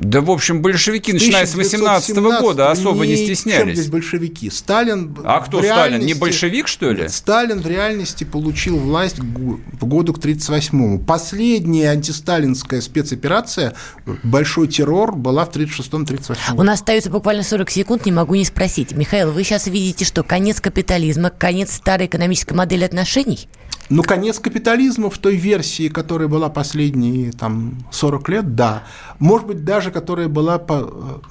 Да, 0.02 0.22
в 0.22 0.32
общем, 0.32 0.64
большевики, 0.64 1.14
начиная 1.14 1.46
с 1.46 1.54
18 1.54 2.18
-го 2.18 2.42
года, 2.42 2.72
особо 2.72 3.06
не 3.06 3.16
стеснялись. 3.16 3.78
Здесь 3.78 3.90
большевики? 3.90 4.50
Сталин... 4.50 5.16
А 5.24 5.42
кто 5.42 5.62
Сталин? 5.62 6.00
Не 6.00 6.16
большевик, 6.16 6.68
что 6.68 6.92
ли? 6.92 7.08
Сталин 7.08 7.62
в 7.62 7.68
реальности 7.68 8.24
получил 8.24 8.78
власть 8.78 9.20
в 9.20 9.86
году 9.86 10.14
к 10.14 10.18
38-му. 10.18 11.00
Последняя 11.00 11.92
антисталинская 11.92 12.82
спецоперация, 12.82 13.76
большой 14.24 14.68
террор, 14.68 15.16
была 15.16 15.46
в 15.46 15.52
36-38 15.52 16.58
У 16.58 16.64
нас 16.64 16.80
остается 16.80 17.12
буквально 17.12 17.44
40 17.44 17.70
секунд, 17.70 18.06
не 18.06 18.12
могу 18.12 18.34
не 18.34 18.46
спросить. 18.46 18.94
Михаил, 18.94 19.32
вы 19.32 19.44
сейчас 19.44 19.68
видите, 19.68 20.04
что 20.04 20.24
конец 20.24 20.60
капитализма, 20.60 21.30
конец 21.30 21.76
старой 21.76 22.08
экономической 22.08 22.54
модели 22.54 22.84
отношений? 22.84 23.48
Ну, 23.92 24.04
конец 24.04 24.40
капитализма 24.40 25.10
в 25.10 25.18
той 25.18 25.36
версии, 25.36 25.90
которая 25.90 26.30
была 26.30 26.50
последние 26.50 27.34
там, 27.34 27.76
40 27.92 28.30
лет, 28.30 28.56
да. 28.56 28.84
Может 29.20 29.48
быть, 29.48 29.66
даже 29.66 29.92
которая 29.92 30.30
была 30.30 30.60
по 30.60 31.22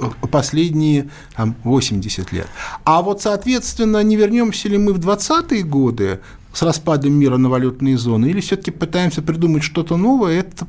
э, 0.00 0.26
последние 0.30 1.10
там, 1.36 1.54
80 1.62 2.32
лет. 2.32 2.46
А 2.84 3.02
вот, 3.02 3.20
соответственно, 3.20 4.02
не 4.02 4.16
вернемся 4.16 4.70
ли 4.70 4.78
мы 4.78 4.94
в 4.94 4.98
20-е 4.98 5.62
годы 5.62 6.20
с 6.54 6.62
распадом 6.62 7.12
мира 7.12 7.36
на 7.36 7.50
валютные 7.50 7.98
зоны, 7.98 8.26
или 8.30 8.40
все-таки 8.40 8.70
пытаемся 8.70 9.20
придумать 9.20 9.62
что-то 9.62 9.98
новое, 9.98 10.40
это 10.40 10.66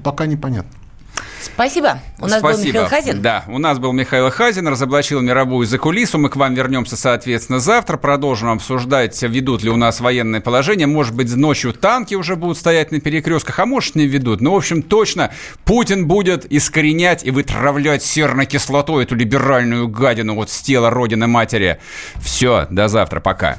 пока 0.00 0.26
непонятно. 0.26 0.70
Спасибо. 1.54 2.00
У 2.18 2.26
нас 2.26 2.40
Спасибо. 2.40 2.52
был 2.52 2.64
Михаил 2.66 2.88
Хазин. 2.88 3.22
Да, 3.22 3.44
у 3.48 3.58
нас 3.58 3.78
был 3.78 3.92
Михаил 3.92 4.30
Хазин, 4.30 4.68
разоблачил 4.68 5.20
мировую 5.20 5.66
закулису. 5.66 6.18
Мы 6.18 6.28
к 6.28 6.36
вам 6.36 6.54
вернемся, 6.54 6.96
соответственно, 6.96 7.60
завтра. 7.60 7.96
Продолжим 7.96 8.50
обсуждать, 8.50 9.20
ведут 9.22 9.62
ли 9.62 9.70
у 9.70 9.76
нас 9.76 10.00
военное 10.00 10.40
положение. 10.40 10.86
Может 10.86 11.14
быть, 11.14 11.34
ночью 11.34 11.72
танки 11.72 12.14
уже 12.14 12.36
будут 12.36 12.58
стоять 12.58 12.92
на 12.92 13.00
перекрестках, 13.00 13.58
а 13.58 13.66
может, 13.66 13.94
не 13.94 14.06
ведут. 14.06 14.40
Но, 14.40 14.50
ну, 14.50 14.54
в 14.54 14.58
общем, 14.58 14.82
точно 14.82 15.32
Путин 15.64 16.06
будет 16.06 16.50
искоренять 16.50 17.24
и 17.24 17.30
вытравлять 17.30 18.02
серной 18.02 18.46
кислотой 18.46 19.04
эту 19.04 19.14
либеральную 19.14 19.88
гадину 19.88 20.34
вот 20.34 20.50
с 20.50 20.60
тела 20.62 20.90
Родины 20.90 21.26
Матери. 21.26 21.78
Все, 22.16 22.66
до 22.70 22.88
завтра, 22.88 23.20
пока. 23.20 23.58